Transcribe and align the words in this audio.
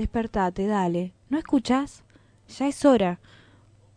despertate, 0.00 0.66
dale. 0.66 1.12
¿No 1.28 1.38
escuchas? 1.38 2.02
Ya 2.58 2.66
es 2.66 2.84
hora. 2.84 3.20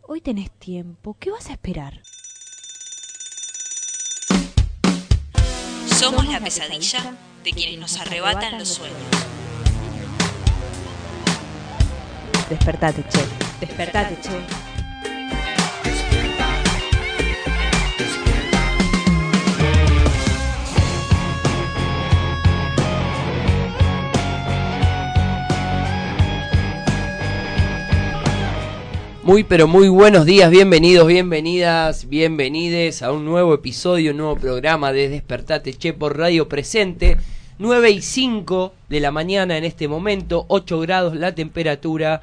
Hoy 0.01 0.19
tenés 0.19 0.51
tiempo. 0.51 1.15
¿Qué 1.17 1.31
vas 1.31 1.49
a 1.49 1.53
esperar? 1.53 2.01
Somos 5.87 6.27
la 6.27 6.41
pesadilla 6.41 7.15
de 7.43 7.51
quienes 7.51 7.79
nos 7.79 7.97
arrebatan 7.99 8.59
los 8.59 8.67
sueños. 8.67 8.97
Despertate, 12.49 13.03
che. 13.07 13.25
Despertate, 13.61 14.19
che. 14.21 14.62
Muy 29.23 29.45
pero 29.45 29.69
muy 29.69 29.87
buenos 29.87 30.25
días, 30.25 30.51
bienvenidos, 30.51 31.07
bienvenidas, 31.07 32.09
bienvenides 32.09 33.01
a 33.01 33.13
un 33.13 33.23
nuevo 33.23 33.53
episodio, 33.53 34.11
un 34.11 34.17
nuevo 34.17 34.35
programa 34.35 34.91
de 34.91 35.07
Despertate 35.07 35.73
Che 35.73 35.93
por 35.93 36.17
Radio 36.17 36.49
Presente. 36.49 37.15
9 37.57 37.91
y 37.91 38.01
5 38.01 38.73
de 38.89 38.99
la 38.99 39.11
mañana 39.11 39.57
en 39.57 39.63
este 39.63 39.87
momento, 39.87 40.43
8 40.49 40.77
grados 40.81 41.15
la 41.15 41.33
temperatura, 41.33 42.21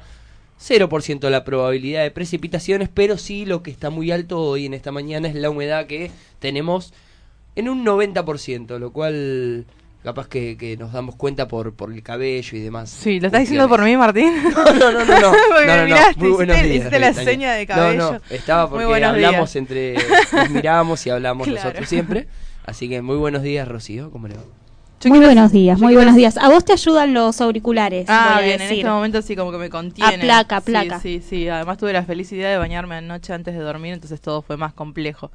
0% 0.61 1.29
la 1.31 1.43
probabilidad 1.43 2.03
de 2.03 2.11
precipitaciones, 2.11 2.87
pero 2.93 3.17
sí 3.17 3.47
lo 3.47 3.63
que 3.63 3.71
está 3.71 3.89
muy 3.89 4.11
alto 4.11 4.39
hoy 4.39 4.67
en 4.67 4.75
esta 4.75 4.91
mañana 4.91 5.27
es 5.27 5.33
la 5.33 5.49
humedad 5.49 5.87
que 5.87 6.11
tenemos 6.37 6.93
en 7.55 7.67
un 7.67 7.83
90%, 7.83 8.77
lo 8.77 8.93
cual 8.93 9.65
capaz 10.03 10.27
que, 10.27 10.57
que 10.57 10.77
nos 10.77 10.91
damos 10.93 11.15
cuenta 11.15 11.47
por, 11.47 11.73
por 11.73 11.91
el 11.93 12.01
cabello 12.03 12.57
y 12.57 12.61
demás. 12.61 12.89
Sí, 12.89 13.19
¿lo 13.19 13.27
estás 13.27 13.41
diciendo 13.41 13.69
por 13.69 13.83
mí, 13.83 13.95
Martín? 13.97 14.33
No, 14.43 14.63
no, 14.73 14.91
no, 14.91 15.05
no. 15.05 15.19
no, 15.19 15.31
Porque 15.49 15.67
no, 15.67 15.77
no, 15.77 15.83
miraste, 15.85 16.19
Muy 16.19 16.29
buenos 16.31 16.55
hiciste- 16.57 16.69
días, 16.69 16.77
hiciste 16.87 16.99
la 16.99 17.13
seña 17.13 17.53
de 17.53 17.65
No, 17.65 17.75
cabello. 17.75 18.11
no, 18.13 18.21
estaba 18.35 18.67
Muy 18.67 18.85
porque 18.85 19.03
hablamos 19.05 19.53
días. 19.53 19.55
entre, 19.55 19.95
nos 20.33 20.49
miramos 20.49 21.05
y 21.05 21.09
hablamos 21.09 21.47
Claro. 21.47 21.63
nosotros 21.63 21.87
siempre. 21.89 22.27
Así 22.65 22.87
que 22.89 23.01
muy 23.01 23.17
buenos 23.17 23.41
días, 23.43 23.67
Rocío, 23.67 24.11
¿cómo 24.11 24.27
le 24.27 24.35
va? 24.35 24.41
Yo 25.01 25.09
muy 25.09 25.17
quiero- 25.17 25.33
buenos 25.33 25.51
días, 25.51 25.79
muy 25.79 25.87
quiero- 25.89 25.99
buenos 26.01 26.15
días. 26.15 26.37
A 26.37 26.49
vos 26.49 26.63
te 26.63 26.73
ayudan 26.73 27.13
los 27.15 27.41
auriculares. 27.41 28.05
Ah, 28.07 28.33
voy 28.35 28.43
a 28.43 28.45
bien, 28.47 28.61
en 28.61 28.71
este 28.71 28.87
momento 28.89 29.21
sí, 29.23 29.35
como 29.35 29.51
que 29.51 29.57
me 29.57 29.69
contiene. 29.71 30.13
Aplaca, 30.15 30.57
Sí, 30.57 30.61
aplaca. 30.75 30.99
Sí, 30.99 31.23
sí, 31.27 31.47
Además 31.49 31.79
tuve 31.79 31.91
la 31.93 32.03
felicidad 32.03 32.49
de 32.51 32.57
bañarme 32.57 32.95
anoche 32.95 33.33
antes 33.33 33.55
de 33.55 33.61
dormir, 33.61 33.93
entonces 33.93 34.21
todo 34.21 34.41
fue 34.43 34.57
más 34.57 34.73
complejo. 34.73 35.31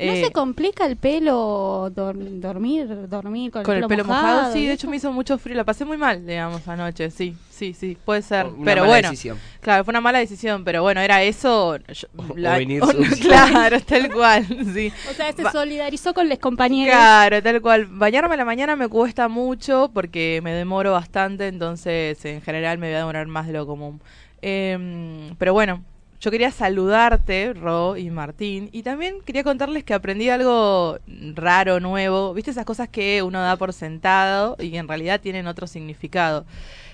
¿No 0.00 0.12
Eh, 0.12 0.24
se 0.26 0.30
complica 0.32 0.86
el 0.86 0.96
pelo 0.96 1.90
dor- 1.92 2.14
dormir, 2.40 3.08
dormir 3.08 3.50
con, 3.50 3.64
con 3.64 3.76
el 3.76 3.86
pelo 3.86 4.04
mojado, 4.04 4.52
sí, 4.52 4.64
de 4.64 4.74
hecho 4.74 4.88
me 4.88 4.96
hizo 4.96 5.12
mucho 5.12 5.38
frío, 5.38 5.56
la 5.56 5.64
pasé 5.64 5.84
muy 5.84 5.96
mal, 5.96 6.24
digamos, 6.24 6.68
anoche, 6.68 7.10
sí, 7.10 7.34
sí, 7.50 7.74
sí, 7.74 7.96
puede 8.04 8.22
ser, 8.22 8.46
Una 8.46 8.64
pero 8.64 8.82
mala 8.82 8.92
bueno, 8.92 9.10
decisión. 9.10 9.38
claro, 9.60 9.82
fue 9.82 9.90
una 9.90 10.00
mala 10.00 10.20
decisión, 10.20 10.62
pero 10.62 10.82
bueno, 10.82 11.00
era 11.00 11.24
eso, 11.24 11.78
yo- 11.78 12.06
O- 12.16 12.22
o 12.30 12.34
venir 12.34 12.80
o- 12.84 12.86
sucio. 12.92 13.28
claro, 13.28 13.80
tal 13.80 14.12
cual, 14.12 14.46
sí. 14.72 14.92
O 15.10 15.14
sea, 15.14 15.32
se 15.32 15.42
solidarizó 15.50 16.14
con 16.14 16.28
los 16.28 16.38
compañeros. 16.38 16.94
Claro, 16.94 17.42
tal 17.42 17.60
cual. 17.60 17.86
Bañarme 17.86 18.34
a 18.34 18.38
la 18.38 18.44
mañana 18.44 18.76
me 18.76 18.86
cuesta 18.86 19.26
mucho 19.26 19.90
porque 19.92 20.38
me 20.44 20.52
demoro 20.52 20.92
bastante, 20.92 21.48
entonces 21.48 22.24
en 22.24 22.40
general 22.42 22.78
me 22.78 22.86
voy 22.86 22.94
a 22.94 22.98
demorar 23.00 23.26
más 23.26 23.48
de 23.48 23.52
lo 23.54 23.66
común. 23.66 24.00
Em, 24.42 25.34
pero 25.38 25.52
bueno, 25.52 25.82
yo 26.20 26.30
quería 26.30 26.50
saludarte, 26.50 27.52
Ro 27.54 27.96
y 27.96 28.10
Martín, 28.10 28.70
y 28.72 28.82
también 28.82 29.20
quería 29.24 29.44
contarles 29.44 29.84
que 29.84 29.94
aprendí 29.94 30.28
algo 30.30 30.98
raro, 31.34 31.78
nuevo. 31.78 32.34
¿Viste 32.34 32.50
esas 32.50 32.64
cosas 32.64 32.88
que 32.88 33.22
uno 33.22 33.40
da 33.40 33.56
por 33.56 33.72
sentado 33.72 34.56
y 34.58 34.76
en 34.76 34.88
realidad 34.88 35.20
tienen 35.20 35.46
otro 35.46 35.68
significado? 35.68 36.44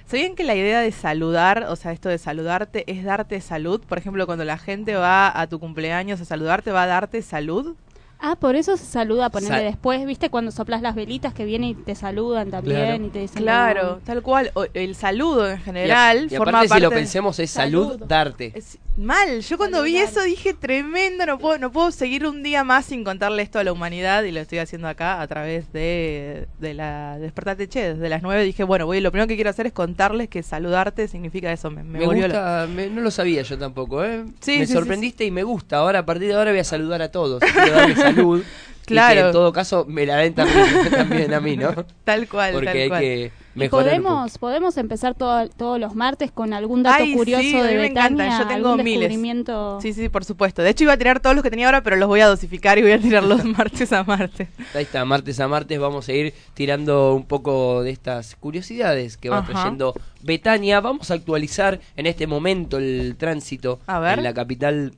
¿Sabían 0.06 0.34
que 0.34 0.44
la 0.44 0.54
idea 0.54 0.80
de 0.80 0.92
saludar, 0.92 1.64
o 1.70 1.76
sea, 1.76 1.92
esto 1.92 2.10
de 2.10 2.18
saludarte, 2.18 2.84
es 2.86 3.04
darte 3.04 3.40
salud? 3.40 3.80
Por 3.80 3.96
ejemplo, 3.96 4.26
cuando 4.26 4.44
la 4.44 4.58
gente 4.58 4.94
va 4.94 5.40
a 5.40 5.46
tu 5.46 5.58
cumpleaños 5.58 6.20
a 6.20 6.26
saludarte, 6.26 6.72
va 6.72 6.82
a 6.82 6.86
darte 6.86 7.22
salud. 7.22 7.74
Ah, 8.20 8.36
por 8.36 8.56
eso 8.56 8.76
se 8.78 8.86
saluda, 8.86 9.28
ponerle 9.28 9.64
después, 9.64 10.06
¿viste? 10.06 10.30
Cuando 10.30 10.50
soplas 10.50 10.80
las 10.80 10.94
velitas 10.94 11.34
que 11.34 11.44
vienen 11.44 11.70
y 11.70 11.74
te 11.74 11.94
saludan 11.94 12.50
también 12.50 12.76
Claro. 12.86 13.04
y 13.04 13.08
te 13.10 13.18
dicen... 13.18 13.42
Claro, 13.42 14.00
tal 14.04 14.22
cual. 14.22 14.50
O- 14.54 14.64
el 14.72 14.94
saludo 14.94 15.46
en 15.46 15.52
Y, 15.52 15.54
a- 15.54 15.58
general 15.64 16.26
y 16.30 16.36
forma 16.36 16.50
aparte, 16.58 16.68
parte. 16.68 16.74
si 16.80 16.82
lo 16.82 16.90
pensemos, 16.90 17.38
es 17.38 17.50
salud, 17.50 17.92
Salud. 17.92 18.06
darte. 18.06 18.52
Es 18.54 18.78
mal. 18.96 19.40
Yo 19.40 19.58
cuando 19.58 19.82
vi 19.82 19.98
eso 19.98 20.22
dije 20.22 20.54
tremendo. 20.54 21.26
No 21.26 21.38
puedo, 21.38 21.58
no 21.58 21.70
puedo 21.70 21.90
seguir 21.90 22.26
un 22.26 22.42
día 22.42 22.64
más 22.64 22.86
sin 22.86 23.04
contarle 23.04 23.42
esto 23.42 23.58
a 23.58 23.64
la 23.64 23.72
humanidad 23.72 24.22
y 24.22 24.30
lo 24.32 24.40
estoy 24.40 24.58
haciendo 24.58 24.88
acá 24.88 25.20
a 25.20 25.26
través 25.26 25.70
de, 25.74 26.46
de 26.60 26.72
la 26.74 27.18
Despertate 27.18 27.68
Che. 27.68 27.94
Desde 27.94 28.08
las 28.08 28.22
9 28.22 28.42
dije, 28.44 28.64
bueno, 28.64 28.86
voy, 28.86 29.00
lo 29.00 29.10
primero 29.10 29.28
que 29.28 29.34
quiero 29.34 29.50
hacer 29.50 29.66
es 29.66 29.72
contarles 29.74 30.28
que 30.28 30.42
saludarte 30.42 31.08
significa 31.08 31.52
eso. 31.52 31.70
Me, 31.70 31.82
me 31.82 31.98
Me, 31.98 32.06
volvió 32.06 32.22
gusta, 32.24 32.66
me- 32.74 32.88
no 32.88 33.02
lo 33.02 33.10
sabía 33.10 33.42
yo 33.42 33.58
tampoco, 33.58 34.02
¿eh? 34.02 34.24
Sí, 34.40 34.60
me 34.60 34.66
sí, 34.66 34.72
sorprendiste 34.72 35.24
y 35.26 35.30
me 35.30 35.42
gusta. 35.42 35.76
Ahora, 35.78 35.98
a 35.98 36.06
partir 36.06 36.28
de 36.28 36.34
ahora, 36.34 36.52
voy 36.52 36.60
a 36.60 36.64
saludar 36.64 37.02
a 37.02 37.10
todos. 37.10 37.42
Y 38.84 38.86
Claro. 38.88 39.14
que 39.18 39.26
en 39.28 39.32
todo 39.32 39.50
caso, 39.50 39.86
me 39.88 40.04
la 40.04 40.16
den 40.16 40.34
también, 40.34 40.66
también 40.90 41.32
a 41.32 41.40
mí, 41.40 41.56
¿no? 41.56 41.72
Tal 42.04 42.28
cual, 42.28 42.52
Porque 42.52 42.66
tal 42.66 42.76
hay 42.76 42.88
cual. 42.88 43.00
que 43.00 43.32
Y 43.54 43.58
mejorar. 43.58 43.86
podemos, 43.86 44.36
podemos 44.36 44.76
empezar 44.76 45.14
todo- 45.14 45.48
todos 45.48 45.80
los 45.80 45.94
martes 45.94 46.30
con 46.30 46.52
algún 46.52 46.82
dato 46.82 47.02
Ay, 47.02 47.14
curioso 47.14 47.40
sí, 47.42 47.54
a 47.58 47.62
mí 47.62 47.68
de 47.68 47.74
me 47.76 47.88
Betania, 47.88 48.40
yo 48.40 48.46
tengo 48.46 48.68
algún 48.72 48.84
miles. 48.84 49.00
descubrimiento. 49.08 49.78
Sí, 49.80 49.94
sí, 49.94 50.10
por 50.10 50.26
supuesto. 50.26 50.60
De 50.60 50.68
hecho, 50.68 50.84
iba 50.84 50.92
a 50.92 50.96
tirar 50.98 51.20
todos 51.20 51.34
los 51.34 51.42
que 51.42 51.48
tenía 51.48 51.64
ahora, 51.64 51.82
pero 51.82 51.96
los 51.96 52.06
voy 52.08 52.20
a 52.20 52.26
dosificar 52.26 52.76
y 52.76 52.82
voy 52.82 52.92
a 52.92 53.00
tirarlos 53.00 53.42
martes 53.46 53.90
a 53.94 54.04
martes. 54.04 54.48
Ahí 54.74 54.82
está, 54.82 55.02
martes 55.06 55.40
a 55.40 55.48
martes 55.48 55.80
vamos 55.80 56.06
a 56.10 56.12
ir 56.12 56.34
tirando 56.52 57.14
un 57.14 57.24
poco 57.24 57.82
de 57.82 57.90
estas 57.90 58.36
curiosidades 58.36 59.16
que 59.16 59.30
va 59.30 59.38
Ajá. 59.38 59.50
trayendo 59.50 59.94
Betania. 60.20 60.80
Vamos 60.80 61.10
a 61.10 61.14
actualizar 61.14 61.80
en 61.96 62.04
este 62.04 62.26
momento 62.26 62.76
el 62.76 63.16
tránsito 63.16 63.80
A 63.86 63.98
ver. 63.98 64.18
en 64.18 64.24
la 64.24 64.34
capital 64.34 64.92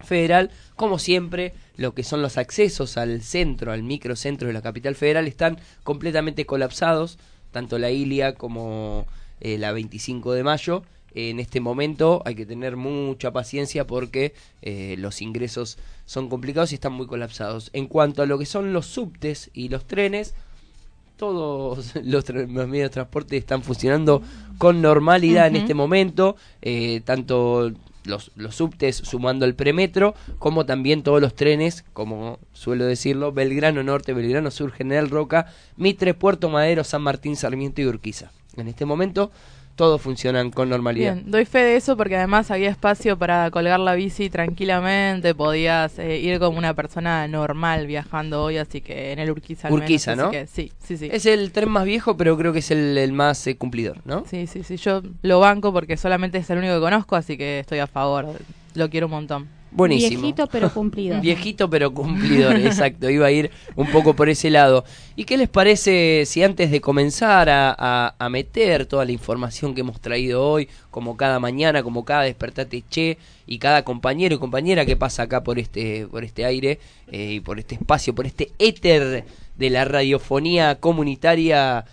federal. 0.00 0.50
Como 0.76 0.98
siempre, 0.98 1.52
lo 1.78 1.94
que 1.94 2.02
son 2.02 2.20
los 2.20 2.36
accesos 2.36 2.98
al 2.98 3.22
centro, 3.22 3.72
al 3.72 3.84
microcentro 3.84 4.48
de 4.48 4.52
la 4.52 4.60
capital 4.60 4.96
federal 4.96 5.28
están 5.28 5.58
completamente 5.84 6.44
colapsados, 6.44 7.18
tanto 7.52 7.78
la 7.78 7.90
Ilia 7.90 8.34
como 8.34 9.06
eh, 9.40 9.56
la 9.58 9.72
25 9.72 10.32
de 10.32 10.42
mayo. 10.42 10.82
En 11.14 11.38
este 11.38 11.60
momento 11.60 12.20
hay 12.26 12.34
que 12.34 12.46
tener 12.46 12.76
mucha 12.76 13.32
paciencia 13.32 13.86
porque 13.86 14.34
eh, 14.60 14.96
los 14.98 15.22
ingresos 15.22 15.78
son 16.04 16.28
complicados 16.28 16.72
y 16.72 16.74
están 16.74 16.92
muy 16.92 17.06
colapsados. 17.06 17.70
En 17.72 17.86
cuanto 17.86 18.22
a 18.22 18.26
lo 18.26 18.38
que 18.38 18.46
son 18.46 18.72
los 18.72 18.86
subtes 18.86 19.48
y 19.54 19.68
los 19.68 19.86
trenes, 19.86 20.34
todos 21.16 21.94
los, 22.02 22.28
los 22.28 22.68
medios 22.68 22.90
de 22.90 22.94
transporte 22.94 23.36
están 23.36 23.62
funcionando 23.62 24.20
con 24.58 24.82
normalidad 24.82 25.46
en 25.46 25.56
este 25.56 25.74
momento, 25.74 26.34
eh, 26.60 27.02
tanto 27.04 27.72
los, 28.08 28.32
los 28.34 28.56
subtes 28.56 28.96
sumando 28.96 29.44
el 29.44 29.54
premetro, 29.54 30.14
como 30.38 30.66
también 30.66 31.02
todos 31.02 31.20
los 31.20 31.34
trenes, 31.34 31.84
como 31.92 32.38
suelo 32.52 32.84
decirlo, 32.86 33.32
Belgrano 33.32 33.82
Norte, 33.82 34.12
Belgrano 34.12 34.50
Sur, 34.50 34.72
General 34.72 35.08
Roca, 35.08 35.46
Mitre, 35.76 36.14
Puerto 36.14 36.48
Madero, 36.48 36.84
San 36.84 37.02
Martín, 37.02 37.36
Sarmiento 37.36 37.80
y 37.80 37.86
Urquiza. 37.86 38.32
En 38.56 38.66
este 38.66 38.84
momento 38.84 39.30
todos 39.78 40.02
funcionan 40.02 40.50
con 40.50 40.68
normalidad. 40.68 41.14
Bien, 41.14 41.30
doy 41.30 41.44
fe 41.44 41.60
de 41.60 41.76
eso 41.76 41.96
porque 41.96 42.16
además 42.16 42.50
había 42.50 42.68
espacio 42.68 43.16
para 43.16 43.48
colgar 43.52 43.78
la 43.78 43.94
bici 43.94 44.28
tranquilamente, 44.28 45.36
podías 45.36 46.00
eh, 46.00 46.18
ir 46.18 46.40
como 46.40 46.58
una 46.58 46.74
persona 46.74 47.28
normal 47.28 47.86
viajando 47.86 48.42
hoy, 48.42 48.58
así 48.58 48.80
que 48.80 49.12
en 49.12 49.20
el 49.20 49.30
Urquiza. 49.30 49.68
al 49.68 49.74
Urquiza, 49.74 50.16
¿no? 50.16 50.32
que 50.32 50.48
sí, 50.48 50.72
sí, 50.82 50.96
sí. 50.96 51.08
Es 51.12 51.26
el 51.26 51.52
tren 51.52 51.70
más 51.70 51.84
viejo, 51.84 52.16
pero 52.16 52.36
creo 52.36 52.52
que 52.52 52.58
es 52.58 52.72
el, 52.72 52.98
el 52.98 53.12
más 53.12 53.46
eh, 53.46 53.56
cumplidor, 53.56 53.98
¿no? 54.04 54.24
Sí, 54.28 54.48
sí, 54.48 54.64
sí, 54.64 54.76
yo 54.78 55.00
lo 55.22 55.38
banco 55.38 55.72
porque 55.72 55.96
solamente 55.96 56.38
es 56.38 56.50
el 56.50 56.58
único 56.58 56.74
que 56.74 56.80
conozco, 56.80 57.14
así 57.14 57.38
que 57.38 57.60
estoy 57.60 57.78
a 57.78 57.86
favor, 57.86 58.26
lo 58.74 58.90
quiero 58.90 59.06
un 59.06 59.12
montón. 59.12 59.57
Buenísimo. 59.70 60.20
Viejito 60.22 60.46
pero 60.48 60.70
cumplido. 60.74 61.20
Viejito 61.20 61.68
pero 61.70 61.92
cumplidor, 61.92 62.56
exacto. 62.56 63.10
Iba 63.10 63.26
a 63.26 63.30
ir 63.30 63.50
un 63.76 63.86
poco 63.88 64.14
por 64.14 64.28
ese 64.28 64.50
lado. 64.50 64.84
¿Y 65.16 65.24
qué 65.24 65.36
les 65.36 65.48
parece 65.48 66.24
si 66.26 66.42
antes 66.42 66.70
de 66.70 66.80
comenzar 66.80 67.48
a, 67.50 67.74
a- 67.78 68.14
a 68.18 68.28
meter 68.28 68.86
toda 68.86 69.04
la 69.04 69.12
información 69.12 69.74
que 69.74 69.82
hemos 69.82 70.00
traído 70.00 70.44
hoy, 70.48 70.68
como 70.90 71.16
cada 71.16 71.38
mañana, 71.38 71.82
como 71.82 72.04
cada 72.04 72.22
despertate 72.22 72.82
che, 72.88 73.18
y 73.46 73.58
cada 73.58 73.82
compañero 73.84 74.34
y 74.34 74.38
compañera 74.38 74.84
que 74.86 74.96
pasa 74.96 75.22
acá 75.24 75.42
por 75.42 75.58
este, 75.58 76.06
por 76.06 76.24
este 76.24 76.44
aire, 76.44 76.78
eh, 77.10 77.32
y 77.34 77.40
por 77.40 77.58
este 77.58 77.74
espacio, 77.76 78.14
por 78.14 78.26
este 78.26 78.50
éter 78.58 79.24
de 79.56 79.70
la 79.70 79.84
radiofonía 79.84 80.76
comunitaria 80.80 81.84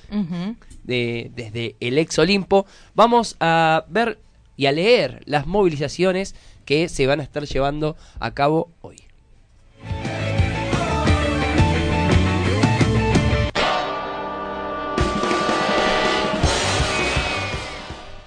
de, 0.83 1.31
desde 1.35 1.75
el 1.79 1.97
ex 1.97 2.19
Olimpo, 2.19 2.65
vamos 2.93 3.35
a 3.39 3.85
ver 3.89 4.19
y 4.57 4.67
a 4.67 4.71
leer 4.71 5.21
las 5.25 5.47
movilizaciones 5.47 6.35
que 6.65 6.89
se 6.89 7.07
van 7.07 7.19
a 7.19 7.23
estar 7.23 7.45
llevando 7.45 7.95
a 8.19 8.33
cabo 8.33 8.71
hoy. 8.81 9.05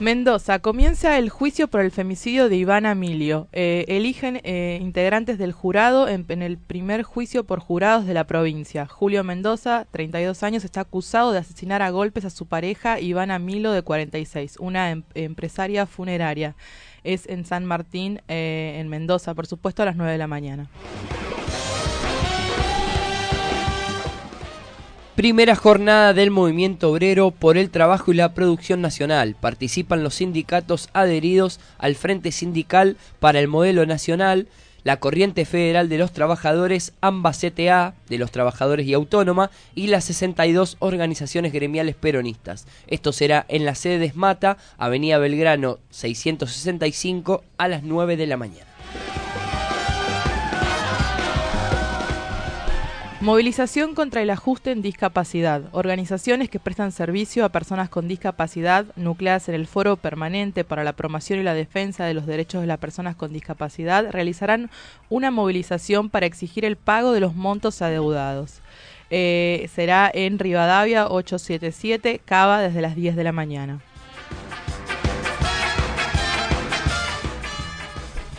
Mendoza, 0.00 0.60
comienza 0.60 1.18
el 1.18 1.28
juicio 1.28 1.66
por 1.66 1.80
el 1.80 1.90
femicidio 1.90 2.48
de 2.48 2.54
Ivana 2.54 2.94
Milio. 2.94 3.48
Eh, 3.50 3.84
eligen 3.88 4.40
eh, 4.44 4.78
integrantes 4.80 5.38
del 5.38 5.50
jurado 5.50 6.06
en, 6.06 6.24
el 6.40 6.56
primer 6.56 7.02
juicio 7.02 7.42
por 7.42 7.58
jurados 7.58 8.06
de 8.06 8.14
la 8.14 8.22
provincia. 8.24 8.86
Julio 8.86 9.24
Mendoza, 9.24 9.88
32 9.90 10.44
años, 10.44 10.64
está 10.64 10.82
acusado 10.82 11.32
de 11.32 11.40
asesinar 11.40 11.82
a 11.82 11.90
golpes 11.90 12.24
a 12.24 12.30
su 12.30 12.46
pareja 12.46 13.00
Ivana 13.00 13.40
Milo, 13.40 13.72
de 13.72 13.82
46, 13.82 14.58
una 14.60 14.92
em- 14.92 15.02
empresaria 15.16 15.84
funeraria. 15.84 16.54
Es 17.04 17.28
en 17.28 17.44
San 17.44 17.64
Martín, 17.64 18.20
eh, 18.28 18.76
en 18.78 18.88
Mendoza, 18.88 19.34
por 19.34 19.46
supuesto, 19.46 19.82
a 19.82 19.86
las 19.86 19.96
9 19.96 20.12
de 20.12 20.18
la 20.18 20.26
mañana. 20.26 20.68
Primera 25.18 25.56
jornada 25.56 26.14
del 26.14 26.30
movimiento 26.30 26.92
obrero 26.92 27.32
por 27.32 27.58
el 27.58 27.70
trabajo 27.70 28.12
y 28.12 28.14
la 28.14 28.34
producción 28.34 28.80
nacional. 28.80 29.34
Participan 29.34 30.04
los 30.04 30.14
sindicatos 30.14 30.90
adheridos 30.92 31.58
al 31.76 31.96
Frente 31.96 32.30
Sindical 32.30 32.96
para 33.18 33.40
el 33.40 33.48
Modelo 33.48 33.84
Nacional, 33.84 34.46
la 34.84 34.98
Corriente 34.98 35.44
Federal 35.44 35.88
de 35.88 35.98
los 35.98 36.12
Trabajadores, 36.12 36.92
ambas 37.00 37.40
CTA 37.40 37.94
de 38.08 38.18
los 38.18 38.30
Trabajadores 38.30 38.86
y 38.86 38.94
Autónoma 38.94 39.50
y 39.74 39.88
las 39.88 40.04
62 40.04 40.76
organizaciones 40.78 41.52
gremiales 41.52 41.94
peronistas. 41.94 42.66
Esto 42.86 43.12
será 43.12 43.44
en 43.48 43.64
la 43.64 43.74
sede 43.74 43.98
de 43.98 44.06
Esmata, 44.06 44.56
Avenida 44.76 45.18
Belgrano 45.18 45.78
665 45.90 47.44
a 47.58 47.68
las 47.68 47.82
9 47.82 48.16
de 48.16 48.26
la 48.26 48.36
mañana. 48.36 48.66
Movilización 53.20 53.96
contra 53.96 54.22
el 54.22 54.30
ajuste 54.30 54.70
en 54.70 54.80
discapacidad. 54.80 55.62
Organizaciones 55.72 56.48
que 56.48 56.60
prestan 56.60 56.92
servicio 56.92 57.44
a 57.44 57.48
personas 57.48 57.88
con 57.88 58.06
discapacidad 58.06 58.86
nucleadas 58.94 59.48
en 59.48 59.56
el 59.56 59.66
Foro 59.66 59.96
Permanente 59.96 60.62
para 60.62 60.84
la 60.84 60.92
Promoción 60.92 61.40
y 61.40 61.42
la 61.42 61.52
Defensa 61.52 62.04
de 62.04 62.14
los 62.14 62.26
Derechos 62.26 62.60
de 62.60 62.68
las 62.68 62.78
Personas 62.78 63.16
con 63.16 63.32
Discapacidad 63.32 64.08
realizarán 64.12 64.70
una 65.10 65.32
movilización 65.32 66.10
para 66.10 66.26
exigir 66.26 66.64
el 66.64 66.76
pago 66.76 67.10
de 67.10 67.18
los 67.18 67.34
montos 67.34 67.82
adeudados. 67.82 68.60
Eh, 69.10 69.68
será 69.74 70.08
en 70.14 70.38
Rivadavia 70.38 71.08
877, 71.08 72.20
Cava, 72.24 72.60
desde 72.60 72.82
las 72.82 72.94
10 72.94 73.16
de 73.16 73.24
la 73.24 73.32
mañana. 73.32 73.80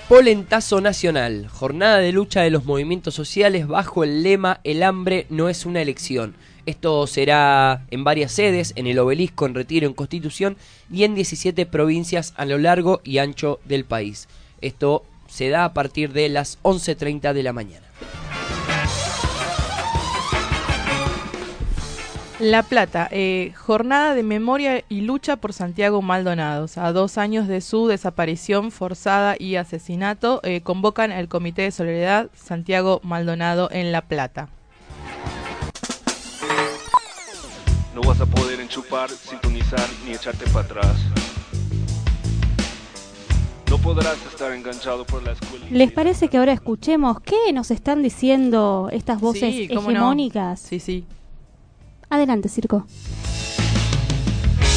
Polentazo 0.09 0.81
Nacional, 0.81 1.47
jornada 1.50 2.00
de 2.00 2.11
lucha 2.11 2.41
de 2.41 2.50
los 2.50 2.65
movimientos 2.65 3.13
sociales 3.13 3.67
bajo 3.67 4.03
el 4.03 4.23
lema 4.23 4.59
El 4.63 4.81
hambre 4.81 5.27
no 5.29 5.50
es 5.50 5.67
una 5.67 5.83
elección. 5.83 6.33
Esto 6.65 7.06
será 7.06 7.85
en 7.91 8.03
varias 8.03 8.31
sedes, 8.31 8.73
en 8.75 8.88
el 8.88 8.97
obelisco, 8.97 9.45
en 9.45 9.53
Retiro, 9.53 9.85
en 9.85 9.94
Constitución 9.94 10.57
y 10.91 11.03
en 11.03 11.13
17 11.13 11.63
provincias 11.67 12.33
a 12.38 12.45
lo 12.45 12.57
largo 12.57 13.01
y 13.03 13.19
ancho 13.19 13.59
del 13.65 13.85
país. 13.85 14.27
Esto 14.61 15.06
se 15.27 15.50
da 15.50 15.63
a 15.63 15.75
partir 15.75 16.11
de 16.11 16.27
las 16.27 16.57
11.30 16.63 17.31
de 17.33 17.44
la 17.44 17.53
mañana. 17.53 17.88
La 22.39 22.63
Plata, 22.63 23.09
eh, 23.12 23.51
jornada 23.57 24.15
de 24.15 24.24
memoria 24.24 24.86
y 24.88 25.01
lucha 25.01 25.36
por 25.36 25.51
Santiago 25.51 26.01
Maldonados. 26.01 26.77
A 26.77 26.94
dos 26.94 27.18
años 27.18 27.50
de 27.50 27.59
su 27.59 27.88
desaparición 27.88 28.71
forzada 28.71 29.36
y 29.38 29.57
asesinato, 29.57 30.39
eh, 30.44 30.62
convocan 30.62 31.12
el 31.12 31.27
Comité 31.27 31.63
de 31.63 31.71
Solidaridad 31.71 32.30
Santiago 32.33 33.01
Maldonado 33.03 33.69
en 33.71 33.91
La 33.91 34.03
Plata. 34.03 34.47
No 37.94 38.01
vas 38.07 38.21
a 38.21 38.25
poder 38.25 38.62
enchupar, 38.62 39.09
sintonizar 39.09 39.85
ni 40.06 40.13
echarte 40.13 40.45
para 40.45 40.65
atrás. 40.65 40.95
No 43.69 43.77
podrás 43.80 44.18
estar 44.31 44.53
enganchado 44.53 45.06
por 45.06 45.21
la 45.24 45.33
escuela. 45.33 45.65
¿Les 45.69 45.92
parece 45.92 46.30
que 46.30 46.38
ahora 46.38 46.53
escuchemos 46.53 47.19
qué 47.19 47.51
nos 47.53 47.69
están 47.69 48.01
diciendo 48.01 48.88
estas 48.94 49.19
voces 49.19 49.53
Sí, 49.53 49.68
cómo 49.68 49.81
no. 49.92 49.97
hegemónicas? 49.97 50.62
Sí, 50.62 50.80
sí. 50.80 51.03
Adelante, 52.09 52.50
Circo. 52.50 52.85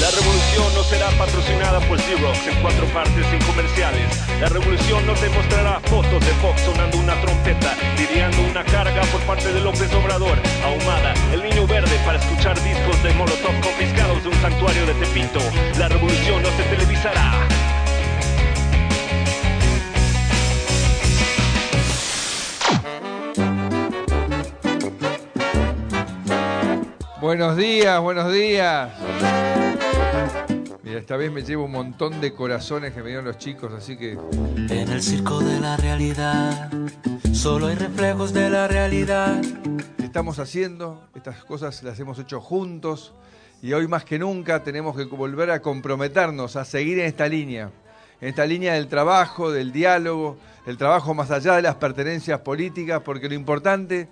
La 0.03 0.11
revolución 0.11 0.75
no 0.75 0.83
será 0.83 1.09
patrocinada 1.17 1.79
por 1.87 1.97
Xerox 2.01 2.47
en 2.49 2.61
cuatro 2.61 2.87
partes 2.87 3.25
sin 3.31 3.39
comerciales. 3.47 4.05
La 4.41 4.49
revolución 4.49 5.07
no 5.07 5.15
te 5.15 5.29
mostrará 5.31 5.79
fotos 5.79 6.21
de 6.27 6.33
Fox 6.43 6.61
sonando 6.63 6.99
una 6.99 7.15
trompeta, 7.21 7.77
lidiando 7.97 8.43
una 8.51 8.65
carga 8.65 9.03
por 9.13 9.21
parte 9.23 9.53
de 9.53 9.61
López 9.61 9.95
Obrador. 9.95 10.39
Ahumada, 10.65 11.15
el 11.33 11.45
niño 11.45 11.69
verde 11.69 11.97
para 12.05 12.19
escuchar 12.19 12.61
discos 12.65 13.01
de 13.05 13.15
Molotov 13.15 13.55
confiscados 13.63 14.25
de 14.25 14.29
un 14.31 14.43
santuario 14.43 14.85
de 14.87 14.95
Tepito. 14.95 15.41
La 15.79 15.89
revolución 15.89 16.43
no 16.43 16.49
se 16.51 16.65
televisará. 16.65 17.47
Buenos 27.23 27.57
días, 27.57 28.01
buenos 28.01 28.33
días. 28.33 28.91
Mira, 30.83 30.99
esta 30.99 31.17
vez 31.17 31.31
me 31.31 31.43
llevo 31.43 31.67
un 31.67 31.71
montón 31.71 32.21
de 32.21 32.35
corazones 32.35 32.93
que 32.93 33.01
me 33.01 33.11
dieron 33.11 33.25
los 33.25 33.39
chicos, 33.39 33.73
así 33.73 33.97
que 33.97 34.19
En 34.69 34.89
el 34.89 35.01
circo 35.01 35.39
de 35.39 35.61
la 35.61 35.77
realidad, 35.77 36.69
solo 37.33 37.69
hay 37.69 37.77
reflejos 37.77 38.33
de 38.33 38.51
la 38.51 38.67
realidad. 38.67 39.41
estamos 40.03 40.41
haciendo, 40.41 41.01
estas 41.15 41.45
cosas 41.45 41.81
las 41.85 42.01
hemos 42.01 42.19
hecho 42.19 42.41
juntos 42.41 43.15
y 43.63 43.73
hoy 43.73 43.87
más 43.87 44.05
que 44.05 44.19
nunca 44.19 44.65
tenemos 44.65 44.97
que 44.97 45.05
volver 45.05 45.53
a 45.53 45.63
comprometernos 45.63 46.57
a 46.57 46.65
seguir 46.65 46.99
en 46.99 47.07
esta 47.07 47.29
línea, 47.29 47.71
en 48.21 48.31
esta 48.31 48.45
línea 48.47 48.75
del 48.75 48.89
trabajo, 48.89 49.53
del 49.53 49.71
diálogo, 49.71 50.39
el 50.67 50.77
trabajo 50.77 51.15
más 51.15 51.31
allá 51.31 51.55
de 51.55 51.63
las 51.63 51.77
pertenencias 51.77 52.41
políticas, 52.41 53.01
porque 53.05 53.29
lo 53.29 53.37
importante, 53.37 54.09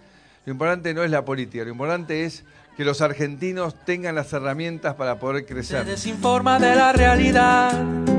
lo 0.46 0.52
importante 0.52 0.94
no 0.94 1.02
es 1.02 1.10
la 1.10 1.25
política, 1.25 1.64
lo 1.64 1.70
importante 1.70 2.25
es 2.25 2.44
que 2.76 2.84
los 2.84 3.02
argentinos 3.02 3.75
tengan 3.84 4.14
las 4.14 4.32
herramientas 4.32 4.94
para 4.94 5.19
poder 5.19 5.42
Se 5.42 5.52
crecer. 5.52 5.84
desinforma 5.84 6.58
de 6.58 6.75
la 6.75 6.92
realidad, 6.92 7.72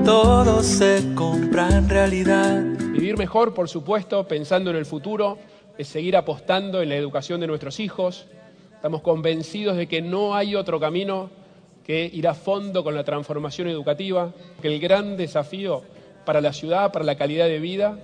todo 0.06 0.62
se 0.62 1.14
compra 1.16 1.68
en 1.70 1.90
realidad. 1.90 2.62
Vivir 2.92 3.18
mejor, 3.18 3.54
por 3.54 3.70
supuesto, 3.70 4.28
pensando 4.28 4.70
en 4.70 4.76
el 4.76 4.86
futuro, 4.86 5.40
es 5.78 5.88
seguir 5.88 6.16
apostando 6.16 6.82
en 6.82 6.90
la 6.90 6.96
educación 6.96 7.40
de 7.42 7.48
nuestros 7.48 7.80
hijos. 7.80 8.28
Estamos 8.76 9.02
convencidos 9.02 9.78
de 9.78 9.88
que 9.88 10.02
no 10.02 10.36
hay 10.36 10.54
otro 10.54 10.80
camino 10.80 11.32
que 11.86 12.10
ir 12.14 12.28
a 12.28 12.36
fondo 12.36 12.84
con 12.84 12.94
la 12.94 13.04
transformación 13.04 13.68
educativa, 13.68 14.32
que 14.62 14.68
el 14.68 14.80
gran 14.80 15.18
desafío 15.18 15.82
para 16.24 16.40
la 16.40 16.54
ciudad, 16.54 16.92
para 16.92 17.04
la 17.04 17.16
calidad 17.16 17.48
de 17.48 17.60
vida, 17.60 17.98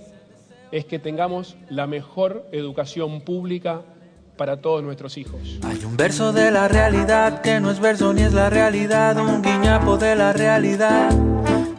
es 0.72 0.84
que 0.84 0.98
tengamos 0.98 1.56
la 1.70 1.86
mejor 1.86 2.44
educación 2.50 3.20
pública 3.20 3.82
para 4.38 4.62
todos 4.62 4.82
nuestros 4.82 5.18
hijos. 5.18 5.58
Hay 5.62 5.84
un 5.84 5.98
verso 5.98 6.32
de 6.32 6.50
la 6.50 6.68
realidad 6.68 7.42
que 7.42 7.60
no 7.60 7.70
es 7.70 7.80
verso 7.80 8.14
ni 8.14 8.22
es 8.22 8.32
la 8.32 8.48
realidad, 8.48 9.18
un 9.18 9.42
guiñapo 9.42 9.98
de 9.98 10.16
la 10.16 10.32
realidad. 10.32 11.10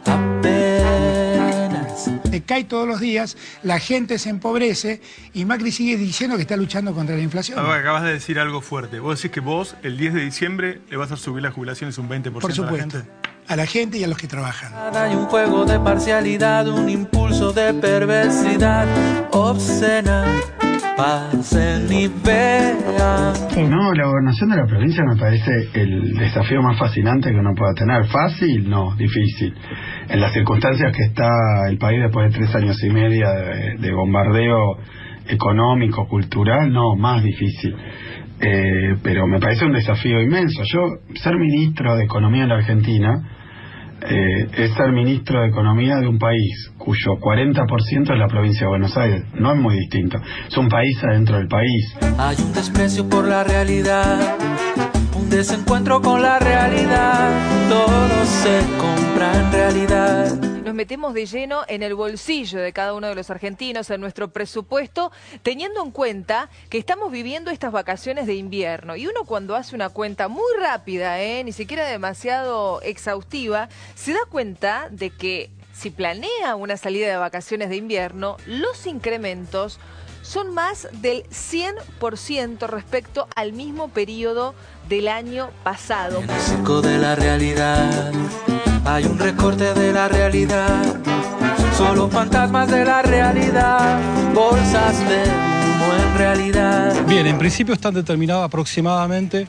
Apenas. 0.06 2.10
te 2.30 2.42
cae 2.42 2.64
todos 2.64 2.86
los 2.86 3.00
días, 3.00 3.36
la 3.62 3.78
gente 3.80 4.18
se 4.18 4.30
empobrece 4.30 5.00
y 5.32 5.44
Macri 5.44 5.72
sigue 5.72 5.96
diciendo 5.96 6.36
que 6.36 6.42
está 6.42 6.56
luchando 6.56 6.94
contra 6.94 7.16
la 7.16 7.22
inflación. 7.22 7.58
Ahora, 7.58 7.76
acabas 7.80 8.04
de 8.04 8.12
decir 8.12 8.38
algo 8.38 8.60
fuerte. 8.60 9.00
Vos 9.00 9.18
decís 9.18 9.32
que 9.32 9.40
vos, 9.40 9.74
el 9.82 9.96
10 9.96 10.14
de 10.14 10.20
diciembre, 10.20 10.80
le 10.90 10.96
vas 10.96 11.10
a 11.10 11.16
subir 11.16 11.42
las 11.42 11.54
jubilaciones 11.54 11.98
un 11.98 12.08
20% 12.08 12.32
Por 12.32 12.44
a 12.44 12.48
la 12.48 12.54
supuesto, 12.54 12.98
gente. 12.98 13.10
a 13.48 13.56
la 13.56 13.66
gente 13.66 13.98
y 13.98 14.04
a 14.04 14.08
los 14.08 14.18
que 14.18 14.28
trabajan. 14.28 14.72
Hay 14.94 15.14
un 15.14 15.26
juego 15.26 15.64
de 15.64 15.80
parcialidad, 15.80 16.68
un 16.68 16.88
impulso 16.88 17.52
de 17.52 17.74
perversidad 17.74 18.86
obscena. 19.32 20.24
No, 23.68 23.92
la 23.92 24.06
gobernación 24.06 24.50
de 24.50 24.56
la 24.56 24.66
provincia 24.66 25.02
me 25.04 25.16
parece 25.16 25.50
el 25.74 26.14
desafío 26.14 26.62
más 26.62 26.78
fascinante 26.78 27.30
que 27.30 27.36
uno 27.36 27.54
pueda 27.56 27.72
tener. 27.74 28.06
Fácil, 28.06 28.68
no, 28.68 28.94
difícil. 28.96 29.54
En 30.08 30.20
las 30.20 30.32
circunstancias 30.32 30.92
que 30.96 31.04
está 31.04 31.28
el 31.68 31.78
país 31.78 32.00
después 32.02 32.32
de 32.32 32.38
tres 32.38 32.54
años 32.54 32.82
y 32.82 32.90
media 32.90 33.30
de, 33.30 33.76
de 33.78 33.92
bombardeo 33.92 34.78
económico, 35.28 36.06
cultural, 36.08 36.72
no, 36.72 36.96
más 36.96 37.22
difícil. 37.22 37.74
Eh, 38.40 38.96
pero 39.02 39.26
me 39.26 39.38
parece 39.38 39.66
un 39.66 39.72
desafío 39.72 40.20
inmenso. 40.22 40.62
Yo, 40.64 40.80
ser 41.14 41.36
ministro 41.36 41.96
de 41.96 42.04
Economía 42.04 42.44
en 42.44 42.48
la 42.48 42.56
Argentina, 42.56 43.39
eh, 44.02 44.48
es 44.56 44.74
ser 44.74 44.92
ministro 44.92 45.42
de 45.42 45.48
Economía 45.48 45.96
de 45.96 46.08
un 46.08 46.18
país 46.18 46.70
cuyo 46.78 47.18
40% 47.20 48.12
es 48.12 48.18
la 48.18 48.26
provincia 48.28 48.62
de 48.62 48.68
Buenos 48.68 48.96
Aires. 48.96 49.24
No 49.34 49.52
es 49.52 49.58
muy 49.58 49.76
distinto. 49.76 50.18
Es 50.48 50.56
un 50.56 50.68
país 50.68 50.96
adentro 51.04 51.36
del 51.36 51.48
país. 51.48 51.96
Hay 52.18 52.36
un 52.42 52.52
desprecio 52.52 53.08
por 53.08 53.26
la 53.26 53.44
realidad, 53.44 54.36
desencuentro 55.28 56.00
con 56.00 56.22
la 56.22 56.38
realidad. 56.38 57.68
Todo 57.68 58.24
se 58.24 58.60
compra 58.78 59.32
en 59.34 59.52
realidad. 59.52 60.34
nos 60.64 60.74
metemos 60.74 61.14
de 61.14 61.26
lleno 61.26 61.62
en 61.66 61.82
el 61.82 61.94
bolsillo 61.94 62.60
de 62.60 62.72
cada 62.72 62.94
uno 62.94 63.08
de 63.08 63.14
los 63.14 63.28
argentinos, 63.30 63.90
en 63.90 64.00
nuestro 64.00 64.32
presupuesto, 64.32 65.10
teniendo 65.42 65.82
en 65.82 65.90
cuenta 65.90 66.48
que 66.68 66.78
estamos 66.78 67.10
viviendo 67.10 67.50
estas 67.50 67.72
vacaciones 67.72 68.26
de 68.26 68.34
invierno. 68.34 68.96
Y 68.96 69.06
uno 69.06 69.24
cuando 69.24 69.56
hace 69.56 69.74
una 69.74 69.88
cuenta 69.88 70.28
muy 70.28 70.52
rápida, 70.60 71.20
¿eh? 71.20 71.42
ni 71.44 71.52
siquiera 71.52 71.86
demasiado 71.86 72.80
exhaustiva, 72.82 73.68
se 73.96 74.12
da 74.12 74.20
cuenta 74.30 74.88
de 74.90 75.10
que 75.10 75.50
si 75.72 75.90
planea 75.90 76.56
una 76.56 76.76
salida 76.76 77.08
de 77.08 77.16
vacaciones 77.16 77.70
de 77.70 77.76
invierno, 77.76 78.36
los 78.46 78.86
incrementos 78.86 79.80
son 80.30 80.54
más 80.54 80.86
del 81.02 81.24
100% 81.24 82.68
respecto 82.68 83.26
al 83.34 83.52
mismo 83.52 83.88
periodo 83.88 84.54
del 84.88 85.08
año 85.08 85.50
pasado. 85.64 86.20
En 86.20 86.30
el 86.30 86.40
circo 86.40 86.80
de 86.80 86.98
la 86.98 87.16
realidad 87.16 88.12
hay 88.84 89.06
un 89.06 89.18
recorte 89.18 89.74
de 89.74 89.92
la 89.92 90.06
realidad. 90.06 90.84
Solo 91.76 92.08
fantasmas 92.08 92.70
de 92.70 92.84
la 92.84 93.02
realidad, 93.02 94.00
bolsas 94.32 95.00
de 95.08 95.24
humo 95.24 95.94
en 96.00 96.18
realidad. 96.18 97.06
Bien, 97.06 97.26
en 97.26 97.36
principio 97.36 97.74
están 97.74 97.94
determinadas 97.94 98.44
aproximadamente 98.44 99.48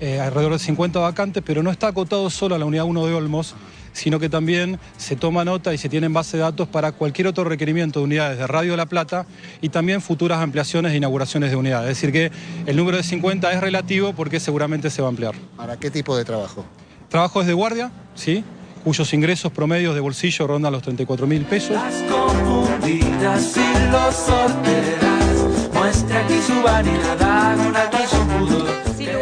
eh, 0.00 0.18
alrededor 0.18 0.54
de 0.54 0.58
50 0.58 0.98
vacantes, 0.98 1.40
pero 1.46 1.62
no 1.62 1.70
está 1.70 1.86
acotado 1.86 2.28
solo 2.30 2.56
a 2.56 2.58
la 2.58 2.64
unidad 2.64 2.84
1 2.84 3.06
de 3.06 3.14
Olmos, 3.14 3.54
sino 3.96 4.20
que 4.20 4.28
también 4.28 4.78
se 4.98 5.16
toma 5.16 5.42
nota 5.42 5.72
y 5.72 5.78
se 5.78 5.88
tiene 5.88 6.06
en 6.06 6.12
base 6.12 6.36
de 6.36 6.42
datos 6.42 6.68
para 6.68 6.92
cualquier 6.92 7.28
otro 7.28 7.44
requerimiento 7.44 8.00
de 8.00 8.04
unidades 8.04 8.38
de 8.38 8.46
Radio 8.46 8.72
de 8.72 8.76
La 8.76 8.86
Plata 8.86 9.24
y 9.62 9.70
también 9.70 10.02
futuras 10.02 10.40
ampliaciones 10.40 10.92
e 10.92 10.96
inauguraciones 10.96 11.50
de 11.50 11.56
unidades. 11.56 11.90
Es 11.92 11.96
decir, 11.96 12.12
que 12.12 12.30
el 12.66 12.76
número 12.76 12.98
de 12.98 13.02
50 13.02 13.50
es 13.52 13.60
relativo 13.60 14.12
porque 14.12 14.38
seguramente 14.38 14.90
se 14.90 15.00
va 15.00 15.08
a 15.08 15.10
ampliar. 15.10 15.34
¿Para 15.56 15.78
qué 15.78 15.90
tipo 15.90 16.14
de 16.14 16.26
trabajo? 16.26 16.66
Trabajo 17.08 17.40
es 17.40 17.46
de 17.46 17.54
guardia, 17.54 17.90
¿sí? 18.14 18.44
cuyos 18.84 19.12
ingresos 19.14 19.50
promedios 19.50 19.94
de 19.94 20.00
bolsillo 20.00 20.46
rondan 20.46 20.72
los 20.72 20.82
34 20.82 21.26
mil 21.26 21.44
pesos. 21.46 21.70
Las 21.70 21.94
confundidas 22.02 23.56
y 23.56 23.90
los 23.90 24.14
solteras, 24.14 25.72
muestra 25.72 26.20
aquí 26.20 26.38
su 26.46 26.62
vanidad, 26.62 27.22
hagan 27.22 27.72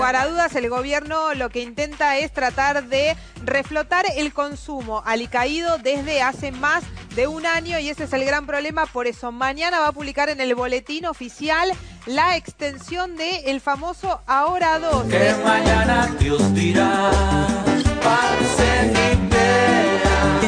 lugar 0.05 0.17
a 0.17 0.29
dudas, 0.29 0.55
el 0.55 0.69
gobierno 0.69 1.33
lo 1.33 1.49
que 1.49 1.63
intenta 1.63 2.19
es 2.19 2.31
tratar 2.31 2.89
de 2.89 3.17
reflotar 3.43 4.05
el 4.19 4.35
consumo 4.35 5.03
alicaído 5.07 5.79
desde 5.79 6.21
hace 6.21 6.53
más 6.53 6.85
de 7.17 7.27
un 7.27 7.47
año 7.47 7.79
y 7.79 7.89
ese 7.89 8.05
es 8.05 8.13
el 8.13 8.27
gran 8.27 8.47
problema. 8.47 8.85
Por 8.85 9.07
eso 9.07 9.33
mañana 9.33 9.81
va 9.81 9.89
a 9.89 9.93
publicar 9.93 10.29
en 10.29 10.43
el 10.43 10.55
boletín 10.55 11.07
oficial 11.07 11.73
la 12.05 12.37
extensión 12.37 13.17
de 13.17 13.59
famoso 13.63 14.21
Ahora 14.27 14.79
2. 14.79 15.05
Que 15.05 15.35
mañana 15.43 16.15
Dios 16.19 16.53
dirá, 16.53 17.11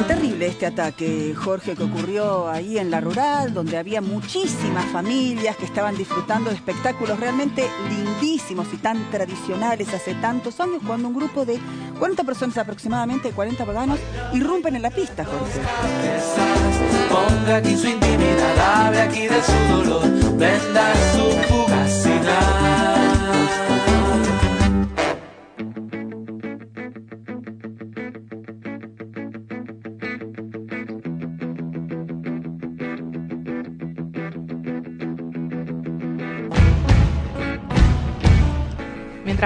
terrible 0.05 0.47
este 0.47 0.67
ataque, 0.67 1.35
Jorge, 1.35 1.75
que 1.75 1.85
ocurrió 1.85 2.49
ahí 2.49 2.79
en 2.79 2.91
la 2.91 3.01
rural, 3.01 3.55
donde 3.55 3.79
había 3.79 4.01
muchísimas 4.01 4.85
familias 4.87 5.57
que 5.57 5.65
estaban 5.65 5.97
disfrutando 5.97 6.51
de 6.51 6.57
espectáculos 6.57 7.19
realmente 7.19 7.69
lindísimos 7.89 8.67
y 8.73 8.77
tan 8.77 9.11
tradicionales 9.11 9.93
hace 9.95 10.15
tantos 10.15 10.61
años, 10.61 10.83
cuando 10.87 11.09
un 11.09 11.15
grupo 11.15 11.45
de 11.45 11.59
40 11.99 12.25
personas 12.25 12.59
aproximadamente, 12.59 13.31
40 13.31 13.65
paganos, 13.65 13.99
irrumpen 14.33 14.77
en 14.77 14.83
la 14.83 14.91
pista, 14.91 15.25
Jorge. 15.25 15.61
Ponga 17.09 17.57
aquí 17.57 17.77
su 17.77 17.89
intimidad, 17.89 18.87
hable 18.87 19.01
aquí 19.01 19.29
de 19.29 19.43
su 19.43 19.77
dolor, 19.77 20.03
venda 20.37 20.93
su 21.13 21.31
fugacidad. 21.49 22.97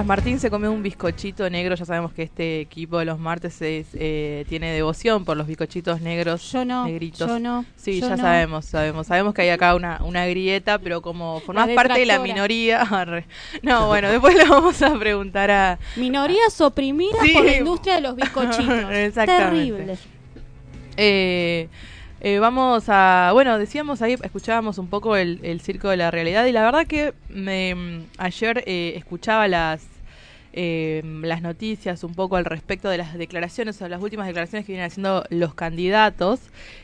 Mientras 0.01 0.19
Martín 0.19 0.41
se 0.41 0.49
come 0.51 0.67
un 0.67 0.83
bizcochito 0.83 1.51
negro, 1.51 1.75
ya 1.75 1.85
sabemos 1.85 2.15
que 2.15 2.23
este 2.23 2.61
equipo 2.63 2.99
de 2.99 3.05
los 3.05 3.19
martes 3.19 3.61
es, 3.61 3.89
eh, 3.93 4.47
tiene 4.49 4.73
devoción 4.73 5.27
por 5.27 5.37
los 5.37 5.47
bizcochitos 5.47 6.01
negros. 6.01 6.51
Yo 6.53 6.65
no, 6.65 6.87
negritos. 6.87 7.29
yo 7.29 7.39
no, 7.39 7.67
Sí, 7.77 8.01
yo 8.01 8.09
ya 8.09 8.17
no. 8.17 8.23
sabemos, 8.23 8.65
sabemos. 8.65 9.07
Sabemos 9.07 9.35
que 9.35 9.43
hay 9.43 9.51
acá 9.51 9.75
una, 9.75 10.01
una 10.03 10.25
grieta, 10.27 10.79
pero 10.79 11.03
como 11.03 11.41
formás 11.41 11.69
parte 11.71 11.99
de 12.01 12.07
la 12.07 12.19
minoría. 12.19 12.87
No, 13.63 13.89
bueno, 13.89 14.09
después 14.11 14.35
le 14.35 14.45
vamos 14.47 14.81
a 14.81 14.99
preguntar 14.99 15.51
a. 15.51 15.79
Minorías 15.97 16.59
oprimidas 16.63 17.21
Sí. 17.23 17.33
por 17.35 17.45
la 17.45 17.57
industria 17.59 17.97
de 17.97 18.01
los 18.01 18.17
bizcochitos. 18.17 18.91
Exactamente. 18.91 19.51
Terrible. 19.51 19.99
Eh, 20.97 21.69
eh, 22.21 22.39
vamos 22.39 22.85
a, 22.89 23.31
bueno, 23.33 23.59
decíamos 23.59 24.03
ahí, 24.03 24.15
escuchábamos 24.23 24.79
un 24.79 24.89
poco 24.89 25.17
el, 25.17 25.41
el 25.43 25.61
circo 25.61 25.89
de 25.89 25.97
la 25.97 26.11
realidad 26.11 26.45
y 26.47 26.53
la 26.53 26.63
verdad 26.63 26.87
que 26.87 27.15
me, 27.29 27.75
mm, 27.75 28.07
ayer 28.19 28.63
eh, 28.67 28.93
escuchaba 28.97 29.49
las 29.49 29.87
eh, 30.53 31.03
las 31.23 31.43
noticias 31.43 32.05
un 32.05 32.15
poco 32.15 32.37
al 32.37 32.45
respecto 32.45 32.89
de 32.89 32.99
las 32.99 33.15
declaraciones 33.15 33.81
o 33.83 33.89
las 33.89 34.03
últimas 34.03 34.27
declaraciones 34.27 34.67
que 34.67 34.73
vienen 34.73 34.87
haciendo 34.87 35.25
los 35.31 35.55
candidatos 35.55 36.41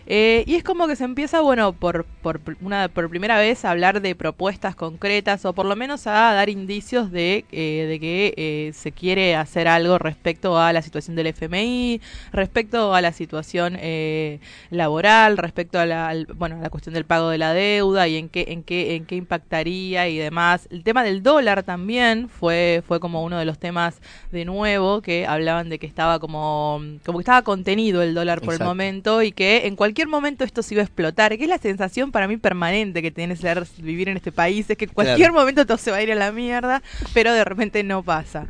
eh, 0.07 0.45
y 0.47 0.55
es 0.55 0.63
como 0.65 0.87
que 0.87 0.97
se 0.97 1.05
empieza, 1.05 1.41
bueno, 1.41 1.73
por, 1.73 2.05
por 2.23 2.41
una 2.61 2.89
por 2.89 3.09
primera 3.11 3.39
vez 3.39 3.65
a 3.65 3.71
hablar 3.71 4.01
de 4.01 4.15
propuestas 4.15 4.77
concretas 4.77 5.45
o 5.45 5.53
por 5.53 5.67
lo 5.67 5.75
menos 5.77 6.07
a 6.07 6.13
dar 6.13 6.49
indicios 6.49 7.11
de, 7.11 7.45
eh, 7.53 7.87
de 7.89 8.01
que 8.01 8.35
eh, 8.37 8.73
se 8.75 8.93
quiere 8.93 9.35
hacer 9.37 9.69
algo 9.69 9.99
respecto 9.99 10.59
a 10.59 10.73
la 10.73 10.83
situación 10.83 11.17
del 11.17 11.29
FMI, 11.29 12.01
respecto 12.33 12.95
a 12.95 13.01
la 13.01 13.13
situación 13.13 13.77
eh, 13.81 14.39
laboral, 14.71 15.39
respecto 15.39 15.79
a 15.79 15.87
la, 15.87 16.09
al- 16.09 16.27
bueno, 16.35 16.59
la 16.61 16.71
cuestión 16.71 16.95
del 16.95 17.05
pago 17.05 17.29
de 17.31 17.39
la 17.39 17.53
deuda 17.53 18.07
y 18.09 18.17
en 18.17 18.29
qué, 18.29 18.47
en 18.49 18.63
qué, 18.63 18.95
en 18.97 19.07
qué 19.07 19.17
impactaría 19.17 20.09
y 20.09 20.17
demás. 20.19 20.69
El 20.71 20.85
tema 20.85 21.03
del 21.03 21.23
dólar 21.23 21.63
también 21.63 22.29
fue, 22.29 22.83
fue 22.87 23.01
como 23.01 23.25
uno 23.25 23.39
de 23.39 23.45
los 23.45 23.56
temas 23.57 24.01
de 24.33 24.45
nuevo 24.45 25.03
que 25.03 25.27
hablaban 25.27 25.69
de 25.69 25.79
que 25.79 25.87
estaba 25.87 26.19
como, 26.19 26.81
como 27.05 27.19
que 27.19 27.23
estaba 27.23 27.43
contenido 27.43 28.03
el 28.03 28.15
dólar 28.15 28.41
por 28.41 28.55
el 28.55 28.61
momento 28.61 29.23
y 29.23 29.33
que 29.33 29.67
en 29.67 29.77
cualquier 29.77 30.09
momento 30.09 30.45
esto 30.45 30.63
se 30.63 30.75
iba 30.75 30.83
a 30.83 30.85
explotar, 30.87 31.37
que 31.37 31.45
es 31.45 31.49
la 31.51 31.59
sensación 31.59 32.13
para 32.13 32.29
mí 32.29 32.37
permanente 32.37 33.03
que 33.03 33.11
tiene 33.11 33.37
ser 33.37 33.65
vivir 33.79 34.09
en 34.09 34.17
este 34.17 34.33
país, 34.33 34.69
es 34.71 34.77
que 34.77 34.85
en 34.87 34.91
cualquier 34.93 35.29
Claro. 35.31 35.35
momento 35.35 35.67
todo 35.67 35.79
se 35.79 35.91
va 35.91 35.99
a 35.99 36.03
ir 36.03 36.13
a 36.13 36.15
la 36.15 36.33
mierda, 36.33 36.83
pero 37.15 37.33
de 37.33 37.45
repente 37.45 37.83
no 37.83 38.03
pasa. 38.03 38.47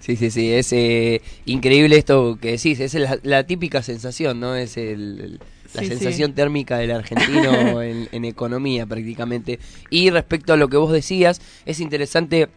Sí, 0.00 0.14
sí, 0.14 0.30
sí, 0.30 0.52
es 0.52 0.72
eh, 0.72 1.20
increíble 1.46 1.96
esto 1.96 2.38
que 2.40 2.52
decís, 2.52 2.78
es 2.80 2.94
la, 2.94 3.18
la 3.22 3.44
típica 3.44 3.82
sensación, 3.82 4.38
¿no? 4.38 4.54
Es 4.54 4.76
el, 4.76 5.20
el- 5.20 5.40
la 5.74 5.82
Sí, 5.82 5.88
sí. 5.88 5.94
sensación 5.96 6.32
térmica 6.32 6.78
del 6.78 6.92
argentino 6.92 7.82
en, 7.82 8.08
en 8.12 8.24
economía 8.24 8.86
prácticamente. 8.86 9.58
Y 9.90 10.10
respecto 10.10 10.52
a 10.52 10.56
lo 10.56 10.68
que 10.68 10.76
vos 10.76 10.92
decías, 10.92 11.40
es 11.66 11.80
interesante 11.80 12.48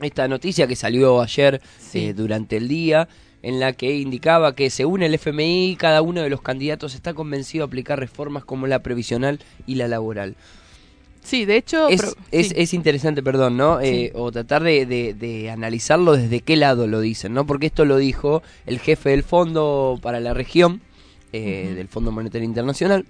esta 0.00 0.26
noticia 0.28 0.66
que 0.66 0.76
salió 0.76 1.20
ayer 1.22 1.60
Sí. 1.78 2.06
eh, 2.06 2.14
durante 2.14 2.56
el 2.56 2.68
día, 2.68 3.08
en 3.42 3.60
la 3.60 3.72
que 3.74 3.94
indicaba 3.96 4.54
que 4.54 4.70
según 4.70 5.02
el 5.02 5.14
FMI, 5.14 5.76
cada 5.78 6.00
uno 6.02 6.22
de 6.22 6.30
los 6.30 6.40
candidatos 6.42 6.94
está 6.94 7.12
convencido 7.14 7.66
de 7.66 7.68
aplicar 7.68 7.98
reformas 8.00 8.44
como 8.44 8.66
la 8.66 8.82
previsional 8.82 9.38
y 9.66 9.74
la 9.74 9.86
laboral. 9.88 10.34
Sí, 11.22 11.44
de 11.46 11.56
hecho... 11.56 11.88
Es, 11.88 12.16
es, 12.32 12.48
sí. 12.48 12.54
es 12.56 12.74
interesante, 12.74 13.22
perdón, 13.22 13.56
¿no? 13.56 13.80
Eh, 13.80 14.12
o 14.14 14.30
tratar 14.32 14.62
de, 14.62 14.84
de- 14.86 15.14
de 15.14 15.50
analizarlo 15.50 16.12
desde 16.16 16.40
qué 16.40 16.56
lado 16.56 16.86
lo 16.86 17.00
dicen, 17.00 17.32
¿no? 17.32 17.46
Porque 17.46 17.66
esto 17.66 17.84
lo 17.86 17.96
dijo 17.96 18.42
el 18.66 18.78
jefe 18.78 19.10
del 19.10 19.22
Fondo 19.22 19.98
para 20.02 20.20
la 20.20 20.34
región, 20.34 20.82
eh, 21.32 21.72
del 21.76 21.88
Fondo 21.88 22.12
Monetario 22.12 22.46
Internacional, 22.46 23.06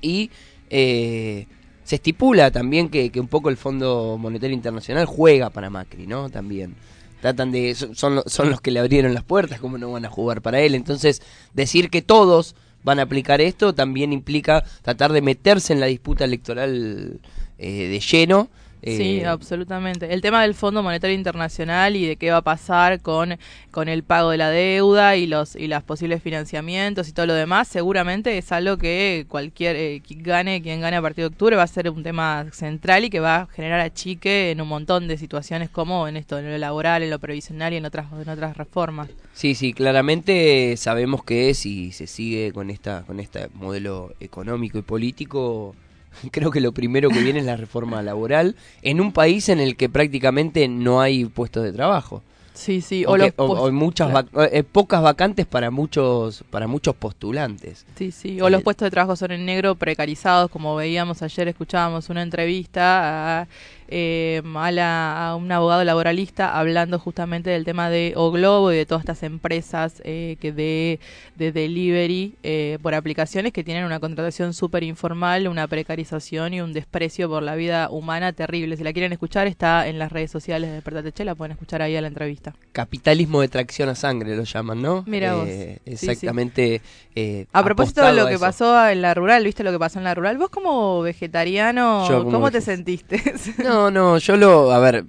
y 0.00 0.30
eh, 0.70 1.46
se 1.90 1.96
estipula 1.96 2.52
también 2.52 2.88
que, 2.88 3.10
que 3.10 3.18
un 3.18 3.26
poco 3.26 3.48
el 3.48 3.56
Fondo 3.56 4.16
Monetario 4.16 4.54
Internacional 4.54 5.06
juega 5.06 5.50
para 5.50 5.70
Macri, 5.70 6.06
¿no? 6.06 6.30
También. 6.30 6.76
Tratan 7.20 7.50
de. 7.50 7.74
son- 7.74 7.96
Son, 7.96 8.14
lo- 8.14 8.22
son 8.26 8.48
los 8.48 8.60
que 8.60 8.70
le 8.70 8.78
abrieron 8.78 9.12
las 9.12 9.24
puertas, 9.24 9.58
¿cómo 9.58 9.76
no 9.76 9.90
van 9.90 10.04
a 10.04 10.08
jugar 10.08 10.40
para 10.40 10.60
él? 10.60 10.76
Entonces, 10.76 11.20
decir 11.52 11.90
que 11.90 12.00
todos 12.00 12.54
van 12.84 13.00
a 13.00 13.02
aplicar 13.02 13.40
esto 13.40 13.74
también 13.74 14.12
implica 14.12 14.62
tratar 14.82 15.12
de 15.12 15.20
meterse 15.20 15.72
en 15.72 15.80
la 15.80 15.86
disputa 15.86 16.24
electoral 16.24 17.18
eh, 17.58 17.88
de 17.88 17.98
lleno. 18.00 18.48
Sí, 18.82 19.20
eh, 19.20 19.26
absolutamente. 19.26 20.12
El 20.12 20.20
tema 20.20 20.42
del 20.42 20.54
Fondo 20.54 20.82
Monetario 20.82 21.14
Internacional 21.14 21.96
y 21.96 22.06
de 22.06 22.16
qué 22.16 22.30
va 22.30 22.38
a 22.38 22.42
pasar 22.42 23.00
con, 23.00 23.38
con 23.70 23.88
el 23.88 24.02
pago 24.02 24.30
de 24.30 24.38
la 24.38 24.50
deuda 24.50 25.16
y 25.16 25.26
los 25.26 25.56
y 25.56 25.66
los 25.66 25.82
posibles 25.82 26.22
financiamientos 26.22 27.08
y 27.08 27.12
todo 27.12 27.26
lo 27.26 27.34
demás, 27.34 27.68
seguramente 27.68 28.38
es 28.38 28.52
algo 28.52 28.78
que 28.78 29.26
cualquier 29.28 29.76
eh, 29.76 30.02
quien 30.06 30.22
gane, 30.22 30.62
quien 30.62 30.80
gane 30.80 30.96
a 30.96 31.02
partir 31.02 31.22
de 31.22 31.26
octubre 31.26 31.56
va 31.56 31.64
a 31.64 31.66
ser 31.66 31.90
un 31.90 32.02
tema 32.02 32.46
central 32.52 33.04
y 33.04 33.10
que 33.10 33.20
va 33.20 33.42
a 33.42 33.46
generar 33.46 33.80
achique 33.80 34.50
en 34.50 34.60
un 34.60 34.68
montón 34.68 35.08
de 35.08 35.18
situaciones 35.18 35.68
como 35.68 36.08
en 36.08 36.16
esto, 36.16 36.38
en 36.38 36.50
lo 36.50 36.58
laboral, 36.58 37.02
en 37.02 37.10
lo 37.10 37.18
previsional 37.18 37.72
y 37.72 37.76
en 37.76 37.84
otras 37.84 38.06
en 38.12 38.28
otras 38.28 38.56
reformas. 38.56 39.08
Sí, 39.32 39.54
sí, 39.54 39.72
claramente 39.72 40.76
sabemos 40.76 41.24
que 41.24 41.54
si 41.54 41.92
se 41.92 42.06
sigue 42.06 42.52
con 42.52 42.70
esta 42.70 43.02
con 43.06 43.20
este 43.20 43.48
modelo 43.54 44.14
económico 44.20 44.78
y 44.78 44.82
político, 44.82 45.74
creo 46.30 46.50
que 46.50 46.60
lo 46.60 46.72
primero 46.72 47.08
que 47.10 47.20
viene 47.20 47.40
es 47.40 47.46
la 47.46 47.56
reforma 47.56 48.02
laboral 48.02 48.56
en 48.82 49.00
un 49.00 49.12
país 49.12 49.48
en 49.48 49.60
el 49.60 49.76
que 49.76 49.88
prácticamente 49.88 50.66
no 50.68 51.00
hay 51.00 51.24
puestos 51.26 51.62
de 51.64 51.72
trabajo. 51.72 52.22
Sí, 52.52 52.82
sí, 52.82 53.06
o, 53.06 53.12
o 53.12 53.16
los 53.16 53.28
que- 53.28 53.34
o- 53.40 53.48
puest- 53.48 53.68
o 53.68 53.72
muchas 53.72 54.10
claro. 54.10 54.28
vac- 54.32 54.48
eh, 54.52 54.64
pocas 54.64 55.00
vacantes 55.00 55.46
para 55.46 55.70
muchos 55.70 56.44
para 56.50 56.66
muchos 56.66 56.94
postulantes. 56.96 57.86
Sí, 57.96 58.10
sí, 58.10 58.40
o 58.40 58.50
los 58.50 58.62
puestos 58.62 58.84
de 58.86 58.90
trabajo 58.90 59.16
son 59.16 59.30
en 59.30 59.46
negro 59.46 59.76
precarizados, 59.76 60.50
como 60.50 60.74
veíamos 60.76 61.22
ayer, 61.22 61.48
escuchábamos 61.48 62.10
una 62.10 62.22
entrevista 62.22 63.40
a, 63.42 63.48
eh, 63.90 64.42
a, 64.56 64.70
la- 64.70 65.28
a 65.30 65.36
un 65.36 65.50
abogado 65.52 65.84
laboralista 65.84 66.56
hablando 66.58 66.98
justamente 66.98 67.50
del 67.50 67.64
tema 67.64 67.90
de 67.90 68.12
O 68.16 68.30
Globo 68.30 68.72
y 68.72 68.76
de 68.76 68.86
todas 68.86 69.02
estas 69.02 69.22
empresas 69.22 70.00
eh, 70.04 70.36
que 70.40 70.52
de, 70.52 71.00
de 71.36 71.52
delivery 71.52 72.34
eh, 72.42 72.78
por 72.82 72.94
aplicaciones 72.94 73.52
que 73.52 73.64
tienen 73.64 73.84
una 73.84 74.00
contratación 74.00 74.54
súper 74.54 74.82
informal, 74.84 75.48
una 75.48 75.66
precarización 75.66 76.54
y 76.54 76.60
un 76.60 76.72
desprecio 76.72 77.28
por 77.28 77.42
la 77.42 77.54
vida 77.56 77.90
humana 77.90 78.32
terrible. 78.32 78.76
Si 78.76 78.84
la 78.84 78.92
quieren 78.92 79.12
escuchar, 79.12 79.46
está 79.46 79.88
en 79.88 79.98
las 79.98 80.12
redes 80.12 80.30
sociales 80.30 80.68
de 80.70 80.74
Despertate 80.76 81.12
Che, 81.12 81.24
la 81.24 81.34
pueden 81.34 81.52
escuchar 81.52 81.82
ahí 81.82 81.96
a 81.96 82.00
la 82.00 82.08
entrevista. 82.08 82.54
Capitalismo 82.72 83.40
de 83.40 83.48
tracción 83.48 83.88
a 83.88 83.94
sangre 83.94 84.36
lo 84.36 84.44
llaman, 84.44 84.80
¿no? 84.82 85.04
Mira 85.06 85.34
vos. 85.34 85.48
Eh, 85.48 85.78
Sí, 85.86 85.96
sí. 85.96 86.10
exactamente. 86.10 86.80
eh, 87.14 87.46
A 87.52 87.64
propósito 87.64 88.02
de 88.04 88.12
lo 88.12 88.26
que 88.28 88.38
pasó 88.38 88.88
en 88.88 89.02
la 89.02 89.14
rural, 89.14 89.44
¿viste 89.44 89.64
lo 89.64 89.72
que 89.72 89.78
pasó 89.78 89.98
en 89.98 90.04
la 90.04 90.14
rural? 90.14 90.38
Vos 90.38 90.50
como 90.50 91.00
vegetariano, 91.02 92.08
Yo 92.08 92.18
como 92.20 92.30
¿cómo 92.32 92.50
te 92.50 92.60
sentiste? 92.60 93.20
No, 93.58 93.79
no, 93.88 94.18
yo 94.18 94.36
lo, 94.36 94.72
a 94.72 94.80
ver, 94.80 95.04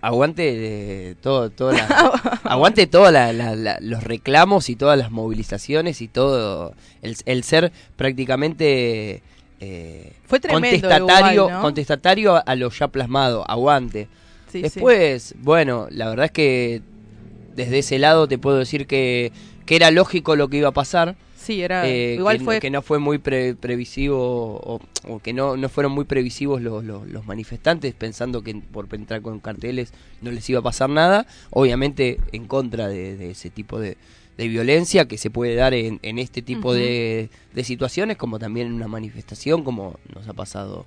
aguante 0.00 1.10
eh, 1.10 1.14
todo, 1.20 1.50
toda 1.50 1.74
la- 1.74 1.86
aguante 2.44 2.86
todos 2.86 3.12
los 3.82 4.02
reclamos 4.02 4.70
y 4.70 4.76
todas 4.76 4.96
las 4.98 5.10
movilizaciones 5.10 6.00
y 6.00 6.08
todo 6.08 6.72
el, 7.02 7.16
el 7.26 7.44
ser 7.44 7.70
prácticamente 7.96 9.22
eh, 9.60 10.12
Fue 10.26 10.40
tremendo 10.40 10.88
contestatario, 10.88 11.50
¿no? 11.50 11.60
contestatario 11.60 12.36
a, 12.36 12.38
a 12.40 12.54
lo 12.56 12.70
ya 12.70 12.88
plasmado, 12.88 13.44
aguante. 13.48 14.08
Sí, 14.50 14.62
Después, 14.62 15.34
bueno, 15.38 15.88
la 15.90 16.08
verdad 16.08 16.26
es 16.26 16.32
que 16.32 16.82
desde 17.54 17.78
ese 17.80 17.98
lado 17.98 18.26
te 18.28 18.38
puedo 18.38 18.56
decir 18.58 18.86
que, 18.86 19.30
que 19.66 19.76
era 19.76 19.90
lógico 19.90 20.36
lo 20.36 20.48
que 20.48 20.58
iba 20.58 20.68
a 20.68 20.72
pasar. 20.72 21.16
Sí, 21.48 21.62
era- 21.62 21.88
Eh, 21.88 22.16
igual 22.18 22.36
que, 22.36 22.44
fue- 22.44 22.60
que 22.60 22.70
no 22.70 22.82
fue 22.82 22.98
muy 22.98 23.16
pre- 23.16 23.54
previsivo 23.54 24.18
o, 24.62 24.80
o 25.08 25.18
que 25.20 25.32
no, 25.32 25.56
no 25.56 25.68
fueron 25.70 25.92
muy 25.92 26.04
previsivos 26.04 26.60
los, 26.60 26.84
los, 26.84 27.08
los 27.08 27.24
manifestantes 27.26 27.94
pensando 27.94 28.42
que 28.42 28.54
por 28.54 28.86
entrar 28.94 29.22
con 29.22 29.40
carteles 29.40 29.92
no 30.20 30.30
les 30.30 30.48
iba 30.50 30.60
a 30.60 30.62
pasar 30.62 30.90
nada 30.90 31.26
obviamente 31.48 32.18
en 32.32 32.46
contra 32.46 32.88
de, 32.88 33.16
de 33.16 33.30
ese 33.30 33.48
tipo 33.48 33.80
de, 33.80 33.96
de 34.36 34.48
violencia 34.48 35.08
que 35.08 35.16
se 35.16 35.30
puede 35.30 35.54
dar 35.54 35.72
en, 35.72 36.00
en 36.02 36.18
este 36.18 36.42
tipo 36.42 36.74
de, 36.74 37.30
de 37.54 37.64
situaciones 37.64 38.18
como 38.18 38.38
también 38.38 38.66
en 38.66 38.74
una 38.74 38.88
manifestación 38.88 39.64
como 39.64 39.98
nos 40.14 40.28
ha 40.28 40.34
pasado 40.34 40.84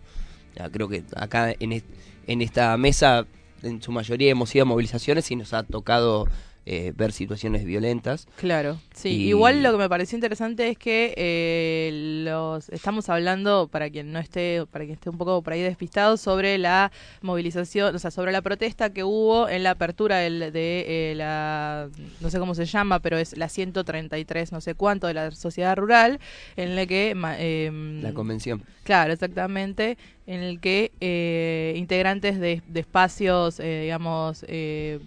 ya 0.56 0.70
creo 0.70 0.88
que 0.89 1.01
acá 1.15 1.56
en, 1.60 1.72
est- 1.72 1.86
en 2.27 2.44
esta 2.44 2.77
mesa 2.77 3.25
en 3.63 3.82
su 3.82 3.91
mayoría 3.91 4.30
hemos 4.30 4.53
ido 4.53 4.62
a 4.62 4.65
movilizaciones 4.65 5.32
y 5.32 5.36
nos 5.36 5.53
ha 5.56 5.63
tocado 5.63 6.27
eh, 6.65 6.94
ver 6.96 7.12
situaciones 7.12 7.65
violentas 7.65 8.27
Claro, 8.36 8.77
sí. 8.94 9.10
Y- 9.10 9.30
Igual 9.30 9.63
lo 9.63 9.72
que 9.72 9.77
me 9.77 9.89
pareció 9.89 10.15
interesante 10.18 10.68
es 10.70 10.77
que 10.77 11.13
eh, 11.18 12.22
los 12.25 12.70
estamos 12.70 13.10
hablando 13.10 13.68
para 13.68 13.89
quien 13.89 14.12
no 14.12 14.20
esté, 14.20 14.65
para 14.70 14.86
quien 14.86 14.94
esté 14.96 15.10
un 15.10 15.18
poco 15.18 15.41
por 15.41 15.53
ahí 15.53 15.62
despistado 15.62 16.18
sobre 16.18 16.58
la 16.58 16.91
movilización, 17.22 17.96
o 17.96 18.00
sea, 18.00 18.12
sobre 18.12 18.32
la 18.32 18.41
protesta 18.41 18.91
que 18.94 19.03
hubo 19.03 19.50
en 19.50 19.63
la 19.63 19.72
apertura 19.72 20.18
del- 20.18 20.51
de 20.51 21.12
eh, 21.12 21.15
la, 21.15 21.89
no 22.20 22.30
sé 22.30 22.39
cómo 22.39 22.53
se 22.56 22.65
llama, 22.65 23.00
pero 23.00 23.18
es 23.18 23.36
la 23.38 23.50
133, 23.50 24.51
no 24.51 24.62
sé 24.62 24.75
cuánto 24.75 25.08
de 25.08 25.13
la 25.13 25.32
sociedad 25.32 25.75
rural, 25.75 26.20
en 26.58 26.75
la 26.75 26.86
que 26.86 27.12
em, 27.12 28.01
la 28.01 28.13
convención 28.13 28.63
Claro, 28.84 29.13
exactamente, 29.13 29.98
en 30.25 30.41
el 30.41 30.60
que 30.60 30.91
eh, 31.01 31.74
integrantes 31.77 32.39
de, 32.39 32.62
de 32.68 32.80
espacios, 32.80 33.60
eh, 33.60 33.82
digamos, 33.84 34.44
eh, 34.48 35.00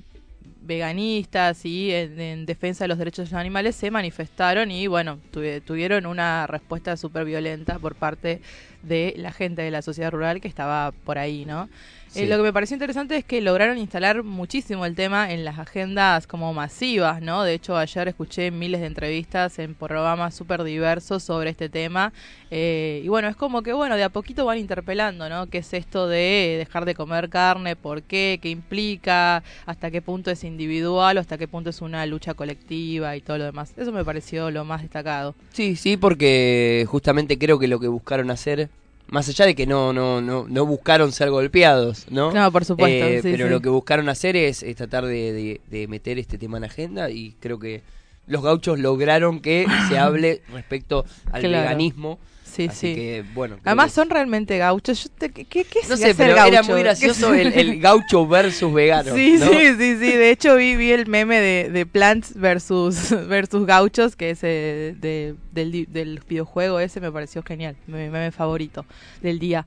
veganistas 0.67 1.65
y 1.65 1.93
en, 1.93 2.21
en 2.21 2.47
defensa 2.47 2.85
de 2.85 2.89
los 2.89 2.99
derechos 2.99 3.29
de 3.29 3.35
los 3.35 3.41
animales 3.41 3.77
se 3.77 3.91
manifestaron 3.91 4.71
y, 4.71 4.87
bueno, 4.87 5.23
tuve- 5.31 5.61
tuvieron 5.61 6.07
una 6.07 6.47
respuesta 6.47 6.97
súper 6.97 7.25
violenta 7.25 7.79
por 7.79 7.97
parte 7.97 8.41
de 8.85 9.15
la 9.17 9.33
gente 9.33 9.63
de 9.63 9.71
la 9.71 9.83
sociedad 9.83 10.11
rural 10.11 10.41
que 10.41 10.49
estaba 10.49 10.93
por 11.05 11.19
ahí, 11.19 11.45
¿no? 11.45 11.69
Eh, 12.15 12.27
lo 12.27 12.37
que 12.37 12.45
me 12.45 12.53
pareció 12.53 12.77
interesante 12.77 13.17
es 13.17 13.25
que 13.25 13.41
lograron 13.41 13.77
instalar 13.77 14.23
muchísimo 14.23 14.87
el 14.87 14.95
tema 14.95 15.33
en 15.33 15.45
las 15.45 15.59
agendas 15.59 16.29
como 16.29 16.55
masivas, 16.55 17.21
¿no? 17.21 17.43
De 17.43 17.55
hecho, 17.55 17.77
ayer 17.77 18.07
escuché 18.07 18.53
miles 18.53 18.81
de 18.81 18.87
entrevistas 18.87 19.59
en 19.59 19.75
programas 19.75 20.33
súper 20.33 20.63
diversos 20.63 21.25
sobre 21.25 21.51
este 21.51 21.69
tema. 21.69 22.13
Eh, 22.53 23.03
y 23.05 23.09
bueno, 23.09 23.27
es 23.27 23.35
como 23.35 23.63
que, 23.63 23.73
bueno, 23.73 23.97
de 23.97 24.05
a 24.05 24.11
poquito 24.11 24.45
van 24.45 24.59
interpelando, 24.59 25.29
¿no? 25.29 25.49
¿Qué 25.49 25.59
es 25.59 25.75
esto 25.75 26.07
de 26.07 26.55
dejar 26.57 26.85
de 26.85 26.95
comer 26.95 27.29
carne? 27.29 27.75
¿Por 27.75 28.03
qué? 28.03 28.39
¿Qué 28.41 28.49
implica? 28.49 29.43
¿Hasta 29.67 29.91
qué 29.91 30.01
punto 30.01 30.31
es 30.31 30.45
individual 30.45 31.17
o 31.17 31.21
hasta 31.21 31.37
qué 31.37 31.49
punto 31.49 31.71
es 31.71 31.83
una 31.83 32.07
lucha 32.07 32.35
colectiva 32.35 33.17
y 33.17 33.23
todo 33.23 33.39
lo 33.39 33.45
demás? 33.45 33.75
Eso 33.77 33.91
me 33.91 34.05
pareció 34.05 34.53
lo 34.53 34.65
más 34.65 34.83
destacado. 34.83 35.35
Sí, 35.53 35.75
sí, 35.75 35.97
porque 35.97 36.87
justamente 36.89 37.39
creo 37.39 37.59
que 37.59 37.67
lo 37.67 37.81
que 37.81 37.89
buscaron 37.89 38.31
hacer, 38.31 38.69
más 39.09 39.29
allá 39.29 39.47
de 39.47 39.55
que 39.55 39.67
no 39.67 39.93
no 39.93 40.21
no, 40.21 40.47
no 40.49 40.67
buscaron 40.67 41.13
ser 41.13 41.31
golpeados, 41.31 42.07
¿no? 42.11 42.33
No, 42.33 42.51
por 42.53 42.65
supuesto, 42.65 43.05
Eh, 43.07 43.21
sí, 43.23 43.29
pero 43.31 43.47
sí. 43.47 43.51
lo 43.51 43.61
que 43.61 43.69
buscaron 43.69 44.09
hacer 44.09 44.37
es, 44.37 44.63
es 44.63 44.77
tratar 44.77 45.05
de, 45.07 45.33
de- 45.33 45.61
de 45.71 45.89
meter 45.89 46.19
este 46.19 46.39
tema 46.39 46.57
en 46.59 46.65
agenda 46.65 47.11
y 47.11 47.35
creo 47.41 47.59
que 47.59 47.83
los 48.27 48.43
gauchos 48.43 48.79
lograron 48.79 49.41
que 49.41 49.67
se 49.89 49.99
hable 49.99 50.43
respecto 50.53 51.05
al 51.31 51.43
Claro. 51.43 51.63
veganismo. 51.65 52.19
Sí, 52.55 52.67
Así 52.69 52.89
sí. 52.89 52.95
que, 52.95 53.25
bueno. 53.35 53.57
Además 53.65 53.87
que- 53.87 53.93
son 53.97 54.11
realmente 54.11 54.57
gauchos. 54.59 55.03
Yo 55.05 55.11
te- 55.19 55.31
¿Qué, 55.31 55.45
qué, 55.45 55.65
no 55.89 55.97
sé, 55.97 56.15
pero 56.15 56.35
era 56.35 56.49
gaucho? 56.51 56.69
muy 56.71 56.77
¿Qué 56.79 56.83
gracioso 56.85 57.35
el, 57.35 57.53
el 57.53 57.81
gaucho 57.81 58.27
versus 58.29 58.73
vegano. 58.73 59.13
Sí, 59.15 59.37
¿no? 59.41 59.47
sí, 59.47 59.59
sí, 59.77 59.97
sí. 59.99 60.13
De 60.13 60.31
hecho 60.31 60.55
vi, 60.55 60.77
vi 60.77 60.93
el 60.93 61.07
meme 61.09 61.41
de, 61.41 61.69
de 61.71 61.85
Plants 61.87 62.35
versus, 62.39 63.11
versus 63.29 63.67
Gauchos, 63.67 64.15
que 64.15 64.31
es 64.31 64.39
eh, 64.45 64.95
de, 65.01 65.35
del, 65.51 65.87
del 65.93 66.21
videojuego 66.29 66.79
ese, 66.79 67.01
me 67.01 67.11
pareció 67.11 67.43
genial. 67.43 67.75
Mi 67.89 67.95
meme 67.95 68.31
favorito 68.31 68.85
del 69.21 69.41
día. 69.41 69.67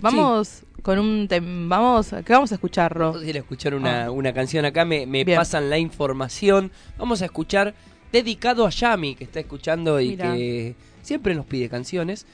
Vamos 0.00 0.62
con 0.82 0.98
un 0.98 1.28
tem- 1.28 1.68
vamos, 1.68 2.10
¿qué 2.24 2.32
vamos 2.32 2.50
a 2.52 2.54
escuchar, 2.54 2.92
Ro? 2.92 3.08
Vamos 3.12 3.22
a 3.22 3.26
ir 3.26 3.36
a 3.36 3.40
escuchar 3.40 3.74
una, 3.74 4.04
Ah. 4.06 4.10
una 4.10 4.32
canción 4.32 4.64
acá, 4.64 4.84
me, 4.84 5.06
me 5.06 5.24
pasan 5.26 5.68
la 5.68 5.78
información. 5.78 6.70
Vamos 6.98 7.20
a 7.20 7.26
escuchar 7.26 7.74
dedicado 8.10 8.66
a 8.66 8.70
Yami, 8.70 9.14
que 9.14 9.24
está 9.24 9.40
escuchando 9.40 10.00
y 10.00 10.10
Mirá. 10.10 10.32
que 10.34 10.74
siempre 11.02 11.34
nos 11.34 11.46
pide 11.46 11.68
canciones. 11.68 12.26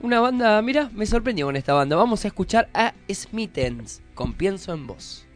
Una 0.00 0.20
banda, 0.20 0.60
mira, 0.62 0.90
me 0.94 1.06
sorprendió 1.06 1.46
con 1.46 1.56
esta 1.56 1.74
banda. 1.74 1.96
Vamos 1.96 2.24
a 2.24 2.28
escuchar 2.28 2.68
a 2.74 2.94
Smithens 3.12 4.02
con 4.14 4.32
Pienso 4.32 4.72
en 4.74 4.86
Vos. 4.86 5.26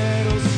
ceros 0.00 0.49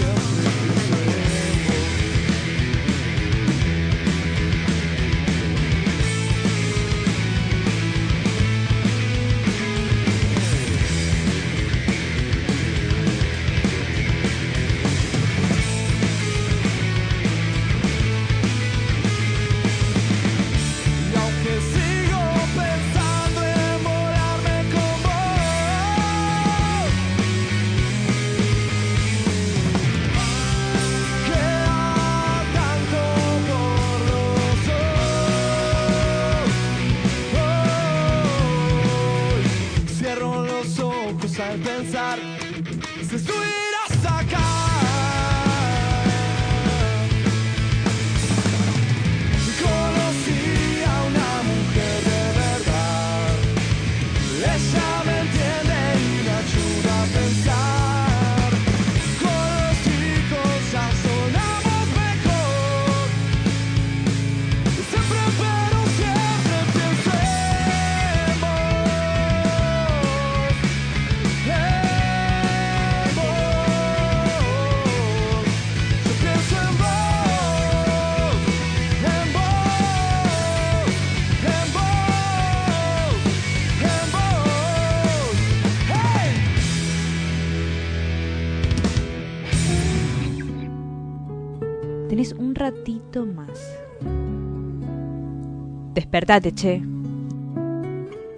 Despertate, 96.13 96.53
che. 96.53 96.83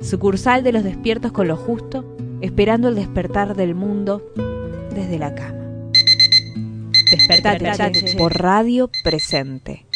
Sucursal 0.00 0.62
de 0.62 0.70
los 0.70 0.84
despiertos 0.84 1.32
con 1.32 1.48
lo 1.48 1.56
justo, 1.56 2.04
esperando 2.40 2.86
el 2.86 2.94
despertar 2.94 3.56
del 3.56 3.74
mundo 3.74 4.22
desde 4.94 5.18
la 5.18 5.34
cama. 5.34 5.90
Despertate, 7.10 7.64
Despertate, 7.64 8.04
che. 8.04 8.16
por 8.16 8.40
radio 8.40 8.88
presente. 9.02 9.86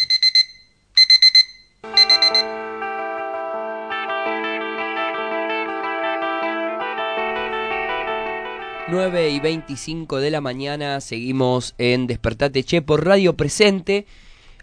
Nueve 8.88 9.30
y 9.30 9.38
25 9.38 10.18
de 10.18 10.30
la 10.32 10.40
mañana, 10.40 11.00
seguimos 11.00 11.76
en 11.78 12.08
Despertate 12.08 12.64
Che 12.64 12.82
por 12.82 13.06
Radio 13.06 13.36
Presente. 13.36 14.04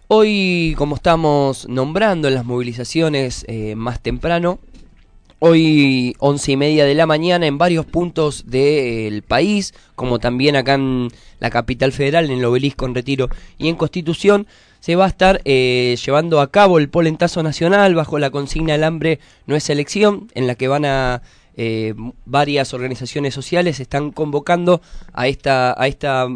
Hoy, 0.07 0.75
como 0.77 0.97
estamos 0.97 1.67
nombrando 1.67 2.27
en 2.27 2.35
las 2.35 2.45
movilizaciones 2.45 3.43
eh, 3.47 3.73
más 3.73 3.99
temprano, 3.99 4.59
hoy 5.39 6.15
once 6.19 6.51
y 6.51 6.57
media 6.57 6.85
de 6.85 6.93
la 6.93 7.07
mañana 7.07 7.47
en 7.47 7.57
varios 7.57 7.87
puntos 7.87 8.45
del 8.45 9.23
país, 9.23 9.73
como 9.95 10.19
también 10.19 10.57
acá 10.57 10.75
en 10.75 11.07
la 11.39 11.49
capital 11.49 11.91
federal, 11.91 12.25
en 12.25 12.37
el 12.37 12.45
obelisco, 12.45 12.85
en 12.85 12.93
Retiro 12.93 13.29
y 13.57 13.67
en 13.67 13.77
Constitución, 13.77 14.45
se 14.79 14.95
va 14.95 15.05
a 15.05 15.07
estar 15.07 15.41
eh, 15.43 15.97
llevando 16.05 16.39
a 16.39 16.51
cabo 16.51 16.77
el 16.77 16.87
polentazo 16.87 17.41
nacional 17.41 17.95
bajo 17.95 18.19
la 18.19 18.29
consigna 18.29 18.75
El 18.75 18.83
hambre 18.83 19.19
no 19.47 19.55
es 19.55 19.71
elección, 19.71 20.29
en 20.35 20.45
la 20.45 20.53
que 20.53 20.67
van 20.67 20.85
a 20.85 21.23
eh, 21.57 21.95
varias 22.25 22.75
organizaciones 22.75 23.33
sociales 23.33 23.79
están 23.79 24.11
convocando 24.11 24.81
a 25.13 25.27
esta 25.27 25.73
a 25.81 25.87
esta 25.87 26.27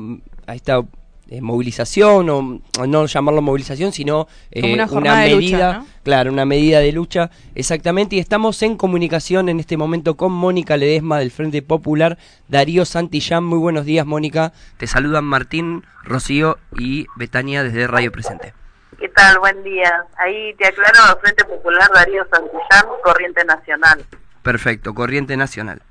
a 0.47 0.55
esta 0.55 0.84
eh, 1.29 1.41
movilización 1.41 2.29
o 2.29 2.61
o 2.79 2.87
no 2.87 3.05
llamarlo 3.05 3.41
movilización 3.41 3.91
sino 3.91 4.27
eh, 4.51 4.61
Como 4.61 4.73
una 4.73 4.87
jornada 4.87 5.21
de 5.21 5.35
lucha, 5.35 5.37
medida 5.37 5.73
¿no? 5.73 5.85
claro 6.03 6.31
una 6.31 6.45
medida 6.45 6.79
de 6.79 6.91
lucha 6.91 7.29
exactamente 7.55 8.15
y 8.15 8.19
estamos 8.19 8.61
en 8.63 8.77
comunicación 8.77 9.47
en 9.47 9.59
este 9.59 9.77
momento 9.77 10.17
con 10.17 10.31
Mónica 10.31 10.75
Ledesma 10.75 11.19
del 11.19 11.31
Frente 11.31 11.61
Popular 11.61 12.17
Darío 12.47 12.83
Santillán 12.83 13.43
muy 13.43 13.59
buenos 13.59 13.85
días 13.85 14.05
Mónica 14.05 14.53
te 14.77 14.87
saludan 14.87 15.25
Martín 15.25 15.85
Rocío 16.03 16.57
y 16.77 17.05
Betania 17.15 17.63
desde 17.63 17.85
Radio 17.87 18.11
Presente 18.11 18.53
¿Qué 18.99 19.07
tal? 19.07 19.39
Buen 19.39 19.63
día. 19.63 19.89
Ahí 20.17 20.53
te 20.55 20.67
aclaro, 20.67 21.17
Frente 21.21 21.45
Popular 21.45 21.89
Darío 21.93 22.27
Santillán, 22.29 22.85
Corriente 23.01 23.45
Nacional. 23.45 24.05
perfecto 24.41 24.93
Corriente 24.93 25.37
Nacional 25.37 25.81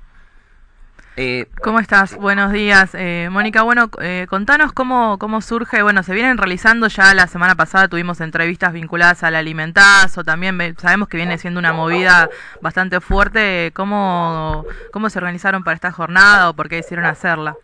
Eh, 1.21 1.47
¿Cómo 1.61 1.81
estás? 1.81 2.15
Buenos 2.15 2.53
días, 2.53 2.95
eh, 2.95 3.27
Mónica. 3.29 3.63
Bueno, 3.63 3.89
eh, 4.01 4.25
contanos 4.29 4.71
cómo, 4.71 5.17
cómo 5.19 5.41
surge. 5.41 5.83
Bueno, 5.83 6.01
se 6.01 6.13
vienen 6.13 6.37
realizando 6.37 6.87
ya 6.87 7.13
la 7.13 7.27
semana 7.27 7.55
pasada, 7.55 7.89
tuvimos 7.89 8.21
entrevistas 8.21 8.71
vinculadas 8.71 9.21
al 9.25 9.35
alimentazo, 9.35 10.23
también 10.23 10.57
sabemos 10.77 11.09
que 11.09 11.17
viene 11.17 11.37
siendo 11.37 11.59
una 11.59 11.73
movida 11.73 12.29
bastante 12.61 13.01
fuerte. 13.01 13.73
¿Cómo, 13.75 14.63
¿Cómo 14.93 15.09
se 15.09 15.19
organizaron 15.19 15.65
para 15.65 15.75
esta 15.75 15.91
jornada 15.91 16.51
o 16.51 16.53
por 16.53 16.69
qué 16.69 16.77
decidieron 16.77 17.07
hacerla? 17.07 17.57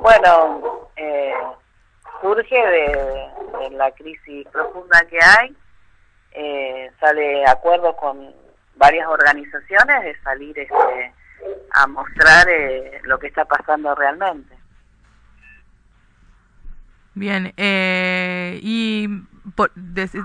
Bueno, 0.00 0.88
eh, 0.96 1.34
surge 2.22 2.56
de, 2.56 3.28
de 3.58 3.70
la 3.76 3.90
crisis 3.90 4.48
profunda 4.48 5.04
que 5.10 5.18
hay, 5.22 5.54
eh, 6.30 6.90
sale 6.98 7.44
acuerdo 7.44 7.94
con 7.94 8.34
varias 8.76 9.06
organizaciones 9.06 10.02
de 10.02 10.18
salir 10.22 10.58
este, 10.58 11.12
a 11.72 11.86
mostrar 11.86 12.48
eh, 12.48 13.00
lo 13.04 13.18
que 13.18 13.28
está 13.28 13.44
pasando 13.44 13.94
realmente. 13.94 14.54
Bien, 17.14 17.52
eh, 17.58 18.58
¿y 18.62 19.06
por- 19.54 19.72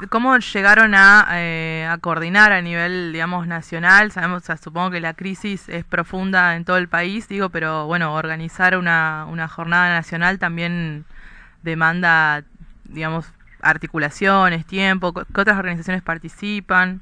cómo 0.10 0.38
llegaron 0.38 0.96
a, 0.96 1.28
eh, 1.34 1.86
a 1.90 1.98
coordinar 1.98 2.54
a 2.54 2.62
nivel, 2.62 3.12
digamos, 3.12 3.46
nacional? 3.46 4.12
Sabemos, 4.12 4.44
o 4.44 4.46
sea, 4.46 4.58
supongo 4.58 4.92
que 4.92 5.02
la 5.02 5.14
crisis 5.14 5.68
es 5.68 5.84
profunda 5.84 6.56
en 6.56 6.64
todo 6.64 6.78
el 6.78 6.88
país, 6.88 7.28
digo, 7.28 7.50
pero 7.50 7.88
bueno, 7.88 8.14
organizar 8.14 8.78
una, 8.78 9.26
una 9.30 9.50
jornada 9.50 9.90
nacional 9.90 10.40
también 10.40 11.04
demanda, 11.62 12.44
digamos, 12.86 13.34
articulaciones, 13.62 14.66
tiempo. 14.66 15.14
¿Qué 15.14 15.42
otras 15.42 15.58
organizaciones 15.58 16.04
participan? 16.04 17.02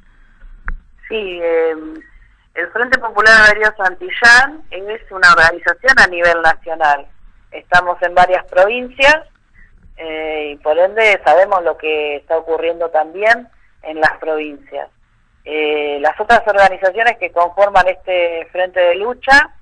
Sí, 1.08 1.40
eh, 1.44 1.76
Frente 2.76 3.00
Popular 3.00 3.34
Darío 3.48 3.74
Santillán 3.78 4.62
es 4.70 5.10
una 5.10 5.32
organización 5.32 5.98
a 5.98 6.08
nivel 6.08 6.42
nacional. 6.42 7.08
Estamos 7.50 7.98
en 8.02 8.14
varias 8.14 8.44
provincias 8.48 9.16
eh, 9.96 10.50
y 10.52 10.56
por 10.58 10.78
ende 10.78 11.22
sabemos 11.24 11.64
lo 11.64 11.78
que 11.78 12.18
está 12.18 12.38
ocurriendo 12.38 12.90
también 12.90 13.48
en 13.82 14.02
las 14.02 14.18
provincias. 14.18 14.90
Eh, 15.46 16.00
las 16.02 16.20
otras 16.20 16.46
organizaciones 16.46 17.18
que 17.18 17.32
conforman 17.32 17.88
este 17.88 18.46
frente 18.52 18.82
de 18.82 18.96
lucha 18.96 19.56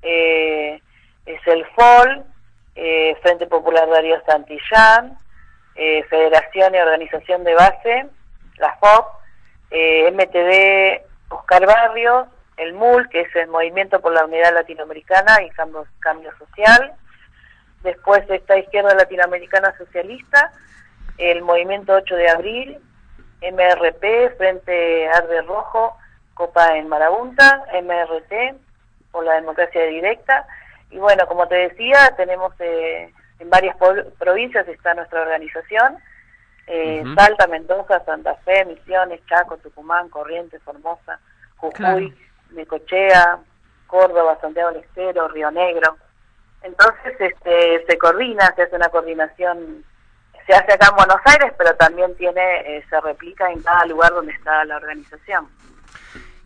eh, 0.00 0.80
es 1.26 1.46
el 1.48 1.66
FOL, 1.66 2.24
eh, 2.76 3.14
Frente 3.20 3.46
Popular 3.46 3.86
Darío 3.90 4.22
Santillán, 4.24 5.18
Federación 5.74 6.74
y 6.74 6.78
Organización 6.78 7.44
de 7.44 7.54
Base, 7.54 8.06
la 8.56 8.74
FOP, 8.78 9.06
MTD 9.70 11.02
Oscar 11.28 11.66
Barrios, 11.66 12.26
el 12.58 12.74
MUL, 12.74 13.08
que 13.08 13.22
es 13.22 13.36
el 13.36 13.48
Movimiento 13.48 14.00
por 14.00 14.12
la 14.12 14.24
Unidad 14.24 14.52
Latinoamericana 14.52 15.42
y 15.42 15.50
Cambio, 15.50 15.86
Cambio 16.00 16.30
Social, 16.38 16.92
después 17.82 18.28
está 18.28 18.58
Izquierda 18.58 18.94
Latinoamericana 18.94 19.74
Socialista, 19.78 20.52
el 21.18 21.42
Movimiento 21.42 21.94
8 21.94 22.16
de 22.16 22.28
Abril, 22.28 22.78
MRP, 23.40 24.36
Frente 24.36 25.08
Arde 25.08 25.42
Rojo, 25.42 25.96
Copa 26.34 26.76
en 26.76 26.88
Marabunta, 26.88 27.64
MRT, 27.72 28.56
por 29.10 29.24
la 29.24 29.34
democracia 29.34 29.84
directa, 29.86 30.46
y 30.90 30.98
bueno, 30.98 31.26
como 31.26 31.46
te 31.48 31.54
decía, 31.56 32.14
tenemos 32.16 32.52
eh, 32.60 33.12
en 33.38 33.50
varias 33.50 33.76
provincias 34.18 34.66
está 34.68 34.94
nuestra 34.94 35.22
organización, 35.22 35.98
eh. 36.66 37.02
Salta, 37.16 37.46
Mendoza, 37.46 38.04
Santa 38.04 38.34
Fe, 38.44 38.64
Misiones, 38.66 39.20
Chaco, 39.26 39.56
Tucumán, 39.56 40.10
Corrientes, 40.10 40.62
Formosa, 40.62 41.18
Jujuy, 41.56 41.72
Claro. 41.74 42.10
Necochea, 42.50 43.38
Córdoba, 43.86 44.38
Santiago 44.40 44.72
del 44.72 44.84
Estero, 44.84 45.28
Río 45.28 45.50
Negro. 45.50 45.96
Entonces 46.62 47.14
este, 47.18 47.84
se 47.88 47.98
coordina, 47.98 48.52
se 48.56 48.62
hace 48.62 48.76
una 48.76 48.88
coordinación, 48.88 49.84
se 50.46 50.54
hace 50.54 50.72
acá 50.72 50.88
en 50.90 50.96
Buenos 50.96 51.20
Aires, 51.24 51.52
pero 51.56 51.74
también 51.76 52.14
tiene, 52.16 52.60
eh, 52.66 52.84
se 52.88 53.00
replica 53.00 53.50
en 53.50 53.62
cada 53.62 53.86
lugar 53.86 54.12
donde 54.12 54.32
está 54.32 54.64
la 54.64 54.76
organización. 54.76 55.48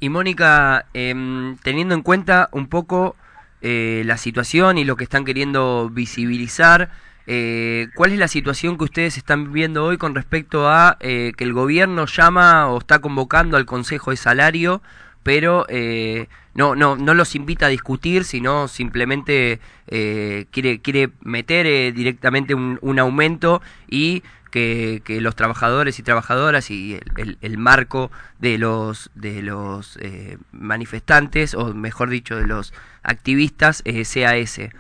Y 0.01 0.09
Mónica, 0.09 0.87
em, 0.95 1.57
teniendo 1.59 1.95
en 1.95 2.03
cuenta 2.03 2.49
un 2.53 2.69
poco 2.69 3.17
eh, 3.61 4.03
la 4.05 4.17
situación 4.17 4.77
y 4.77 4.85
lo 4.85 4.97
que 4.97 5.05
están 5.05 5.25
queriendo 5.25 5.89
visibilizar, 5.91 6.91
eh, 7.29 7.89
¿cuál 7.95 8.11
es 8.13 8.19
la 8.19 8.27
situación 8.27 8.77
que 8.77 8.85
ustedes 8.85 9.17
están 9.17 9.45
viviendo 9.45 9.85
hoy 9.85 9.99
con 9.99 10.17
respecto 10.17 10.69
a 10.69 10.97
eh, 10.99 11.33
que 11.37 11.45
el 11.45 11.53
gobierno 11.53 12.07
llama 12.07 12.69
o 12.69 12.79
está 12.79 12.99
convocando 12.99 13.57
al 13.57 13.65
Consejo 13.65 14.11
de 14.11 14.17
Salario 14.17 14.83
pero 15.23 15.65
eh, 15.69 16.27
no, 16.55 16.75
no, 16.75 16.97
no 16.97 17.15
los 17.15 17.35
invita 17.35 17.67
a 17.67 17.69
discutir, 17.71 18.25
sino 18.25 18.69
simplemente 18.69 19.61
eh, 19.89 20.47
quiere, 20.51 20.81
quiere 20.81 21.11
meter 21.23 21.67
eh, 21.67 21.93
directamente 21.93 22.55
un, 22.55 22.79
un 22.83 22.99
aumento 22.99 23.63
y 23.89 24.23
que, 24.51 25.01
que 25.07 25.21
los 25.23 25.35
trabajadores 25.35 25.99
y 25.99 26.03
trabajadoras 26.03 26.71
y 26.71 26.97
el, 26.97 27.03
el- 27.17 27.39
el 27.41 27.57
marco 27.57 28.11
de 28.39 28.59
los 28.59 29.11
de 29.15 29.41
los 29.41 29.97
eh, 30.03 30.37
manifestantes 30.53 31.55
o 31.55 31.73
mejor 31.73 32.11
dicho 32.11 32.37
de 32.37 32.47
los 32.47 32.75
activistas 33.03 33.81
eh, 33.87 34.05
sea 34.05 34.37
ese. 34.37 34.71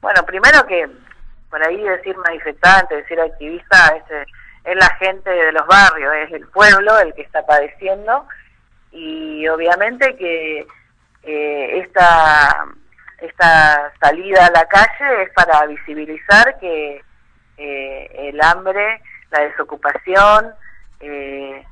Bueno, 0.00 0.24
primero 0.26 0.66
que 0.66 0.88
por 1.50 1.62
ahí 1.66 1.76
decir 1.82 2.16
manifestante, 2.16 2.96
decir 2.96 3.20
activista, 3.20 3.88
es, 3.96 4.10
eh, 4.10 4.24
es 4.64 4.76
la 4.76 4.88
gente 4.96 5.28
de 5.28 5.52
los 5.52 5.66
barrios, 5.66 6.10
es 6.26 6.32
el 6.32 6.46
pueblo 6.48 6.98
el 7.00 7.12
que 7.12 7.22
está 7.22 7.44
padeciendo 7.44 8.26
y 8.92 9.48
obviamente 9.48 10.16
que 10.16 10.66
eh, 11.22 11.78
esta, 11.80 12.66
esta 13.18 13.92
salida 14.00 14.46
a 14.46 14.50
la 14.50 14.66
calle 14.66 15.22
es 15.22 15.30
para 15.34 15.66
visibilizar 15.66 16.58
que 16.58 17.02
eh, 17.56 18.10
el 18.28 18.40
hambre, 18.42 19.00
la 19.30 19.40
desocupación, 19.40 20.52
eh, 21.00 21.64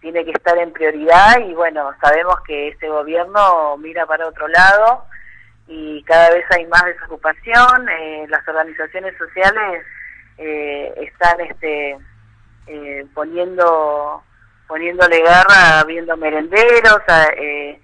tiene 0.00 0.24
que 0.24 0.32
estar 0.32 0.56
en 0.58 0.72
prioridad 0.72 1.38
y 1.40 1.52
bueno, 1.54 1.92
sabemos 2.00 2.36
que 2.46 2.68
este 2.68 2.88
gobierno 2.88 3.76
mira 3.76 4.06
para 4.06 4.26
otro 4.26 4.48
lado 4.48 5.04
y 5.68 6.02
cada 6.04 6.30
vez 6.30 6.44
hay 6.50 6.66
más 6.66 6.84
desocupación, 6.84 7.88
eh, 7.88 8.26
las 8.28 8.46
organizaciones 8.48 9.16
sociales 9.16 9.84
están 10.38 11.40
este 11.40 11.98
poniendo 13.14 14.24
poniéndole 14.76 15.20
garra 15.20 15.84
viendo 15.86 16.16
merenderos, 16.16 17.00
a, 17.06 17.26
eh, 17.36 17.78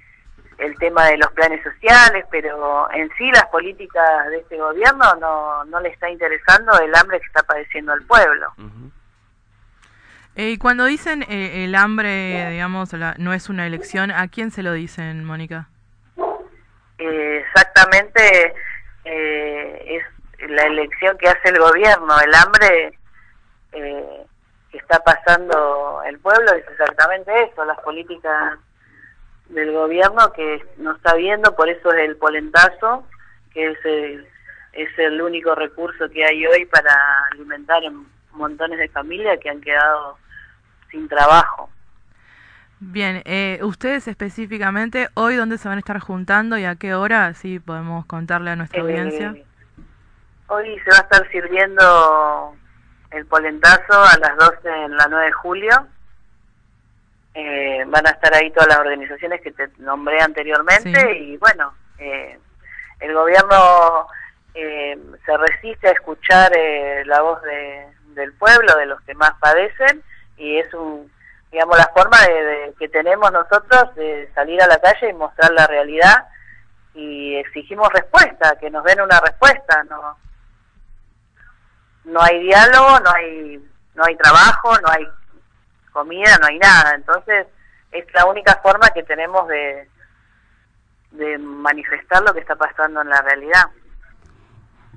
el 0.56 0.74
tema 0.78 1.04
de 1.04 1.18
los 1.18 1.30
planes 1.32 1.62
sociales, 1.62 2.24
pero 2.30 2.90
en 2.92 3.10
sí 3.18 3.30
las 3.30 3.44
políticas 3.48 4.26
de 4.30 4.38
este 4.38 4.56
gobierno 4.56 5.14
no, 5.20 5.64
no 5.66 5.80
le 5.80 5.90
está 5.90 6.08
interesando 6.08 6.72
el 6.80 6.94
hambre 6.94 7.20
que 7.20 7.26
está 7.26 7.42
padeciendo 7.42 7.92
el 7.92 8.06
pueblo. 8.06 8.54
Eh, 10.34 10.50
y 10.52 10.56
cuando 10.56 10.86
dicen 10.86 11.24
eh, 11.28 11.64
el 11.64 11.74
hambre, 11.74 12.50
digamos, 12.52 12.94
la- 12.94 13.14
no 13.18 13.34
es 13.34 13.50
una 13.50 13.66
elección, 13.66 14.10
¿a 14.10 14.26
quién 14.28 14.50
se 14.50 14.62
lo 14.62 14.72
dicen, 14.72 15.24
Mónica? 15.26 15.68
Eh, 16.96 17.44
exactamente 17.46 18.54
eh, 19.04 20.00
es 20.40 20.48
la 20.50 20.62
elección 20.62 21.18
que 21.18 21.28
hace 21.28 21.50
el 21.50 21.58
gobierno, 21.58 22.18
el 22.20 22.34
hambre 22.34 22.98
eh, 23.72 24.24
que 24.70 24.78
está 24.78 24.98
pasando 25.00 26.02
el 26.06 26.18
pueblo 26.18 26.52
es 26.52 26.64
exactamente 26.68 27.32
eso, 27.44 27.64
las 27.64 27.78
políticas 27.80 28.58
del 29.48 29.72
gobierno 29.72 30.32
que 30.32 30.62
no 30.76 30.94
está 30.94 31.14
viendo, 31.14 31.54
por 31.56 31.68
eso 31.68 31.90
es 31.92 32.08
el 32.08 32.16
polentazo, 32.16 33.06
que 33.52 33.70
es 33.70 33.78
el, 33.84 34.28
es 34.74 34.98
el 34.98 35.22
único 35.22 35.54
recurso 35.54 36.08
que 36.10 36.24
hay 36.24 36.46
hoy 36.46 36.66
para 36.66 36.94
alimentar 37.32 37.82
montones 38.32 38.78
de 38.78 38.88
familias 38.88 39.38
que 39.40 39.48
han 39.48 39.60
quedado 39.60 40.18
sin 40.90 41.08
trabajo. 41.08 41.70
Bien, 42.80 43.22
eh, 43.24 43.58
ustedes 43.62 44.06
específicamente, 44.06 45.08
hoy 45.14 45.34
dónde 45.34 45.58
se 45.58 45.68
van 45.68 45.78
a 45.78 45.80
estar 45.80 45.98
juntando 45.98 46.56
y 46.58 46.64
a 46.64 46.76
qué 46.76 46.94
hora, 46.94 47.26
así 47.26 47.58
podemos 47.58 48.06
contarle 48.06 48.50
a 48.50 48.56
nuestra 48.56 48.80
Eh, 48.80 48.82
audiencia. 48.82 49.34
Hoy 50.46 50.78
se 50.84 50.90
va 50.90 50.98
a 50.98 51.00
estar 51.00 51.28
sirviendo 51.30 52.54
el 53.10 53.26
polentazo 53.26 53.92
a 54.02 54.16
las 54.18 54.36
12 54.36 54.68
en 54.68 54.96
la 54.96 55.06
9 55.08 55.26
de 55.26 55.32
julio. 55.32 55.86
Eh, 57.34 57.84
van 57.86 58.06
a 58.06 58.10
estar 58.10 58.34
ahí 58.34 58.50
todas 58.50 58.68
las 58.68 58.78
organizaciones 58.78 59.40
que 59.42 59.52
te 59.52 59.68
nombré 59.78 60.20
anteriormente 60.20 61.00
Sí. 61.00 61.18
y 61.18 61.36
bueno, 61.36 61.72
eh, 61.98 62.38
el 63.00 63.14
gobierno 63.14 64.06
eh, 64.54 64.98
se 65.24 65.36
resiste 65.36 65.88
a 65.88 65.92
escuchar 65.92 66.50
eh, 66.56 67.04
la 67.06 67.20
voz 67.22 67.40
de- 67.42 67.86
del 68.14 68.32
pueblo, 68.32 68.74
de 68.76 68.86
los 68.86 69.00
que 69.02 69.14
más 69.14 69.32
padecen 69.38 70.02
y 70.36 70.58
es 70.58 70.72
un 70.74 71.08
digamos 71.52 71.78
la 71.78 71.88
forma 71.94 72.20
de, 72.26 72.42
de- 72.44 72.74
que 72.78 72.88
tenemos 72.88 73.30
nosotros 73.30 73.94
de 73.94 74.28
salir 74.34 74.60
a 74.60 74.66
la 74.66 74.78
calle 74.80 75.10
y 75.10 75.12
mostrar 75.12 75.52
la 75.52 75.66
realidad 75.68 76.26
y 76.94 77.36
exigimos 77.36 77.88
respuesta, 77.92 78.56
que 78.58 78.68
nos 78.70 78.82
den 78.84 79.00
una 79.00 79.20
respuesta, 79.20 79.84
no 79.84 80.16
no 82.08 82.20
hay 82.22 82.42
diálogo, 82.42 83.00
no 83.00 83.10
hay 83.14 83.64
no 83.94 84.04
hay 84.04 84.16
trabajo, 84.16 84.78
no 84.80 84.88
hay 84.90 85.06
comida, 85.92 86.38
no 86.40 86.46
hay 86.46 86.58
nada, 86.58 86.94
entonces 86.94 87.46
es 87.90 88.04
la 88.14 88.26
única 88.26 88.60
forma 88.62 88.90
que 88.90 89.02
tenemos 89.02 89.48
de 89.48 89.88
de 91.12 91.38
manifestar 91.38 92.22
lo 92.22 92.34
que 92.34 92.40
está 92.40 92.54
pasando 92.54 93.00
en 93.00 93.08
la 93.08 93.22
realidad. 93.22 93.70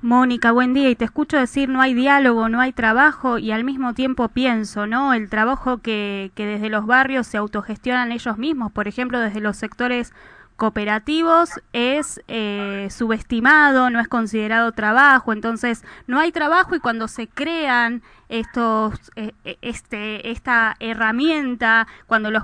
Mónica, 0.01 0.51
buen 0.51 0.73
día. 0.73 0.89
Y 0.89 0.95
te 0.95 1.05
escucho 1.05 1.37
decir 1.37 1.69
no 1.69 1.79
hay 1.79 1.93
diálogo, 1.93 2.49
no 2.49 2.59
hay 2.59 2.73
trabajo 2.73 3.37
y 3.37 3.51
al 3.51 3.63
mismo 3.63 3.93
tiempo 3.93 4.29
pienso, 4.29 4.87
¿no? 4.87 5.13
El 5.13 5.29
trabajo 5.29 5.77
que, 5.77 6.31
que 6.35 6.45
desde 6.45 6.69
los 6.69 6.87
barrios 6.87 7.27
se 7.27 7.37
autogestionan 7.37 8.11
ellos 8.11 8.37
mismos, 8.37 8.71
por 8.71 8.87
ejemplo, 8.87 9.19
desde 9.19 9.41
los 9.41 9.57
sectores 9.57 10.11
cooperativos 10.61 11.59
es 11.73 12.21
eh, 12.27 12.87
subestimado, 12.91 13.89
no 13.89 13.99
es 13.99 14.07
considerado 14.07 14.71
trabajo, 14.73 15.33
entonces 15.33 15.83
no 16.05 16.19
hay 16.19 16.31
trabajo 16.31 16.75
y 16.75 16.79
cuando 16.79 17.07
se 17.07 17.27
crean 17.27 18.03
estos, 18.29 19.11
eh, 19.15 19.31
eh, 19.43 19.57
este, 19.63 20.29
esta 20.29 20.75
herramienta, 20.79 21.87
cuando 22.05 22.29
los 22.29 22.43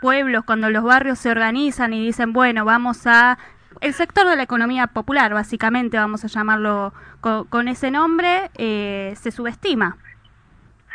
pueblos, 0.00 0.46
cuando 0.46 0.70
los 0.70 0.82
barrios 0.82 1.18
se 1.18 1.30
organizan 1.30 1.92
y 1.92 2.06
dicen, 2.06 2.32
bueno, 2.32 2.64
vamos 2.64 3.06
a 3.06 3.36
el 3.82 3.92
sector 3.92 4.26
de 4.26 4.36
la 4.36 4.44
economía 4.44 4.86
popular, 4.86 5.34
básicamente, 5.34 5.98
vamos 5.98 6.24
a 6.24 6.28
llamarlo 6.28 6.94
co- 7.20 7.44
con, 7.50 7.68
ese 7.68 7.90
nombre, 7.90 8.50
eh, 8.56 9.12
se 9.20 9.30
subestima. 9.30 9.98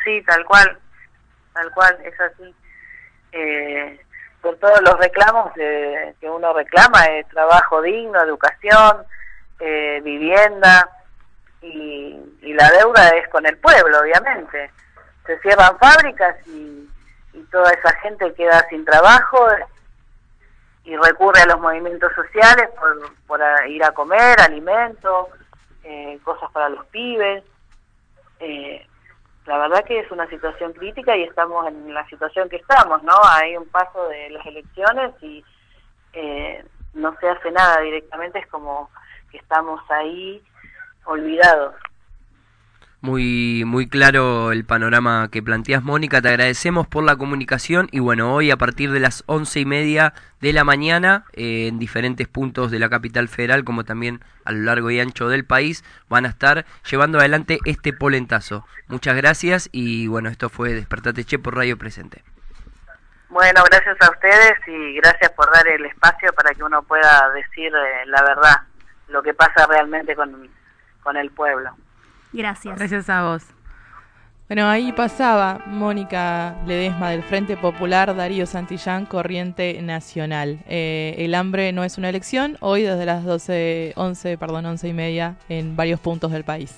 Sí, 0.04 0.24
tal 0.26 0.44
cual, 0.46 0.80
tal 1.54 1.72
cual, 1.76 1.96
es 2.04 2.20
así. 2.20 2.56
Eh, 3.32 4.00
por 4.44 4.58
todos 4.58 4.82
los 4.82 5.00
reclamos 5.00 5.52
eh, 5.56 6.14
que 6.20 6.30
uno 6.30 6.54
reclama, 6.54 7.06
es 7.06 7.28
trabajo 7.30 7.82
digno, 7.82 8.22
educación, 8.22 9.04
eh, 9.60 10.02
vivienda 10.04 10.90
y, 11.62 12.20
y 12.42 12.54
la 12.54 12.70
deuda 12.72 13.08
es 13.12 13.28
con 13.30 13.46
el 13.46 13.58
pueblo, 13.58 14.02
obviamente. 14.02 14.70
Se 15.26 15.40
cierran 15.40 15.80
fábricas 15.80 16.36
y, 16.46 16.90
y 17.34 17.44
toda 17.52 17.72
esa 17.72 17.96
gente 18.02 18.34
queda 18.34 18.68
sin 18.70 18.84
trabajo 18.84 19.48
y 20.84 20.98
recurre 20.98 21.42
a 21.42 21.46
los 21.46 21.62
movimientos 21.62 22.12
sociales 22.14 22.70
por, 23.26 23.42
ir 23.70 23.84
a 23.84 23.92
comer, 23.92 24.42
alimentos, 24.42 25.28
eh, 25.86 26.20
cosas 26.24 26.52
para 26.52 26.68
los 26.68 26.86
pibes. 26.88 27.44
Eh, 28.42 28.86
la 29.46 29.58
verdad 29.58 29.84
que 29.84 30.00
es 30.00 30.10
una 30.12 30.28
situación 30.30 30.74
crítica 30.74 31.16
y 31.18 31.24
estamos 31.24 31.68
en 31.68 31.94
la 31.94 32.08
situación 32.08 32.50
que 32.50 32.58
estamos, 32.58 33.04
¿no? 33.04 33.14
Hay 33.24 33.58
un 33.58 33.68
paso 33.68 34.08
de 34.08 34.30
las 34.30 34.46
elecciones 34.46 35.12
y 35.22 35.44
eh, 36.14 36.64
no 36.94 37.16
se 37.20 37.30
hace 37.30 37.52
nada 37.52 37.82
directamente, 37.82 38.40
es 38.40 38.48
como 38.48 38.90
que 39.32 39.38
estamos 39.38 39.82
ahí 39.90 40.42
olvidados. 41.06 41.76
Muy, 43.04 43.66
muy 43.66 43.90
claro 43.90 44.54
el 44.54 44.64
panorama 44.64 45.28
que 45.30 45.44
planteas, 45.44 45.84
Mónica. 45.84 46.22
Te 46.22 46.30
agradecemos 46.30 46.88
por 46.88 47.04
la 47.04 47.18
comunicación 47.18 47.90
y 47.92 48.00
bueno, 48.00 48.34
hoy 48.34 48.50
a 48.50 48.56
partir 48.56 48.94
de 48.94 49.02
las 49.02 49.26
once 49.26 49.60
y 49.60 49.66
media 49.66 50.14
de 50.40 50.54
la 50.54 50.64
mañana, 50.64 51.26
eh, 51.34 51.68
en 51.68 51.80
diferentes 51.80 52.30
puntos 52.30 52.72
de 52.72 52.80
la 52.80 52.88
capital 52.88 53.28
federal, 53.28 53.66
como 53.66 53.84
también 53.84 54.22
a 54.46 54.54
lo 54.54 54.60
largo 54.60 54.90
y 54.90 55.02
ancho 55.02 55.28
del 55.28 55.44
país, 55.44 55.84
van 56.08 56.26
a 56.26 56.30
estar 56.30 56.66
llevando 56.90 57.20
adelante 57.20 57.60
este 57.66 57.92
polentazo. 57.92 58.66
Muchas 58.88 59.18
gracias 59.18 59.68
y 59.74 60.08
bueno, 60.08 60.30
esto 60.30 60.48
fue 60.48 60.72
Despertate 60.72 61.26
Che 61.26 61.40
por 61.40 61.58
Radio 61.58 61.78
Presente. 61.78 62.24
Bueno, 63.28 63.66
gracias 63.70 63.98
a 64.00 64.12
ustedes 64.12 64.54
y 64.66 64.96
gracias 64.96 65.30
por 65.32 65.52
dar 65.52 65.68
el 65.68 65.86
espacio 65.88 66.32
para 66.32 66.54
que 66.54 66.64
uno 66.64 66.82
pueda 66.84 67.30
decir 67.32 67.68
eh, 67.68 68.06
la 68.06 68.24
verdad, 68.24 68.62
lo 69.10 69.22
que 69.22 69.34
pasa 69.34 69.68
realmente 69.68 70.16
con, 70.16 70.50
con 71.04 71.18
el 71.18 71.32
pueblo. 71.32 71.76
Gracias. 72.34 72.78
Gracias 72.78 73.10
a 73.10 73.24
vos. 73.24 73.44
Bueno, 74.50 74.68
ahí 74.70 74.92
pasaba 74.92 75.64
Mónica 75.68 76.58
Ledesma 76.68 77.12
del 77.12 77.24
Frente 77.24 77.56
Popular, 77.56 78.14
Darío 78.16 78.46
Santillán, 78.46 79.06
Corriente 79.06 79.82
Nacional. 79.82 80.60
Eh, 80.68 81.16
el 81.18 81.34
hambre 81.34 81.72
no 81.72 81.84
es 81.84 81.98
una 81.98 82.10
elección, 82.10 82.58
hoy 82.60 82.84
desde 82.84 83.06
las 83.06 83.24
12, 83.24 83.94
11, 83.96 84.38
perdón, 84.38 84.66
11 84.66 84.90
y 84.90 84.94
media 84.94 85.38
en 85.48 85.76
varios 85.76 86.00
puntos 86.00 86.32
del 86.32 86.44
país. 86.44 86.76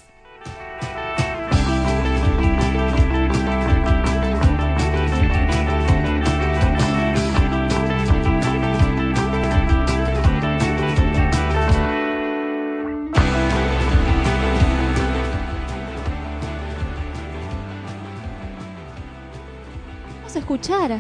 Escuchar 20.46 21.00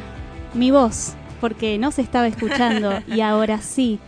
mi 0.55 0.71
voz 0.71 1.13
porque 1.39 1.77
no 1.77 1.91
se 1.91 2.01
estaba 2.01 2.25
escuchando 2.25 2.99
y 3.07 3.21
ahora 3.21 3.61
sí. 3.61 3.99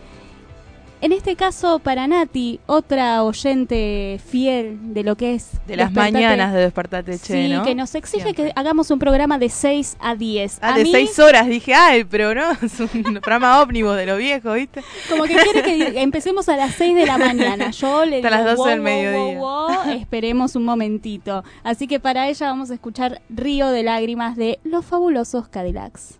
En 1.00 1.12
este 1.12 1.36
caso, 1.36 1.78
para 1.78 2.06
Nati, 2.08 2.58
otra 2.66 3.22
oyente 3.22 4.20
fiel 4.26 4.78
de 4.94 5.04
lo 5.04 5.16
que 5.16 5.34
es... 5.34 5.50
De 5.66 5.76
las 5.76 5.92
Despertate- 5.92 6.12
mañanas 6.12 6.52
de 6.52 6.60
Despertate 6.60 7.18
Che, 7.18 7.46
Sí, 7.48 7.52
¿no? 7.54 7.62
que 7.62 7.74
nos 7.76 7.94
exige 7.94 8.34
que 8.34 8.52
hagamos 8.56 8.90
un 8.90 8.98
programa 8.98 9.38
de 9.38 9.48
6 9.48 9.96
a 10.00 10.16
10. 10.16 10.58
Ah, 10.60 10.74
A 10.74 10.78
de 10.78 10.82
mí, 10.84 10.90
seis 10.90 11.18
horas. 11.20 11.46
Dije, 11.46 11.72
ay, 11.74 12.02
pero 12.04 12.34
no, 12.34 12.50
es 12.62 12.80
un 12.80 12.88
programa 13.22 13.62
ómnibus 13.62 13.94
de 13.96 14.06
lo 14.06 14.16
viejo, 14.16 14.54
¿viste? 14.54 14.82
Como 15.08 15.22
que 15.24 15.36
quiere 15.36 15.62
que 15.62 16.00
empecemos 16.02 16.48
a 16.48 16.56
las 16.56 16.74
6 16.74 16.96
de 16.96 17.06
la 17.06 17.16
mañana. 17.16 17.70
Yo 17.70 18.04
le 18.04 18.16
Hasta 18.16 18.28
digo, 18.30 18.44
las 18.44 18.44
12 18.44 18.56
"Wow, 18.56 18.66
del 18.66 18.80
mediodía". 18.80 19.38
wow, 19.38 19.68
wow, 19.84 19.90
esperemos 19.92 20.56
un 20.56 20.64
momentito. 20.64 21.44
Así 21.62 21.86
que 21.86 22.00
para 22.00 22.28
ella 22.28 22.46
vamos 22.48 22.70
a 22.70 22.74
escuchar 22.74 23.22
Río 23.28 23.68
de 23.68 23.84
Lágrimas 23.84 24.36
de 24.36 24.58
Los 24.64 24.84
Fabulosos 24.84 25.48
Cadillacs. 25.48 26.18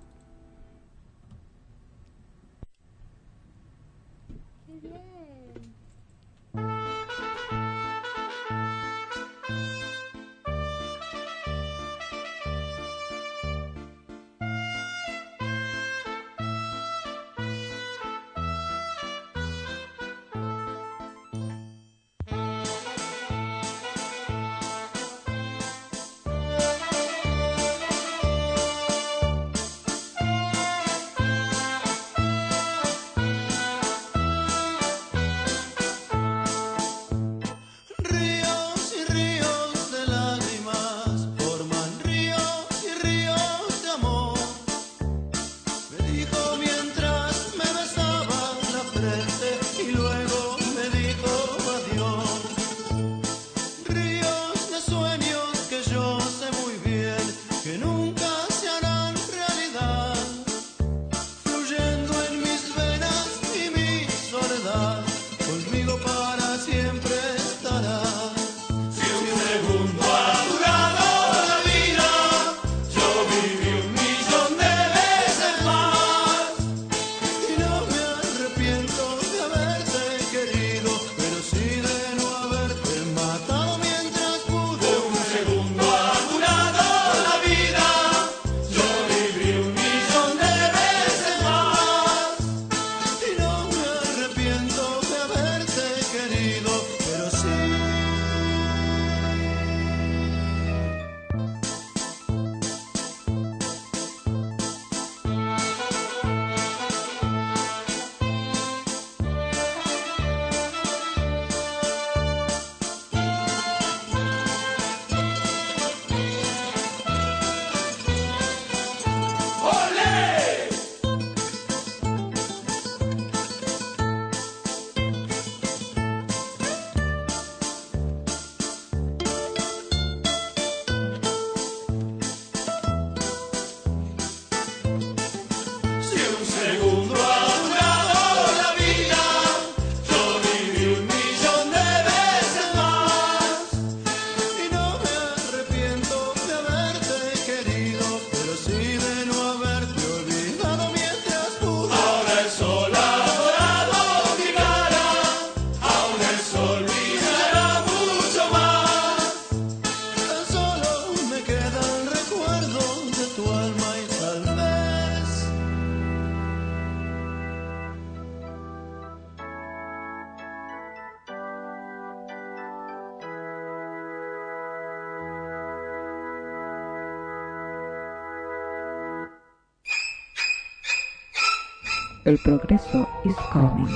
El 182.29 182.37
progreso 182.45 183.09
is 183.25 183.35
coming. 183.51 183.89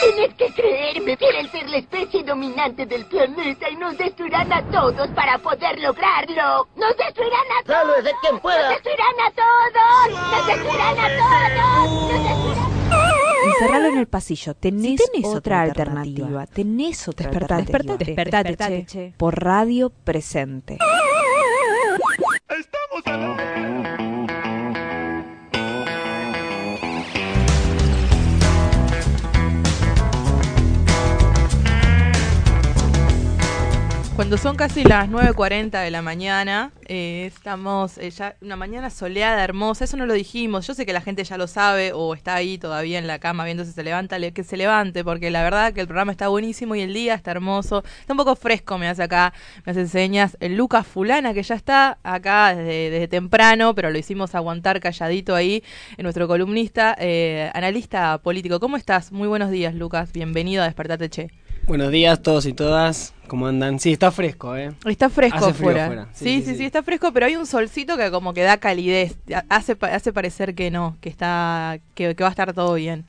Tienes 0.00 0.32
que 0.38 0.50
creerme, 0.54 1.18
quieren 1.18 1.50
ser 1.50 1.68
la 1.68 1.76
especie 1.76 2.24
dominante 2.24 2.86
del 2.86 3.04
planeta 3.04 3.68
y 3.68 3.76
nos 3.76 3.98
destruirán 3.98 4.50
a 4.50 4.62
todos 4.70 5.06
para 5.08 5.36
poder 5.36 5.78
lograrlo. 5.80 6.66
¡Nos 6.76 6.96
destruirán 6.96 7.44
a 7.60 7.64
todos! 7.66 7.94
¡Sálvese 7.94 8.16
quien 8.22 8.40
pueda! 8.40 8.62
¡Nos 8.62 8.70
destruirán 8.70 9.14
a 9.20 9.30
todos! 9.42 10.32
¡Nos 10.32 10.46
destruirán 10.46 10.98
a 10.98 11.08
todos! 11.18 12.10
¡Nos 12.10 12.24
destruirán 12.24 12.68
Encerralo 13.48 13.88
en 13.88 13.98
el 13.98 14.06
pasillo. 14.08 14.54
Tenés, 14.54 15.02
tenés 15.12 15.24
otra, 15.26 15.38
otra 15.38 15.60
alternativa. 15.62 16.26
alternativa. 16.26 16.46
Tenés 16.46 17.06
otra 17.08 17.26
Despertate, 17.28 17.54
alternativa. 17.62 17.96
despertate, 17.98 18.48
despertate, 18.48 18.86
che. 18.86 19.14
Por 19.18 19.44
radio 19.44 19.90
presente. 19.90 20.78
Cuando 34.28 34.42
son 34.42 34.56
casi 34.56 34.84
las 34.84 35.08
9.40 35.08 35.82
de 35.82 35.90
la 35.90 36.02
mañana, 36.02 36.70
eh, 36.86 37.24
estamos 37.34 37.96
eh, 37.96 38.10
ya 38.10 38.36
una 38.42 38.56
mañana 38.56 38.90
soleada, 38.90 39.42
hermosa, 39.42 39.84
eso 39.84 39.96
no 39.96 40.04
lo 40.04 40.12
dijimos, 40.12 40.66
yo 40.66 40.74
sé 40.74 40.84
que 40.84 40.92
la 40.92 41.00
gente 41.00 41.24
ya 41.24 41.38
lo 41.38 41.46
sabe 41.46 41.92
o 41.94 42.12
está 42.12 42.34
ahí 42.34 42.58
todavía 42.58 42.98
en 42.98 43.06
la 43.06 43.20
cama 43.20 43.46
viendo 43.46 43.64
si 43.64 43.72
se 43.72 43.82
levanta, 43.82 44.18
le- 44.18 44.32
que 44.34 44.44
se 44.44 44.58
levante, 44.58 45.02
porque 45.02 45.30
la 45.30 45.42
verdad 45.42 45.72
que 45.72 45.80
el 45.80 45.86
programa 45.86 46.12
está 46.12 46.28
buenísimo 46.28 46.74
y 46.74 46.82
el 46.82 46.92
día 46.92 47.14
está 47.14 47.30
hermoso, 47.30 47.82
está 48.00 48.12
un 48.12 48.18
poco 48.18 48.36
fresco, 48.36 48.76
me 48.76 48.86
hace 48.86 49.02
acá, 49.02 49.32
me 49.64 49.72
hace 49.72 49.88
señas, 49.88 50.36
el 50.40 50.56
Lucas 50.58 50.86
Fulana 50.86 51.32
que 51.32 51.42
ya 51.42 51.54
está 51.54 51.96
acá 52.02 52.54
desde, 52.54 52.90
desde 52.90 53.08
temprano, 53.08 53.74
pero 53.74 53.88
lo 53.90 53.96
hicimos 53.96 54.34
aguantar 54.34 54.78
calladito 54.80 55.34
ahí, 55.34 55.64
en 55.96 56.02
nuestro 56.02 56.28
columnista, 56.28 56.94
eh, 57.00 57.50
analista 57.54 58.18
político. 58.18 58.60
¿Cómo 58.60 58.76
estás? 58.76 59.10
Muy 59.10 59.26
buenos 59.26 59.50
días, 59.50 59.74
Lucas, 59.74 60.12
bienvenido 60.12 60.62
a 60.62 60.66
Despertate 60.66 61.08
Che. 61.08 61.30
Buenos 61.66 61.90
días 61.90 62.22
todos 62.22 62.46
y 62.46 62.54
todas, 62.54 63.12
¿cómo 63.28 63.46
andan? 63.46 63.78
Sí, 63.78 63.92
está 63.92 64.10
fresco, 64.10 64.56
¿eh? 64.56 64.72
Está 64.84 65.08
fresco 65.08 65.36
Hace 65.46 65.54
frío 65.54 65.70
afuera. 65.70 66.08
Sí 66.12 66.42
sí, 66.44 66.56
sí, 66.56 66.64
está 66.64 66.82
fresco, 66.82 67.12
pero 67.12 67.26
hay 67.26 67.36
un 67.36 67.46
solcito 67.46 67.96
que 67.96 68.10
como 68.10 68.34
que 68.34 68.42
da 68.42 68.56
calidez. 68.56 69.16
Ha- 69.32 69.44
Hace, 69.48 69.76
hace 69.82 70.12
parecer 70.12 70.54
que 70.54 70.70
no, 70.70 70.96
que 71.00 71.08
está 71.08 71.78
que, 71.94 72.14
que 72.16 72.22
va 72.24 72.28
a 72.28 72.30
estar 72.30 72.52
todo 72.54 72.74
bien. 72.74 73.04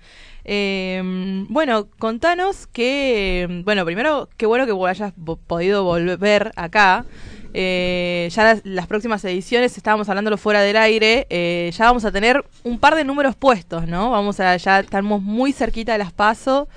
Eh, 0.46 1.46
bueno, 1.50 1.88
contanos 2.00 2.66
que, 2.68 3.62
bueno, 3.66 3.86
primero, 3.86 4.30
qué 4.38 4.46
bueno 4.46 4.66
que 4.66 4.88
hayas 4.90 5.14
podido 5.48 5.84
volver 5.84 6.52
acá. 6.56 7.06
eh, 7.54 8.30
ya 8.32 8.44
las, 8.44 8.62
las 8.64 8.88
próximas 8.88 9.24
ediciones, 9.26 9.76
estábamos 9.78 10.08
hablándolo 10.10 10.38
fuera 10.38 10.62
del 10.62 10.78
aire, 10.78 11.26
eh, 11.30 11.72
ya 11.76 11.86
vamos 11.86 12.06
a 12.06 12.12
tener 12.12 12.44
un 12.64 12.80
par 12.80 12.96
de 12.96 13.04
números 13.04 13.36
puestos, 13.36 13.88
¿no? 13.88 14.12
Vamos 14.12 14.40
a, 14.40 14.56
ya 14.58 14.80
estamos 14.80 15.22
muy 15.22 15.52
cerquita 15.52 15.92
de 15.94 15.98
las 16.00 16.12
PASO. 16.14 16.68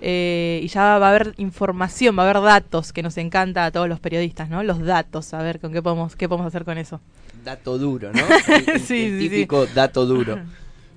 Eh, 0.00 0.60
y 0.62 0.68
ya 0.68 0.98
va 0.98 1.06
a 1.06 1.10
haber 1.10 1.34
información, 1.38 2.16
va 2.18 2.22
a 2.26 2.30
haber 2.30 2.42
datos 2.42 2.92
que 2.92 3.02
nos 3.02 3.16
encanta 3.18 3.64
a 3.66 3.70
todos 3.70 3.88
los 3.88 4.00
periodistas, 4.00 4.48
¿no? 4.48 4.62
Los 4.62 4.80
datos, 4.84 5.32
a 5.34 5.42
ver 5.42 5.60
con 5.60 5.72
qué 5.72 5.82
podemos, 5.82 6.16
qué 6.16 6.28
podemos 6.28 6.46
hacer 6.48 6.64
con 6.64 6.78
eso. 6.78 7.00
Dato 7.44 7.78
duro, 7.78 8.10
¿no? 8.12 8.20
El, 8.54 8.68
el- 8.70 8.80
Sí, 8.80 9.04
el 9.04 9.10
sí, 9.10 9.18
sí. 9.20 9.28
típico 9.28 9.66
dato 9.66 10.04
duro. 10.06 10.38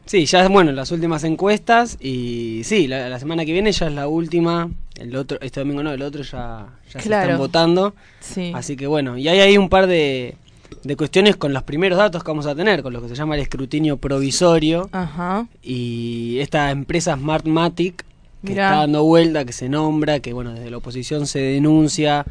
Sí, 0.06 0.26
ya 0.26 0.47
bueno, 0.47 0.72
las 0.72 0.91
últimas 0.91 1.24
encuestas 1.24 1.95
y 2.02 2.62
sí, 2.64 2.88
la, 2.88 3.10
la 3.10 3.20
semana 3.20 3.45
que 3.45 3.54
viene 3.54 3.72
ya 3.72 3.88
es 3.88 3.93
la 3.93 4.08
última. 4.08 4.70
El 4.95 5.16
otro, 5.16 5.38
este 5.39 5.60
domingo 5.60 5.84
no, 5.84 5.91
el 5.91 6.02
otro 6.02 6.24
ya, 6.24 6.66
ya 6.91 7.00
se 7.00 7.10
están 7.14 7.38
votando. 7.38 7.93
Sí. 8.20 8.52
Así 8.56 8.76
que 8.76 8.88
bueno, 8.88 9.18
y 9.20 9.28
hay 9.28 9.39
ahí 9.39 9.56
un 9.58 9.70
par 9.70 9.86
de, 9.86 10.36
de 10.84 10.95
cuestiones 10.95 11.36
con 11.38 11.54
los 11.54 11.62
primeros 11.62 12.00
datos 12.00 12.24
que 12.24 12.32
vamos 12.32 12.47
a 12.47 12.56
tener, 12.56 12.82
con 12.82 12.91
lo 12.91 13.04
que 13.04 13.08
se 13.08 13.14
llama 13.16 13.36
el 13.36 13.41
escrutinio 13.41 13.97
provisorio 13.97 14.89
Ajá. 14.91 15.45
y 15.62 16.39
esta 16.39 16.72
empresa 16.72 17.16
Smartmatic 17.16 18.04
que 18.44 18.50
Mirá. 18.52 18.68
está 18.68 18.76
dando 18.82 19.04
vuelta, 19.04 19.46
que 19.46 19.54
se 19.54 19.70
nombra, 19.70 20.20
que 20.20 20.34
bueno, 20.34 20.54
desde 20.54 20.70
la 20.70 20.78
oposición 20.78 21.28
se 21.28 21.40
denuncia 21.40 22.26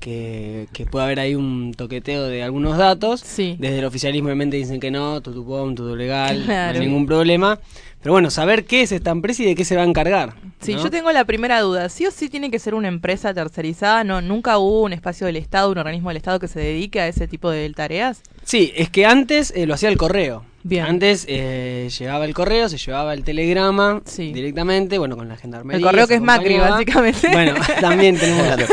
que, 0.00 0.66
que 0.72 0.84
puede 0.84 1.04
haber 1.04 1.20
ahí 1.20 1.34
un 1.36 1.74
toqueteo 1.76 2.26
de 2.26 2.42
algunos 2.42 2.76
datos. 2.76 3.22
Desde 3.36 3.78
el 3.78 3.84
oficialismo 3.84 4.26
obviamente 4.28 4.56
dicen 4.56 4.80
que 4.80 4.90
no, 4.90 5.20
todo 5.20 5.44
pum, 5.44 5.74
todo 5.74 5.94
legal, 5.94 6.42
Claro. 6.44 6.74
no 6.78 6.80
hay 6.82 6.86
ningún 6.88 7.06
problema. 7.06 7.58
Pero 8.02 8.14
bueno, 8.14 8.30
saber 8.32 8.64
qué 8.64 8.82
es 8.82 8.90
esta 8.90 9.10
empresa 9.12 9.44
y 9.44 9.46
de 9.46 9.54
qué 9.54 9.64
se 9.64 9.76
va 9.76 9.82
a 9.82 9.84
encargar. 9.84 10.34
Sí, 10.60 10.74
¿no? 10.74 10.82
yo 10.82 10.90
tengo 10.90 11.12
la 11.12 11.24
primera 11.24 11.60
duda. 11.60 11.88
¿Sí 11.88 12.04
o 12.04 12.10
sí 12.10 12.28
tiene 12.28 12.50
que 12.50 12.58
ser 12.58 12.74
una 12.74 12.88
empresa 12.88 13.32
tercerizada? 13.32 14.02
No, 14.02 14.20
¿Nunca 14.20 14.58
hubo 14.58 14.82
un 14.82 14.92
espacio 14.92 15.24
del 15.28 15.36
Estado, 15.36 15.70
un 15.70 15.78
organismo 15.78 16.10
del 16.10 16.16
Estado 16.16 16.40
que 16.40 16.48
se 16.48 16.58
dedique 16.58 16.98
a 17.00 17.06
ese 17.06 17.28
tipo 17.28 17.48
de 17.48 17.70
tareas? 17.70 18.22
Sí, 18.42 18.72
es 18.74 18.90
que 18.90 19.06
antes 19.06 19.52
eh, 19.54 19.66
lo 19.66 19.74
hacía 19.74 19.88
el 19.88 19.98
correo. 19.98 20.44
Bien. 20.64 20.84
Antes 20.84 21.24
eh, 21.28 21.88
llegaba 21.98 22.24
el 22.24 22.34
correo, 22.34 22.68
se 22.68 22.78
llevaba 22.78 23.14
el 23.14 23.24
telegrama 23.24 24.00
directamente, 24.16 24.98
bueno, 24.98 25.16
con 25.16 25.28
la 25.28 25.36
gendarmería. 25.36 25.78
El 25.78 25.84
correo 25.84 26.06
que 26.06 26.14
es 26.14 26.20
Macri, 26.20 26.58
básicamente. 26.58 27.28
Bueno, 27.32 27.54
también 27.80 28.16
tenemos 28.18 28.42
Claro. 28.46 28.66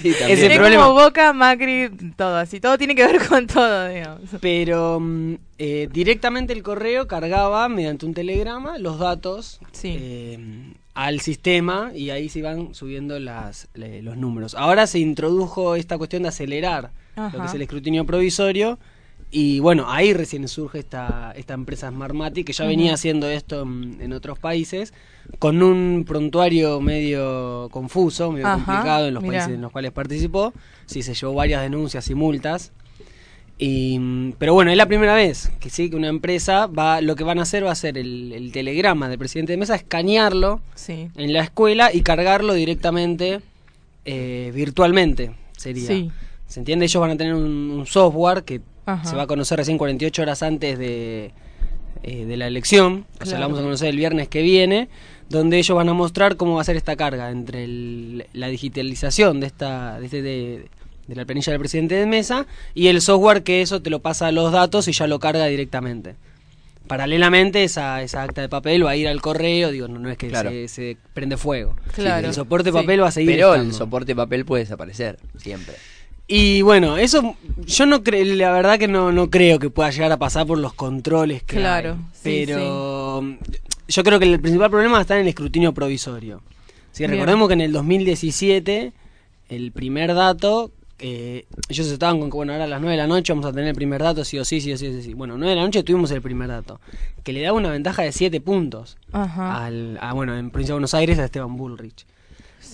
Sí, 0.00 0.12
también. 0.12 0.30
ese 0.30 0.46
Es 0.46 0.56
problema. 0.58 0.84
como 0.84 0.94
Boca, 1.00 1.32
Macri, 1.32 1.90
todo 2.16 2.36
así. 2.36 2.60
Todo 2.60 2.78
tiene 2.78 2.94
que 2.94 3.04
ver 3.06 3.26
con 3.26 3.46
todo, 3.46 3.88
digamos. 3.88 4.20
Pero 4.40 5.00
mm, 5.00 5.34
eh, 5.58 5.88
directamente 5.92 6.52
el 6.52 6.62
correo 6.62 7.06
cargaba 7.06 7.68
mediante 7.68 8.06
un 8.06 8.14
telegrama 8.14 8.78
los 8.78 8.98
datos 8.98 9.58
eh, 9.82 10.38
al 10.94 11.20
sistema 11.20 11.90
y 11.94 12.10
ahí 12.10 12.28
se 12.28 12.38
iban 12.38 12.74
subiendo 12.74 13.18
las, 13.18 13.68
los 13.74 14.16
números. 14.16 14.54
Ahora 14.54 14.86
se 14.86 14.98
introdujo 14.98 15.74
esta 15.76 15.98
cuestión 15.98 16.22
de 16.22 16.28
acelerar 16.28 16.90
lo 17.16 17.40
que 17.40 17.46
es 17.46 17.54
el 17.54 17.62
escrutinio 17.62 18.04
provisorio 18.04 18.78
y 19.30 19.58
bueno, 19.60 19.86
ahí 19.90 20.12
recién 20.12 20.46
surge 20.48 20.78
esta, 20.78 21.32
esta 21.36 21.54
empresa 21.54 21.88
Smartmatic 21.90 22.46
que 22.46 22.52
ya 22.52 22.64
venía 22.64 22.94
haciendo 22.94 23.28
esto 23.28 23.62
en, 23.62 23.98
en 24.00 24.12
otros 24.12 24.38
países 24.38 24.94
con 25.38 25.62
un 25.62 26.04
prontuario 26.06 26.80
medio 26.80 27.68
confuso, 27.72 28.30
medio 28.32 28.46
Ajá, 28.46 28.64
complicado 28.64 29.08
en 29.08 29.14
los 29.14 29.22
mirá. 29.22 29.38
países 29.38 29.54
en 29.54 29.60
los 29.62 29.72
cuales 29.72 29.92
participó. 29.92 30.52
Sí, 30.86 31.02
se 31.02 31.14
llevó 31.14 31.34
varias 31.34 31.62
denuncias 31.62 32.08
y 32.08 32.14
multas. 32.14 32.72
Y, 33.58 33.98
mm, 33.98 34.32
pero 34.38 34.52
bueno, 34.54 34.70
es 34.70 34.76
la 34.76 34.86
primera 34.86 35.14
vez 35.14 35.50
que 35.60 35.70
sí, 35.70 35.90
que 35.90 35.96
una 35.96 36.08
empresa 36.08 36.66
va, 36.66 37.00
lo 37.00 37.16
que 37.16 37.24
van 37.24 37.38
a 37.38 37.42
hacer 37.42 37.64
va 37.64 37.72
a 37.72 37.74
ser 37.74 37.96
el, 37.98 38.32
el 38.32 38.52
telegrama 38.52 39.08
del 39.08 39.18
presidente 39.18 39.52
de 39.52 39.56
mesa, 39.56 39.74
escanearlo 39.74 40.60
Sí. 40.74 41.08
en 41.16 41.32
la 41.32 41.40
escuela 41.42 41.90
y 41.92 42.02
cargarlo 42.02 42.52
directamente 42.54 43.40
eh, 44.04 44.52
virtualmente, 44.54 45.32
sería. 45.56 45.86
Sí. 45.88 46.10
¿Se 46.46 46.60
entiende? 46.60 46.84
Ellos 46.84 47.00
van 47.00 47.10
a 47.10 47.16
tener 47.16 47.34
un, 47.34 47.42
un 47.72 47.86
software 47.86 48.44
que 48.44 48.60
Ajá. 48.86 49.04
se 49.08 49.14
va 49.16 49.22
a 49.22 49.26
conocer 49.26 49.58
recién 49.58 49.76
48 49.78 50.22
horas 50.22 50.42
antes 50.42 50.78
de, 50.78 51.32
eh, 52.02 52.24
de 52.24 52.36
la 52.36 52.46
elección, 52.46 53.04
o 53.14 53.24
sea, 53.24 53.24
Claro. 53.24 53.40
la 53.40 53.46
vamos 53.46 53.58
a 53.60 53.62
conocer 53.62 53.88
el 53.88 53.96
viernes 53.96 54.28
que 54.28 54.42
viene, 54.42 54.88
donde 55.28 55.58
ellos 55.58 55.76
van 55.76 55.88
a 55.88 55.92
mostrar 55.92 56.36
cómo 56.36 56.54
va 56.54 56.60
a 56.60 56.64
ser 56.64 56.76
esta 56.76 56.94
carga 56.96 57.30
entre 57.30 57.64
el- 57.64 58.26
la 58.32 58.46
digitalización 58.48 59.40
de 59.40 59.46
esta 59.48 59.98
de, 59.98 60.04
este- 60.06 60.22
de- 60.22 60.68
de 61.08 61.14
la 61.16 61.24
planilla 61.24 61.52
del 61.52 61.60
presidente 61.60 61.94
de 61.96 62.06
mesa 62.06 62.46
y 62.74 62.86
el 62.88 63.00
software 63.00 63.42
que 63.42 63.60
eso 63.62 63.82
te 63.82 63.90
lo 63.90 64.00
pasa 64.00 64.26
a 64.28 64.32
los 64.32 64.52
datos 64.52 64.88
y 64.88 64.92
ya 64.92 65.06
lo 65.06 65.18
carga 65.20 65.46
directamente. 65.46 66.14
Paralelamente 66.86 67.64
esa, 67.64 68.00
esa 68.02 68.22
acta 68.22 68.40
de 68.42 68.48
papel 68.48 68.86
va 68.86 68.90
a 68.90 68.96
ir 68.96 69.08
al 69.08 69.20
correo, 69.20 69.72
digo, 69.72 69.88
no, 69.88 69.98
no 69.98 70.08
es 70.08 70.16
que 70.18 70.28
Claro. 70.28 70.50
se, 70.50 70.68
se 70.68 70.96
prende 71.14 71.36
fuego. 71.36 71.74
Claro. 71.94 72.28
El 72.28 72.34
soporte 72.34 72.70
de 72.70 72.78
Sí. 72.78 72.82
papel 72.84 73.02
va 73.02 73.08
a 73.08 73.10
seguir 73.10 73.32
Pero 73.32 73.54
el 73.56 73.72
soporte 73.72 74.12
de 74.12 74.16
papel 74.16 74.44
puede 74.44 74.62
desaparecer, 74.62 75.18
siempre. 75.36 75.74
Y 76.28 76.62
bueno, 76.62 76.96
eso 76.96 77.36
yo 77.64 77.86
no 77.86 78.02
creo, 78.02 78.24
la 78.36 78.50
verdad 78.52 78.78
que 78.78 78.88
no, 78.88 79.12
no 79.12 79.30
creo 79.30 79.58
que 79.60 79.70
pueda 79.70 79.90
llegar 79.90 80.10
a 80.10 80.16
pasar 80.16 80.46
por 80.46 80.58
los 80.58 80.74
controles 80.74 81.42
que 81.44 81.56
Claro, 81.56 81.92
hay. 81.92 81.98
sí, 82.12 82.44
pero 82.46 83.22
yo 83.86 84.02
creo 84.02 84.18
que 84.18 84.24
el 84.32 84.40
principal 84.40 84.70
problema 84.70 85.00
está 85.00 85.14
en 85.14 85.22
el 85.22 85.28
escrutinio 85.28 85.72
provisorio. 85.72 86.42
Si 86.90 87.02
Bien. 87.02 87.12
recordemos 87.12 87.46
que 87.46 87.54
en 87.54 87.60
el 87.60 87.72
2017 87.72 88.92
el 89.50 89.70
primer 89.70 90.14
dato 90.14 90.72
eh, 90.98 91.44
ellos 91.68 91.86
estaban 91.88 92.18
con 92.18 92.30
que 92.30 92.36
bueno, 92.36 92.52
ahora 92.54 92.64
a 92.64 92.68
las 92.68 92.80
9 92.80 92.96
de 92.96 93.02
la 93.02 93.06
noche 93.06 93.32
vamos 93.32 93.46
a 93.46 93.52
tener 93.52 93.68
el 93.68 93.74
primer 93.74 94.02
dato, 94.02 94.24
sí 94.24 94.38
o 94.38 94.44
sí, 94.44 94.60
sí 94.60 94.72
o 94.72 94.78
sí, 94.78 94.90
sí, 94.92 95.02
sí. 95.02 95.14
Bueno, 95.14 95.36
9 95.36 95.50
de 95.50 95.56
la 95.56 95.62
noche 95.62 95.82
tuvimos 95.84 96.10
el 96.10 96.22
primer 96.22 96.48
dato, 96.48 96.80
que 97.22 97.32
le 97.34 97.42
daba 97.42 97.56
una 97.58 97.70
ventaja 97.70 98.02
de 98.02 98.10
7 98.12 98.40
puntos 98.40 98.96
Ajá. 99.12 99.64
al, 99.66 99.98
a, 100.00 100.12
bueno, 100.14 100.36
en 100.36 100.50
Provincia 100.50 100.72
de 100.72 100.76
Buenos 100.76 100.94
Aires 100.94 101.18
a 101.20 101.26
Esteban 101.26 101.56
Bullrich. 101.56 102.04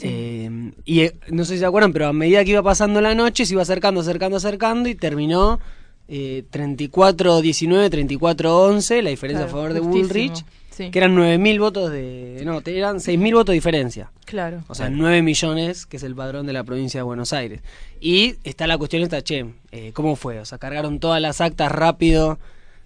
Sí. 0.02 0.08
Eh, 0.10 0.72
y 0.84 1.00
eh, 1.00 1.14
no 1.28 1.44
sé 1.44 1.54
si 1.54 1.60
se 1.60 1.66
acuerdan, 1.66 1.92
pero 1.92 2.08
a 2.08 2.12
medida 2.12 2.44
que 2.44 2.50
iba 2.50 2.62
pasando 2.62 3.00
la 3.00 3.14
noche 3.14 3.46
se 3.46 3.54
iba 3.54 3.62
acercando, 3.62 4.00
acercando, 4.00 4.36
acercando 4.36 4.88
y 4.88 4.94
terminó 4.94 5.60
eh, 6.08 6.44
34-19, 6.52 8.18
34-11, 8.18 9.02
la 9.02 9.10
diferencia 9.10 9.44
Claro, 9.44 9.44
a 9.44 9.48
favor 9.48 9.72
de 9.72 9.80
Bullrich, 9.80 10.44
sí. 10.70 10.90
que 10.90 10.98
eran 10.98 11.16
9.000 11.16 11.58
votos 11.60 11.92
de... 11.92 12.42
No, 12.44 12.60
eran 12.66 12.96
6.000 12.96 13.32
votos 13.32 13.52
de 13.52 13.54
diferencia. 13.54 14.10
Claro. 14.24 14.64
O 14.66 14.74
sea, 14.74 14.90
9 14.90 15.22
millones, 15.22 15.86
que 15.86 15.98
es 15.98 16.02
el 16.02 16.14
padrón 16.14 16.46
de 16.46 16.52
la 16.52 16.64
provincia 16.64 16.98
de 16.98 17.04
Buenos 17.04 17.32
Aires. 17.32 17.60
Y 18.00 18.34
está 18.44 18.66
la 18.66 18.78
cuestión 18.78 19.02
esta, 19.02 19.22
che, 19.22 19.46
eh, 19.70 19.92
¿cómo 19.94 20.16
fue? 20.16 20.40
O 20.40 20.44
sea, 20.44 20.58
cargaron 20.58 20.98
todas 20.98 21.22
las 21.22 21.40
actas 21.40 21.70
rápido 21.70 22.38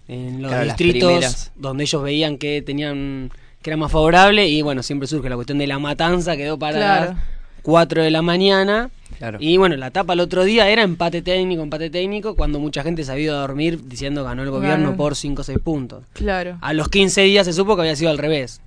en 0.07 0.41
los 0.41 0.51
Claro, 0.51 0.65
distritos 0.65 1.51
donde 1.55 1.83
ellos 1.83 2.01
veían 2.03 2.37
que 2.37 2.61
tenían 2.61 3.31
que 3.67 3.71
era 3.71 3.77
más 3.77 3.91
favorable 3.91 4.47
y 4.47 4.61
bueno, 4.61 4.81
siempre 4.81 5.09
surge 5.09 5.27
la 5.27 5.35
cuestión 5.35 5.57
de 5.57 5.67
la 5.67 5.77
matanza, 5.77 6.37
quedó 6.37 6.57
para 6.57 6.77
Claro. 6.77 7.05
las 7.11 7.23
4 7.63 8.01
de 8.01 8.11
la 8.11 8.21
mañana. 8.21 8.89
Claro. 9.17 9.39
Y 9.41 9.57
bueno, 9.57 9.75
la 9.75 9.87
etapa 9.87 10.13
el 10.13 10.21
otro 10.21 10.45
día 10.45 10.69
era 10.69 10.83
empate 10.83 11.21
técnico, 11.21 11.63
empate 11.63 11.89
técnico, 11.89 12.37
cuando 12.37 12.59
mucha 12.61 12.81
gente 12.81 13.03
se 13.03 13.11
había 13.11 13.25
ido 13.25 13.35
a 13.37 13.41
dormir 13.41 13.81
diciendo 13.89 14.23
ganó 14.23 14.43
el 14.43 14.51
gobierno 14.51 14.85
Claro. 14.85 14.95
por 14.95 15.15
5 15.17 15.41
o 15.41 15.43
6 15.43 15.59
puntos. 15.59 16.05
Claro. 16.13 16.57
A 16.61 16.71
los 16.71 16.87
15 16.87 17.23
días 17.23 17.45
se 17.45 17.51
supo 17.51 17.75
que 17.75 17.81
había 17.81 17.97
sido 17.97 18.09
al 18.09 18.17
revés. 18.19 18.61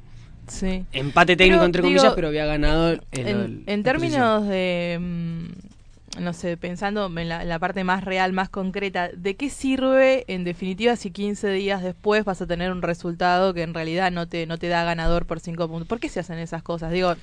Sí. 0.49 0.85
Empate 0.93 1.35
técnico 1.35 1.61
Pero, 1.61 1.65
entre 1.67 1.81
digo, 1.83 1.95
comillas, 1.97 2.15
pero 2.15 2.29
había 2.29 2.45
ganado 2.45 2.91
el, 2.91 3.01
en, 3.13 3.27
el- 3.29 3.63
en 3.67 3.83
términos 3.83 4.47
de, 4.49 4.99
mm, 5.01 5.45
no 6.21 6.33
sé, 6.33 6.57
pensando 6.57 7.07
en 7.19 7.29
la, 7.29 7.43
en 7.43 7.49
la 7.49 7.59
parte 7.59 7.83
más 7.83 8.05
real, 8.05 8.33
más 8.33 8.49
concreta, 8.49 9.09
¿de 9.17 9.35
qué 9.37 9.51
sirve, 9.51 10.25
en 10.29 10.45
definitiva, 10.45 10.95
si 10.97 11.11
15 11.11 11.49
días 11.51 11.83
después 11.83 12.25
vas 12.25 12.41
a 12.43 12.47
tener 12.47 12.71
un 12.71 12.83
resultado 12.83 13.53
que 13.55 13.63
en 13.63 13.75
realidad 13.75 14.13
no 14.13 14.29
te, 14.29 14.47
no 14.47 14.59
te 14.59 14.69
da 14.69 14.85
ganador 14.85 15.27
por 15.27 15.41
5 15.41 15.67
puntos? 15.69 15.89
¿Por 15.89 15.99
qué 15.99 16.09
se 16.09 16.21
hacen 16.21 16.39
esas 16.39 16.63
cosas? 16.63 16.93
Digo, 16.93 17.15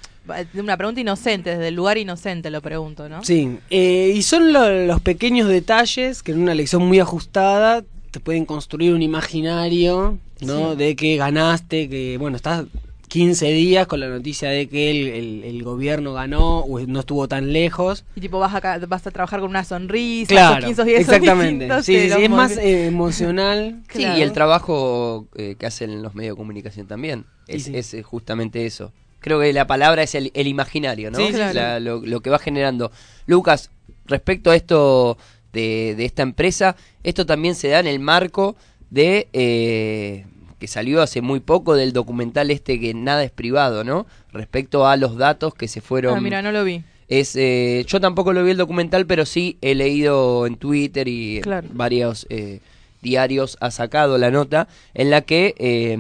una 0.56 0.76
pregunta 0.78 1.00
inocente, 1.02 1.52
desde 1.52 1.70
el 1.70 1.76
lugar 1.76 1.98
inocente 1.98 2.50
lo 2.50 2.62
pregunto, 2.62 3.08
¿no? 3.08 3.24
Sí, 3.24 3.60
eh, 3.70 4.12
y 4.16 4.22
son 4.24 4.52
lo- 4.52 4.86
los 4.86 5.00
pequeños 5.02 5.48
detalles 5.48 6.24
que 6.24 6.32
en 6.34 6.42
una 6.42 6.52
elección 6.52 6.82
muy 6.86 7.00
ajustada 7.00 7.84
te 8.12 8.20
pueden 8.20 8.46
construir 8.46 8.94
un 8.94 9.02
imaginario, 9.02 10.18
¿no? 10.42 10.72
Sí. 10.72 10.78
De 10.78 10.96
que 10.96 11.18
ganaste, 11.18 11.88
que, 11.90 12.18
bueno, 12.18 12.36
estás 12.38 12.66
15 13.08 13.46
días 13.52 13.88
con 13.88 14.02
la 14.02 14.10
noticia 14.10 14.50
de 14.50 14.68
que 14.68 14.92
el, 14.92 15.08
el- 15.08 15.44
el 15.46 15.64
gobierno 15.64 16.14
ganó 16.14 16.60
o 16.60 16.80
no 16.82 17.00
estuvo 17.00 17.28
tan 17.28 17.54
lejos. 17.54 18.04
Y 18.16 18.22
tipo, 18.22 18.38
vas 18.40 18.54
a, 18.54 18.80
vas 18.86 19.08
a 19.08 19.12
trabajar 19.12 19.40
con 19.40 19.50
una 19.50 19.64
sonrisa, 19.64 20.28
Claro, 20.30 20.68
esos 20.68 20.68
15 20.68 20.86
días 20.86 21.00
exactamente. 21.02 21.84
Sí, 21.84 21.96
es 21.96 22.30
más 22.30 22.58
eh, 22.58 22.88
emocional. 22.88 23.82
Sí, 23.94 24.04
y 24.04 24.22
el 24.22 24.34
trabajo 24.34 25.28
eh, 25.36 25.56
que 25.58 25.66
hacen 25.66 26.02
los 26.02 26.16
medios 26.16 26.36
de 26.36 26.38
comunicación 26.38 26.88
también. 26.88 27.26
Es, 27.48 27.64
sí. 27.64 27.72
es, 27.76 27.96
justamente 28.04 28.66
eso. 28.66 28.92
Creo 29.20 29.40
que 29.40 29.52
la 29.54 29.66
palabra 29.68 30.04
es 30.04 30.14
el, 30.14 30.32
el 30.36 30.48
imaginario, 30.48 31.10
¿no? 31.10 31.18
Sí, 31.18 31.28
sí, 31.32 31.38
La- 31.54 31.80
lo, 31.80 32.02
lo 32.06 32.20
que 32.22 32.30
va 32.30 32.40
generando. 32.40 32.92
Lucas, 33.26 33.72
respecto 34.06 34.52
a 34.52 34.56
esto 34.56 35.18
de, 35.54 35.96
de 35.98 36.06
esta 36.06 36.24
empresa, 36.24 36.76
esto 37.04 37.26
también 37.26 37.56
se 37.56 37.70
da 37.70 37.80
en 37.80 37.88
el 37.88 38.00
marco 38.00 38.56
de... 38.90 39.28
eh, 39.34 40.26
que 40.60 40.68
salió 40.68 41.02
hace 41.02 41.22
muy 41.22 41.40
poco 41.40 41.76
del 41.76 41.94
documental 41.94 42.50
este 42.52 42.80
que 42.80 42.94
nada 42.94 43.24
es 43.24 43.32
privado, 43.32 43.84
¿no? 43.84 44.06
Respecto 44.34 44.88
a 44.88 44.98
los 44.98 45.18
datos 45.18 45.54
que 45.54 45.68
se 45.68 45.82
fueron... 45.82 46.18
Ah, 46.18 46.22
mira, 46.22 46.42
no 46.42 46.52
lo 46.52 46.64
vi. 46.64 46.84
Es, 47.08 47.36
eh, 47.36 47.86
yo 47.88 48.02
tampoco 48.02 48.34
lo 48.34 48.44
vi 48.44 48.52
el 48.52 48.58
documental, 48.58 49.06
pero 49.06 49.26
sí 49.26 49.58
he 49.62 49.76
leído 49.76 50.46
en 50.46 50.56
Twitter 50.58 51.08
y 51.08 51.40
Claro. 51.42 51.68
varios 51.72 52.26
eh, 52.30 52.60
diarios 53.02 53.58
ha 53.62 53.72
sacado 53.72 54.18
la 54.18 54.30
nota 54.32 54.68
en 54.94 55.10
la 55.12 55.22
que 55.22 55.56
eh, 55.58 55.98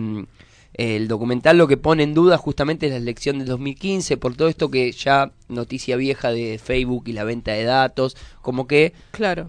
El 0.73 1.07
documental 1.07 1.57
lo 1.57 1.67
que 1.67 1.77
pone 1.77 2.03
en 2.03 2.13
duda 2.13 2.37
justamente 2.37 2.85
es 2.87 2.91
la 2.91 2.97
elección 2.99 3.39
del 3.39 3.47
2015, 3.47 4.17
por 4.17 4.35
todo 4.35 4.47
esto 4.47 4.69
que 4.69 4.91
ya 4.91 5.31
noticia 5.47 5.95
vieja 5.95 6.31
de 6.31 6.59
Facebook 6.63 7.03
y 7.07 7.13
la 7.13 7.23
venta 7.23 7.51
de 7.53 7.63
datos, 7.63 8.15
como 8.41 8.67
que 8.67 8.93
Claro. 9.11 9.45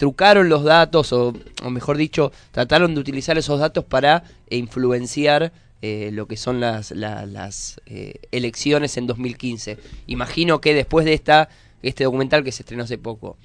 Trucaron 0.00 0.48
los 0.48 0.64
datos, 0.64 1.12
o, 1.12 1.34
o 1.62 1.68
mejor 1.70 1.98
dicho, 1.98 2.32
trataron 2.52 2.94
de 2.94 3.00
utilizar 3.02 3.36
esos 3.36 3.60
datos 3.60 3.84
para 3.84 4.24
influenciar 4.48 5.52
eh, 5.82 6.08
lo 6.14 6.26
que 6.26 6.38
son 6.38 6.58
las, 6.58 6.90
la- 6.92 7.26
las 7.26 7.82
eh, 7.84 8.14
elecciones 8.32 8.96
en 8.96 9.06
2015. 9.06 9.76
Imagino 10.06 10.58
que 10.62 10.72
después 10.72 11.04
de 11.04 11.12
esta 11.12 11.50
este 11.82 12.04
documental 12.04 12.44
que 12.44 12.50
se 12.52 12.62
estrenó 12.62 12.84
hace 12.84 12.96
poco, 12.96 13.36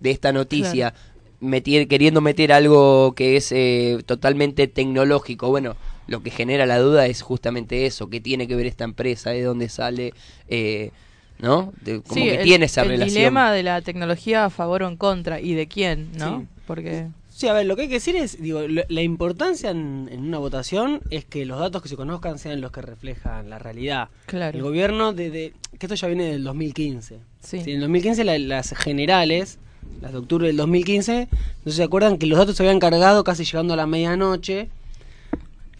de 0.00 0.10
esta 0.10 0.32
noticia, 0.32 0.92
meti- 1.40 1.88
queriendo 1.88 2.20
meter 2.20 2.52
algo 2.52 3.14
que 3.14 3.36
es 3.36 3.50
eh, 3.52 3.98
totalmente 4.04 4.66
tecnológico, 4.68 5.48
bueno, 5.48 5.76
lo 6.08 6.22
que 6.22 6.30
genera 6.30 6.66
la 6.66 6.78
duda 6.78 7.06
es 7.06 7.22
justamente 7.22 7.86
eso, 7.86 8.10
qué 8.10 8.20
tiene 8.20 8.46
que 8.46 8.54
ver 8.56 8.66
esta 8.66 8.84
empresa, 8.84 9.30
de 9.30 9.42
dónde 9.44 9.70
sale, 9.70 10.12
eh, 10.48 10.90
¿no? 11.42 11.72
De- 11.82 12.00
como 12.00 12.14
Sí, 12.14 12.22
que 12.22 12.34
el- 12.36 12.44
tiene 12.44 12.64
esa 12.64 12.82
el 12.82 12.88
relación. 12.88 13.14
dilema 13.14 13.52
de 13.52 13.62
la 13.62 13.82
tecnología 13.82 14.46
a 14.46 14.50
favor 14.50 14.84
o 14.84 14.88
en 14.88 14.96
contra 14.96 15.40
y 15.40 15.52
de 15.54 15.66
quién, 15.66 16.08
¿no? 16.16 16.40
Sí. 16.40 16.46
Porque 16.66 17.08
Sí, 17.34 17.48
a 17.48 17.54
ver, 17.54 17.66
lo 17.66 17.74
que 17.76 17.82
hay 17.82 17.88
que 17.88 17.94
decir 17.94 18.14
es, 18.14 18.40
digo, 18.40 18.60
lo- 18.68 18.82
la 18.88 19.02
importancia 19.02 19.70
en, 19.70 20.08
en 20.12 20.20
una 20.20 20.38
votación 20.38 21.00
es 21.10 21.24
que 21.24 21.44
los 21.46 21.58
datos 21.58 21.82
que 21.82 21.88
se 21.88 21.96
conozcan 21.96 22.38
sean 22.38 22.60
los 22.60 22.70
que 22.70 22.82
reflejan 22.82 23.50
la 23.50 23.58
realidad. 23.58 24.08
Claro. 24.26 24.56
El 24.56 24.62
gobierno, 24.62 25.12
de, 25.12 25.52
que 25.78 25.86
esto 25.86 25.94
ya 25.94 26.06
viene 26.08 26.24
del 26.26 26.44
2015. 26.44 27.18
Sí. 27.40 27.56
en 27.58 27.68
el 27.70 27.80
2015 27.80 28.22
la- 28.24 28.38
las 28.38 28.70
generales, 28.76 29.58
las 30.00 30.12
de 30.12 30.18
octubre 30.18 30.46
del 30.46 30.56
2015, 30.58 31.28
no 31.32 31.36
sé 31.64 31.70
si 31.70 31.76
se 31.78 31.82
acuerdan 31.82 32.18
que 32.18 32.26
los 32.26 32.38
datos 32.38 32.54
se 32.54 32.62
habían 32.62 32.78
cargado 32.78 33.24
casi 33.24 33.44
llegando 33.44 33.74
a 33.74 33.76
la 33.76 33.86
medianoche. 33.86 34.68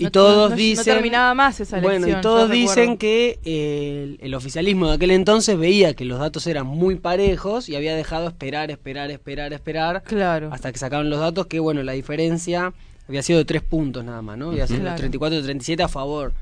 Y 0.03 0.05
No- 0.07 0.11
todos 0.11 0.37
no- 0.37 0.49
no 0.51 0.57
dicen... 0.57 0.85
terminaba 0.85 1.35
más 1.35 1.61
esa 1.61 1.81
Bueno, 1.81 2.07
elección, 2.07 2.19
y 2.19 2.23
todos 2.23 2.51
dicen 2.51 2.77
recuerdo. 2.77 2.99
que 2.99 3.39
eh, 3.45 4.03
el, 4.05 4.19
el 4.27 4.35
oficialismo 4.35 4.89
de 4.89 4.95
aquel 4.95 5.11
entonces 5.13 5.59
veía 5.59 5.95
que 5.95 6.05
los 6.05 6.19
datos 6.19 6.47
eran 6.47 6.67
muy 6.67 6.97
parejos 6.97 7.69
y 7.69 7.77
había 7.77 7.95
dejado 7.95 8.29
esperar, 8.29 8.71
esperar, 8.71 9.11
esperar, 9.11 9.53
esperar. 9.53 10.03
Claro. 10.05 10.51
Hasta 10.53 10.73
que 10.73 10.79
sacaron 10.79 11.09
los 11.11 11.21
datos 11.21 11.47
que, 11.47 11.61
bueno, 11.61 11.83
la 11.83 11.93
diferencia 11.93 12.73
había 13.09 13.23
sido 13.23 13.39
de 13.39 13.45
tres 13.45 13.63
puntos 13.63 14.05
nada 14.05 14.23
más, 14.23 14.39
¿no? 14.39 14.51
Había 14.51 14.67
sido 14.67 14.81
Claro. 14.81 14.97
34 14.99 15.39
y 15.39 15.43
37 15.43 15.83
a 15.83 15.89
favor 15.89 16.33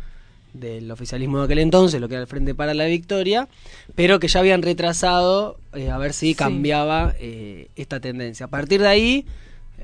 del 0.52 0.90
oficialismo 0.90 1.38
de 1.38 1.44
aquel 1.44 1.58
entonces, 1.61 2.00
lo 2.00 2.08
que 2.08 2.14
era 2.14 2.22
el 2.22 2.26
Frente 2.26 2.54
para 2.56 2.74
la 2.74 2.84
Victoria, 2.86 3.48
pero 3.94 4.18
que 4.18 4.26
ya 4.28 4.40
habían 4.40 4.62
retrasado 4.62 5.58
eh, 5.74 5.90
a 5.90 5.98
ver 5.98 6.12
si 6.12 6.28
Sí. 6.30 6.34
cambiaba 6.34 7.14
eh, 7.20 7.68
esta 7.76 8.00
tendencia. 8.00 8.46
A 8.46 8.48
partir 8.50 8.80
de 8.82 8.88
ahí, 8.88 9.26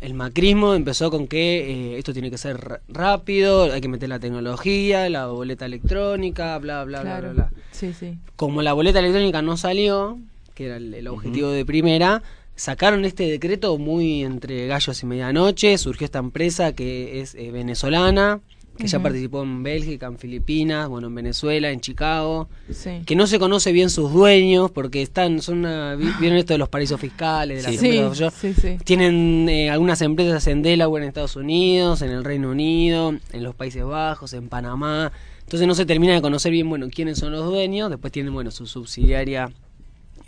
el 0.00 0.14
macrismo 0.14 0.74
empezó 0.74 1.10
con 1.10 1.26
que 1.26 1.94
eh, 1.94 1.98
esto 1.98 2.12
tiene 2.12 2.30
que 2.30 2.38
ser 2.38 2.80
rápido, 2.88 3.64
hay 3.72 3.80
que 3.80 3.88
meter 3.88 4.08
la 4.08 4.18
tecnología, 4.18 5.08
la 5.08 5.26
boleta 5.26 5.66
electrónica, 5.66 6.58
bla, 6.58 6.84
bla, 6.84 7.00
Claro. 7.02 7.32
bla, 7.32 7.32
bla, 7.32 7.50
bla. 7.50 7.62
Sí, 7.72 7.92
sí. 7.92 8.16
Como 8.36 8.62
la 8.62 8.72
boleta 8.72 8.98
electrónica 8.98 9.42
no 9.42 9.56
salió, 9.56 10.18
que 10.54 10.66
era 10.66 10.76
el, 10.76 10.94
el 10.94 11.08
objetivo 11.08 11.50
de 11.50 11.64
primera, 11.64 12.22
sacaron 12.54 13.04
este 13.04 13.24
decreto 13.24 13.76
muy 13.78 14.22
entre 14.22 14.66
gallos 14.66 15.02
y 15.02 15.06
medianoche, 15.06 15.76
surgió 15.78 16.04
esta 16.06 16.18
empresa 16.20 16.72
que 16.74 17.20
es 17.20 17.34
eh, 17.34 17.50
venezolana, 17.50 18.40
que 18.76 18.86
ya 18.86 19.02
participó 19.02 19.42
en 19.42 19.62
Bélgica, 19.62 20.06
en 20.06 20.18
Filipinas, 20.18 20.88
bueno, 20.88 21.08
en 21.08 21.14
Venezuela, 21.14 21.70
en 21.70 21.80
Chicago, 21.80 22.48
Sí. 22.70 23.02
que 23.06 23.16
no 23.16 23.26
se 23.26 23.38
conoce 23.38 23.72
bien 23.72 23.90
sus 23.90 24.12
dueños 24.12 24.70
porque 24.70 25.02
están, 25.02 25.40
son 25.42 25.58
una, 25.58 25.94
vi- 25.96 26.10
vieron 26.20 26.38
esto 26.38 26.54
de 26.54 26.58
los 26.58 26.68
paraísos 26.68 27.00
fiscales, 27.00 27.64
de 27.64 27.72
las 27.72 27.80
Sí, 27.80 27.98
empresas 27.98 28.34
sí. 28.34 28.78
Tienen 28.84 29.48
eh, 29.48 29.70
algunas 29.70 30.00
empresas 30.02 30.46
en 30.46 30.62
Delaware, 30.62 31.02
en 31.04 31.08
Estados 31.08 31.36
Unidos, 31.36 32.02
en 32.02 32.10
el 32.10 32.24
Reino 32.24 32.50
Unido, 32.50 33.14
en 33.32 33.42
los 33.42 33.54
Países 33.54 33.84
Bajos, 33.84 34.32
en 34.32 34.48
Panamá. 34.48 35.12
Entonces 35.40 35.66
no 35.68 35.74
se 35.74 35.86
termina 35.86 36.12
de 36.14 36.20
conocer 36.20 36.50
bien, 36.52 36.68
bueno, 36.68 36.88
quiénes 36.90 37.18
son 37.18 37.32
los 37.32 37.44
dueños. 37.46 37.88
Después 37.90 38.12
tienen, 38.12 38.32
bueno, 38.34 38.50
su 38.50 38.66
subsidiaria 38.66 39.50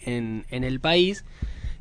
en, 0.04 0.44
en 0.50 0.64
el 0.64 0.80
país. 0.80 1.24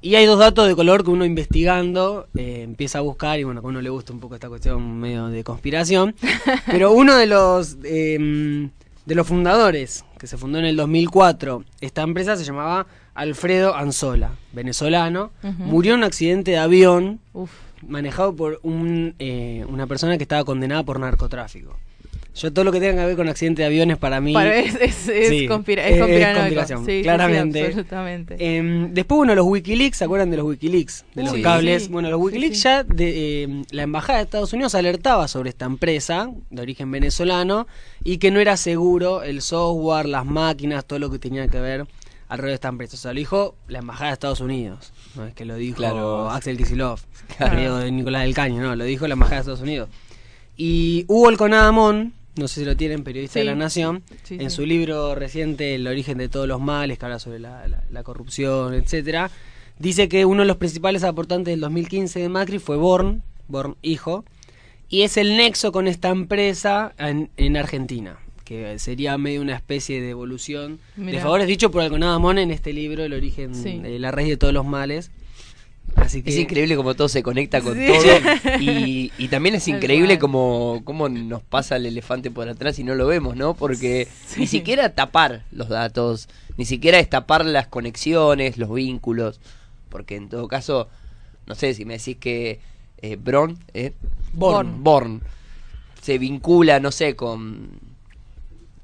Y 0.08 0.16
hay 0.16 0.26
dos 0.26 0.40
datos 0.40 0.66
de 0.70 0.74
color 0.74 1.04
que 1.04 1.10
uno 1.10 1.26
investigando 1.26 2.30
eh, 2.34 2.62
empieza 2.64 3.00
a 3.00 3.02
buscar 3.02 3.38
y 3.40 3.44
bueno, 3.44 3.60
que 3.60 3.68
a 3.68 3.70
uno 3.70 3.82
le 3.82 3.90
gusta 3.90 4.14
un 4.14 4.22
poco 4.22 4.36
esta 4.36 4.48
cuestión 4.48 5.02
medio 5.02 5.28
de 5.28 5.44
conspiración. 5.44 6.16
Pero 6.66 6.94
uno 6.94 7.18
de 7.18 7.26
los 7.26 7.76
eh, 7.84 8.70
de 9.06 9.16
los 9.16 9.28
fundadores, 9.28 10.06
que 10.18 10.28
se 10.28 10.38
fundó 10.38 10.60
en 10.60 10.66
el 10.66 10.78
2004, 10.78 11.66
esta 11.82 12.04
empresa 12.04 12.38
se 12.38 12.46
llamaba 12.46 12.88
Alfredo 13.16 13.76
Anzola, 13.76 14.32
venezolano, 14.54 15.32
murió 15.58 15.96
en 15.96 16.00
un 16.00 16.04
accidente 16.06 16.52
de 16.52 16.58
avión 16.58 17.20
Uf. 17.34 17.52
manejado 17.86 18.34
por 18.34 18.62
un, 18.64 19.14
eh, 19.20 19.66
una 19.68 19.88
persona 19.88 20.16
que 20.18 20.24
estaba 20.24 20.46
condenada 20.46 20.84
por 20.84 21.02
narcotráfico. 21.02 21.76
Yo 22.40 22.54
todo 22.54 22.66
lo 22.66 22.72
que 22.72 22.80
tenga 22.80 23.02
que 23.02 23.08
ver 23.08 23.16
con 23.16 23.28
accidente 23.30 23.64
de 23.64 23.66
aviones 23.66 23.98
para 23.98 24.22
mí... 24.22 24.32
Para- 24.34 24.56
es- 24.56 24.76
es- 24.76 25.08
es 25.10 25.30
Sí, 25.30 25.48
conspira- 25.48 25.88
es 25.88 26.00
conspiración, 26.00 26.86
Sí, 26.86 26.92
sí, 26.92 26.98
sí, 26.98 27.04
claramente. 27.04 27.66
absolutamente. 27.66 28.36
Eh, 28.40 28.88
después, 28.92 29.18
bueno, 29.18 29.34
los 29.36 29.46
Wikileaks, 29.48 29.98
¿se 29.98 30.04
acuerdan 30.06 30.30
de 30.30 30.38
los 30.38 30.46
Wikileaks? 30.46 31.06
De 31.16 31.24
los 31.24 31.34
cables. 31.40 31.84
sí. 31.86 31.90
Bueno, 31.90 32.10
los 32.12 32.20
Wikileaks 32.22 32.62
ya, 32.62 32.84
de, 32.84 33.44
eh, 33.44 33.64
la 33.72 33.84
Embajada 33.84 34.20
de 34.20 34.26
Estados 34.26 34.54
Unidos 34.54 34.76
alertaba 34.76 35.28
sobre 35.28 35.50
esta 35.50 35.66
empresa 35.66 36.30
de 36.52 36.62
origen 36.62 36.92
venezolano 36.92 37.68
y 38.04 38.18
que 38.20 38.30
no 38.30 38.40
era 38.40 38.56
seguro 38.58 39.24
el 39.24 39.42
software, 39.42 40.06
las 40.08 40.26
máquinas, 40.26 40.86
todo 40.86 41.00
lo 41.00 41.10
que 41.10 41.18
tenía 41.20 41.48
que 41.48 41.60
ver 41.60 41.88
alrededor 42.30 42.50
de 42.52 42.56
esta 42.56 42.68
empresa. 42.68 42.96
O 42.96 43.00
sea, 43.00 43.14
lo 43.14 43.20
dijo 43.20 43.56
la 43.68 43.80
Embajada 43.80 44.10
de 44.10 44.14
Estados 44.14 44.42
Unidos. 44.42 44.94
No 45.16 45.26
es 45.26 45.34
que 45.34 45.46
lo 45.46 45.56
dijo 45.56 45.78
Claro. 45.78 46.30
Axel 46.30 46.58
Kicillof, 46.58 47.04
Claro. 47.38 47.54
amigo 47.58 47.78
de 47.78 47.92
Nicolás 47.92 48.22
del 48.24 48.34
Caño, 48.36 48.62
no, 48.62 48.76
lo 48.76 48.84
dijo 48.84 49.08
la 49.08 49.14
Embajada 49.14 49.38
de 49.38 49.42
Estados 49.42 49.62
Unidos. 49.62 49.90
Y 50.56 51.06
Hugo 51.08 51.30
Alconadamón, 51.30 52.14
no 52.38 52.48
sé 52.48 52.62
si 52.62 52.66
lo 52.66 52.76
tienen, 52.78 53.04
periodista 53.04 53.40
de. 53.40 53.46
La 53.46 53.56
Nación, 53.56 54.04
Sí, 54.24 54.36
en 54.40 54.50
sí. 54.50 54.56
su 54.56 54.66
libro 54.66 55.16
reciente 55.16 55.76
El 55.76 55.88
origen 55.88 56.18
de 56.18 56.30
todos 56.30 56.48
los 56.48 56.60
males, 56.62 56.98
que 56.98 57.06
habla 57.06 57.20
sobre 57.20 57.40
la, 57.40 57.68
la- 57.68 57.84
la 57.90 58.04
corrupción, 58.04 58.74
etcétera, 58.74 59.30
dice 59.80 60.08
que 60.10 60.26
uno 60.26 60.42
de 60.42 60.48
los 60.48 60.58
principales 60.58 61.04
aportantes 61.04 61.52
del 61.52 61.60
2015 61.62 62.20
de 62.20 62.30
Macri 62.30 62.60
fue 62.60 62.78
Born, 62.78 63.24
Born 63.48 63.76
hijo, 63.82 64.26
y 64.90 65.02
es 65.02 65.18
el 65.18 65.36
nexo 65.38 65.72
con 65.72 65.88
esta 65.88 66.10
empresa 66.10 66.94
en, 66.98 67.30
en 67.38 67.58
Argentina, 67.58 68.18
que 68.46 68.80
sería 68.80 69.18
medio 69.18 69.42
una 69.42 69.56
especie 69.56 70.00
de 70.02 70.10
evolución 70.12 70.80
de 70.96 71.04
Mirá. 71.04 71.22
favores 71.22 71.48
dicho 71.48 71.72
por 71.72 71.82
Alconadamón 71.82 72.38
en 72.38 72.52
este 72.52 72.72
libro, 72.74 73.04
El 73.04 73.14
origen, 73.14 73.52
de 73.84 74.00
la 74.00 74.12
raíz 74.12 74.30
de 74.30 74.38
todos 74.38 74.54
los 74.54 74.66
males. 74.66 75.12
Así 76.00 76.22
que 76.22 76.30
Es 76.30 76.38
increíble 76.38 76.76
como 76.76 76.96
todo 76.96 77.10
se 77.10 77.24
conecta 77.24 77.62
con 77.62 77.76
Sí. 77.76 77.88
todo. 77.88 78.60
Y, 78.62 79.12
y 79.18 79.28
también 79.30 79.56
es 79.56 79.68
increíble 79.68 80.20
como, 80.20 80.82
como 80.84 81.10
nos 81.10 81.42
pasa 81.44 81.76
el 81.76 81.86
elefante 81.86 82.32
por 82.32 82.48
atrás 82.50 82.80
y 82.80 82.84
no 82.84 82.96
lo 82.96 83.08
vemos, 83.08 83.36
¿no? 83.36 83.54
Porque 83.56 84.08
Sí. 84.26 84.42
ni 84.42 84.48
siquiera 84.48 84.90
tapar 84.94 85.44
los 85.52 85.70
datos, 85.70 86.30
ni 86.58 86.66
siquiera 86.66 87.00
es 87.00 87.10
tapar 87.10 87.46
las 87.46 87.68
conexiones, 87.68 88.58
los 88.58 88.74
vínculos. 88.74 89.40
Porque 89.90 90.16
en 90.16 90.30
todo 90.30 90.48
caso, 90.48 90.88
no 91.46 91.56
sé 91.56 91.74
si 91.74 91.86
me 91.86 91.98
decís 91.98 92.18
que 92.18 92.60
eh, 93.02 93.16
Bron, 93.16 93.58
¿eh? 93.74 93.94
Born. 94.34 94.84
Born 94.84 95.22
se 96.02 96.18
vincula, 96.18 96.80
no 96.80 96.92
sé, 96.92 97.16
con 97.16 97.70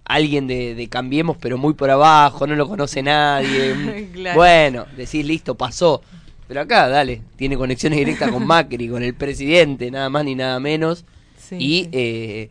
alguien 0.06 0.48
de, 0.48 0.76
de 0.76 0.88
Cambiemos, 0.90 1.38
pero 1.38 1.58
muy 1.58 1.74
por 1.74 1.90
abajo, 1.90 2.46
no 2.48 2.56
lo 2.56 2.68
conoce 2.68 3.02
nadie. 3.02 4.10
Claro. 4.14 4.38
Bueno, 4.38 4.86
decís, 4.98 5.26
listo, 5.26 5.56
pasó. 5.56 6.02
Pero 6.48 6.62
acá, 6.62 6.88
dale, 6.88 7.22
tiene 7.36 7.58
conexiones 7.58 8.00
directas 8.00 8.32
con 8.32 8.46
Macri, 8.48 8.90
con 8.90 9.04
el 9.04 9.14
presidente, 9.14 9.90
nada 9.92 10.10
más 10.10 10.26
ni 10.26 10.36
nada 10.36 10.60
menos. 10.60 11.06
Sí, 11.38 11.56
y 11.60 11.84
sí. 11.84 11.90
eh, 11.92 12.50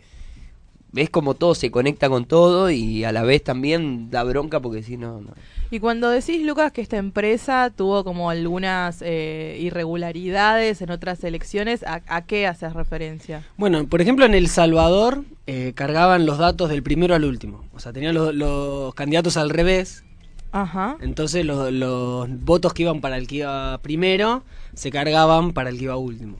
ves 0.92 1.08
como 1.10 1.34
todo 1.34 1.54
se 1.54 1.70
conecta 1.70 2.08
con 2.08 2.26
todo 2.26 2.70
y 2.70 3.04
a 3.04 3.12
la 3.12 3.22
vez 3.22 3.42
también 3.42 4.10
da 4.10 4.22
bronca 4.24 4.60
porque 4.60 4.82
si 4.82 4.96
no, 4.96 5.20
no. 5.20 5.34
Y 5.70 5.80
cuando 5.80 6.10
decís, 6.10 6.44
Lucas, 6.44 6.70
que 6.70 6.82
esta 6.82 6.98
empresa 6.98 7.72
tuvo 7.74 8.04
como 8.04 8.28
algunas 8.28 9.00
eh, 9.00 9.56
irregularidades 9.58 10.82
en 10.82 10.90
otras 10.90 11.24
elecciones, 11.24 11.82
¿a, 11.84 12.02
a 12.06 12.26
qué 12.26 12.46
haces 12.46 12.74
referencia? 12.74 13.46
Bueno, 13.56 13.86
por 13.86 14.02
ejemplo, 14.02 14.26
en 14.26 14.34
El 14.34 14.48
Salvador 14.48 15.24
eh, 15.46 15.72
cargaban 15.74 16.26
los 16.26 16.36
datos 16.36 16.68
del 16.68 16.82
primero 16.82 17.14
al 17.14 17.24
último. 17.24 17.64
O 17.72 17.80
sea, 17.80 17.92
tenían 17.94 18.14
los, 18.14 18.34
los 18.34 18.94
candidatos 18.94 19.38
al 19.38 19.48
revés. 19.48 20.04
Ajá. 20.52 20.96
Entonces 21.00 21.44
los, 21.46 21.72
los 21.72 22.28
votos 22.44 22.72
que 22.74 22.82
iban 22.82 23.00
para 23.00 23.16
el 23.16 23.26
que 23.26 23.36
iba 23.36 23.78
primero 23.78 24.42
se 24.74 24.90
cargaban 24.90 25.52
para 25.52 25.70
el 25.70 25.78
que 25.78 25.84
iba 25.84 25.96
último. 25.96 26.36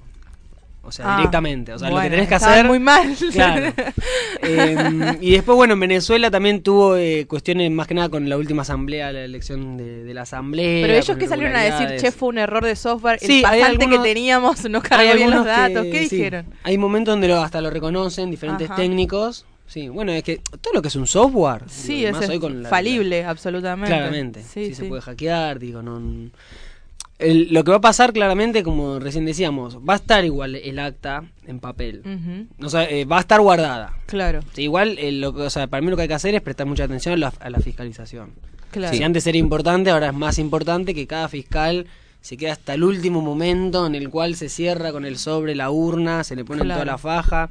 O 0.85 0.91
sea, 0.91 1.15
Ah, 1.15 1.17
directamente. 1.19 1.73
O 1.73 1.79
sea, 1.79 1.91
lo 1.91 2.01
que 2.01 2.11
tenés 2.11 2.29
que 2.29 2.35
hacer. 2.35 2.67
muy 2.67 2.79
mal. 2.81 3.15
Claro. 3.33 3.73
Eh, 4.45 5.19
y 5.21 5.31
después, 5.33 5.55
bueno, 5.55 5.75
en 5.75 5.81
Venezuela 5.81 6.29
también 6.29 6.63
tuvo 6.65 6.97
eh, 6.97 7.27
cuestiones 7.29 7.71
más 7.71 7.87
que 7.87 7.95
nada 7.95 8.09
con 8.09 8.29
la 8.29 8.37
última 8.37 8.63
asamblea, 8.63 9.13
la 9.13 9.21
elección 9.25 9.77
de, 9.77 10.03
de 10.03 10.15
la 10.15 10.23
asamblea. 10.23 10.85
Pero 10.85 10.95
ellos 10.99 11.17
que 11.17 11.29
salieron 11.29 11.55
a 11.55 11.61
decir, 11.63 11.97
che, 12.01 12.11
fue 12.11 12.31
un 12.31 12.39
error 12.39 12.65
de 12.65 12.75
software, 12.75 13.21
Sí, 13.21 13.37
el 13.37 13.43
pasante 13.43 13.85
algunos- 13.85 14.03
que 14.05 14.09
teníamos 14.15 14.69
no 14.69 14.83
cargó 14.83 15.15
bien 15.15 15.31
los 15.31 15.47
algunos 15.47 15.55
que- 15.69 15.75
datos. 15.75 15.87
¿Qué 15.93 16.09
sí, 16.09 16.17
dijeron? 16.17 16.47
Hay 16.65 16.77
momentos 16.77 17.13
donde 17.13 17.29
lo- 17.29 17.41
hasta 17.41 17.61
lo 17.61 17.71
reconocen 17.71 18.33
diferentes 18.33 18.69
Ajá. 18.69 18.75
técnicos. 18.81 19.47
Sí, 19.73 19.89
bueno, 19.89 20.13
es 20.13 20.23
que 20.23 20.37
todo 20.61 20.75
lo 20.75 20.83
que 20.83 20.89
es 20.89 20.97
un 20.97 21.07
software. 21.07 21.63
Sí, 21.67 22.05
es 22.05 22.15
con 22.39 22.63
la- 22.63 22.69
falible, 22.69 23.25
absolutamente. 23.25 23.89
Claramente. 23.89 24.43
Sí, 24.43 24.67
Sí, 24.67 24.75
se 24.75 24.85
puede 24.85 25.01
hackear, 25.01 25.59
digo, 25.59 25.81
no. 25.81 25.99
El- 27.19 27.49
lo 27.55 27.63
que 27.65 27.71
va 27.71 27.77
a 27.77 27.81
pasar 27.81 28.13
claramente, 28.13 28.63
como 28.65 28.99
recién 28.99 29.25
decíamos, 29.25 29.79
va 29.79 29.95
a 29.95 29.97
estar 29.97 30.25
igual 30.25 30.57
el 30.57 30.79
acta 30.79 31.25
en 31.47 31.59
papel. 31.61 32.03
Ujú. 32.05 32.67
O 32.67 32.69
sea, 32.69 32.85
eh, 32.91 33.05
va 33.05 33.19
a 33.19 33.21
estar 33.21 33.41
guardada. 33.41 33.95
Claro. 34.07 34.41
Sí, 34.53 34.63
igual, 34.65 34.99
eh, 34.99 35.13
lo, 35.13 35.33
que- 35.33 35.43
o 35.43 35.51
sea, 35.51 35.69
para 35.69 35.81
mí 35.81 35.89
lo 35.89 35.97
que 35.97 36.03
hay 36.03 36.09
que 36.09 36.15
hacer 36.15 36.35
es 36.35 36.43
prestar 36.43 36.67
mucha 36.67 36.85
atención 36.85 37.15
a 37.15 37.17
la, 37.17 37.33
a 37.41 37.49
la 37.49 37.61
fiscalización. 37.61 38.33
Claro. 38.73 38.95
Si 38.97 39.03
antes 39.05 39.27
era 39.27 39.39
importante, 39.39 39.91
ahora 39.91 40.09
es 40.09 40.15
más 40.15 40.39
importante 40.39 40.95
que 40.95 41.07
cada 41.07 41.29
fiscal 41.29 41.87
se 42.21 42.37
quede 42.37 42.51
hasta 42.51 42.75
el 42.75 42.83
último 42.85 43.21
momento 43.23 43.87
en 43.87 43.95
el 43.95 44.11
cual 44.11 44.35
se 44.35 44.49
cierra 44.49 44.93
con 44.93 45.05
el 45.05 45.17
sobre 45.17 45.55
la 45.55 45.71
urna, 45.71 46.25
se 46.25 46.35
le 46.37 46.45
pone 46.45 46.63
Claro. 46.63 46.81
toda 46.81 46.93
la 46.93 46.99
faja, 46.99 47.51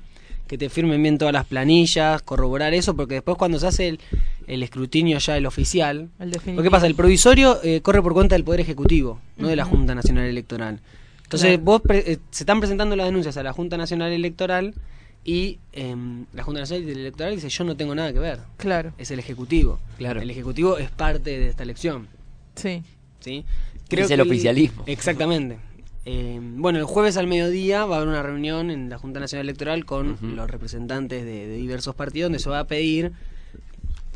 que 0.51 0.57
te 0.57 0.67
firmen 0.67 1.01
bien 1.01 1.17
todas 1.17 1.33
las 1.33 1.45
planillas, 1.45 2.21
corroborar 2.23 2.73
eso, 2.73 2.93
porque 2.93 3.13
después 3.13 3.37
cuando 3.37 3.57
se 3.57 3.67
hace 3.67 3.87
el, 3.87 4.01
el 4.47 4.63
escrutinio 4.63 5.17
ya 5.17 5.37
el 5.37 5.45
oficial, 5.45 6.09
El 6.19 6.31
que 6.61 6.69
pasa, 6.69 6.87
el 6.87 6.93
provisorio 6.95 7.57
eh, 7.63 7.79
corre 7.79 8.01
por 8.01 8.11
cuenta 8.11 8.35
del 8.35 8.43
Poder 8.43 8.59
Ejecutivo, 8.59 9.21
no 9.37 9.47
de 9.47 9.55
la. 9.55 9.63
Junta 9.63 9.95
Nacional 9.95 10.25
Electoral. 10.25 10.81
Entonces, 11.23 11.51
Claro. 11.51 11.63
vos 11.63 11.81
pre- 11.81 12.03
eh, 12.11 12.19
se 12.31 12.43
están 12.43 12.59
presentando 12.59 12.97
las 12.97 13.05
denuncias 13.05 13.37
a 13.37 13.43
la 13.43 13.53
Junta 13.53 13.77
Nacional 13.77 14.11
Electoral 14.11 14.73
y 15.23 15.57
em, 15.71 16.25
la 16.33 16.43
Junta 16.43 16.59
Nacional 16.59 16.89
Electoral 16.89 17.33
dice 17.33 17.47
yo 17.47 17.63
no 17.63 17.77
tengo 17.77 17.95
nada 17.95 18.11
que 18.11 18.19
ver. 18.19 18.39
Claro. 18.57 18.91
Es 18.97 19.09
el 19.11 19.19
Ejecutivo. 19.19 19.79
Claro. 19.97 20.19
El 20.21 20.29
Ejecutivo 20.29 20.77
es 20.79 20.91
parte 20.91 21.39
de 21.39 21.47
esta 21.47 21.63
elección. 21.63 22.09
Sí. 22.55 22.83
¿Sí? 23.21 23.45
Es 23.89 24.11
el 24.11 24.19
oficialismo. 24.19 24.83
Exactamente. 24.85 25.59
Eh, 26.05 26.39
bueno, 26.41 26.79
el 26.79 26.85
jueves 26.85 27.17
al 27.17 27.27
mediodía 27.27 27.85
va 27.85 27.95
a 27.95 27.97
haber 27.97 28.09
una 28.09 28.23
reunión 28.23 28.71
en 28.71 28.89
la 28.89 28.97
Junta 28.97 29.19
Nacional 29.19 29.45
Electoral 29.45 29.85
con 29.85 30.17
los 30.35 30.49
representantes 30.49 31.23
de, 31.23 31.47
de 31.47 31.55
diversos 31.55 31.95
partidos 31.95 32.25
donde 32.25 32.39
se 32.39 32.49
va 32.49 32.59
a 32.59 32.67
pedir 32.67 33.11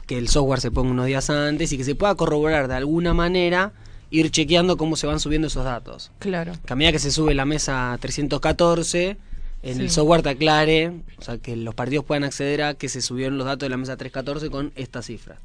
que 0.05 0.17
el 0.17 0.27
software 0.29 0.59
se 0.59 0.71
ponga 0.71 0.91
unos 0.91 1.05
días 1.05 1.29
antes 1.29 1.71
y 1.71 1.77
que 1.77 1.83
se 1.83 1.95
pueda 1.95 2.15
corroborar 2.15 2.67
de 2.67 2.75
alguna 2.75 3.13
manera 3.13 3.73
ir 4.11 4.31
chequeando 4.31 4.77
cómo 4.77 4.95
se 4.95 5.07
van 5.07 5.19
subiendo 5.19 5.47
esos 5.47 5.65
datos. 5.65 6.11
Claro. 6.19 6.53
Que 6.65 6.73
a 6.73 6.75
medida 6.75 6.91
que 6.91 6.99
se 6.99 7.11
sube 7.11 7.33
la 7.33 7.45
mesa 7.45 7.97
314, 7.99 9.17
en 9.63 9.81
el 9.81 9.89
software 9.89 10.21
te 10.21 10.29
aclare, 10.29 10.91
o 11.17 11.21
sea, 11.21 11.37
que 11.37 11.55
los 11.55 11.73
partidos 11.73 12.05
puedan 12.05 12.23
acceder 12.23 12.61
a 12.61 12.73
que 12.75 12.87
se 12.87 13.01
subieron 13.01 13.37
los 13.37 13.45
datos 13.45 13.61
de 13.61 13.69
la 13.69 13.77
mesa 13.77 13.97
314 13.97 14.49
con 14.49 14.71
esta 14.75 15.01
cifra. 15.01 15.39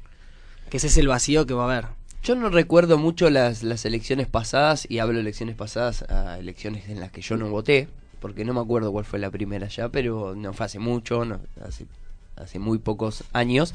Que 0.69 0.77
ese 0.77 0.87
es 0.87 0.97
el 0.97 1.07
vacío 1.07 1.45
que 1.45 1.53
va 1.53 1.63
a 1.63 1.71
haber. 1.71 1.85
Yo 2.23 2.35
no 2.35 2.49
recuerdo 2.49 2.99
mucho 2.99 3.31
las, 3.31 3.63
las 3.63 3.83
elecciones 3.83 4.27
pasadas, 4.27 4.85
y 4.87 4.99
hablo 4.99 5.15
de 5.15 5.21
elecciones 5.21 5.55
pasadas 5.55 6.03
a 6.03 6.37
elecciones 6.37 6.87
en 6.87 6.99
las 6.99 7.11
que 7.11 7.21
yo 7.21 7.35
no 7.35 7.49
voté, 7.49 7.87
porque 8.19 8.45
no 8.45 8.53
me 8.53 8.59
acuerdo 8.59 8.91
cuál 8.91 9.05
fue 9.05 9.17
la 9.17 9.31
primera 9.31 9.67
ya, 9.67 9.89
pero 9.89 10.35
no 10.35 10.53
fue 10.53 10.67
hace 10.67 10.77
mucho, 10.77 11.25
no, 11.25 11.39
hace, 11.65 11.87
hace 12.35 12.59
muy 12.59 12.77
pocos 12.77 13.23
años. 13.33 13.73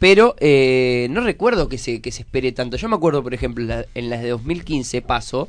Pero 0.00 0.34
eh, 0.40 1.06
no 1.10 1.20
recuerdo 1.20 1.68
que 1.68 1.78
se, 1.78 2.02
que 2.02 2.10
se 2.10 2.22
espere 2.22 2.50
tanto. 2.50 2.76
Yo 2.76 2.88
me 2.88 2.96
acuerdo, 2.96 3.22
por 3.22 3.34
ejemplo, 3.34 3.64
en 3.94 4.10
las 4.10 4.20
de 4.20 4.30
2015 4.30 5.00
paso 5.02 5.48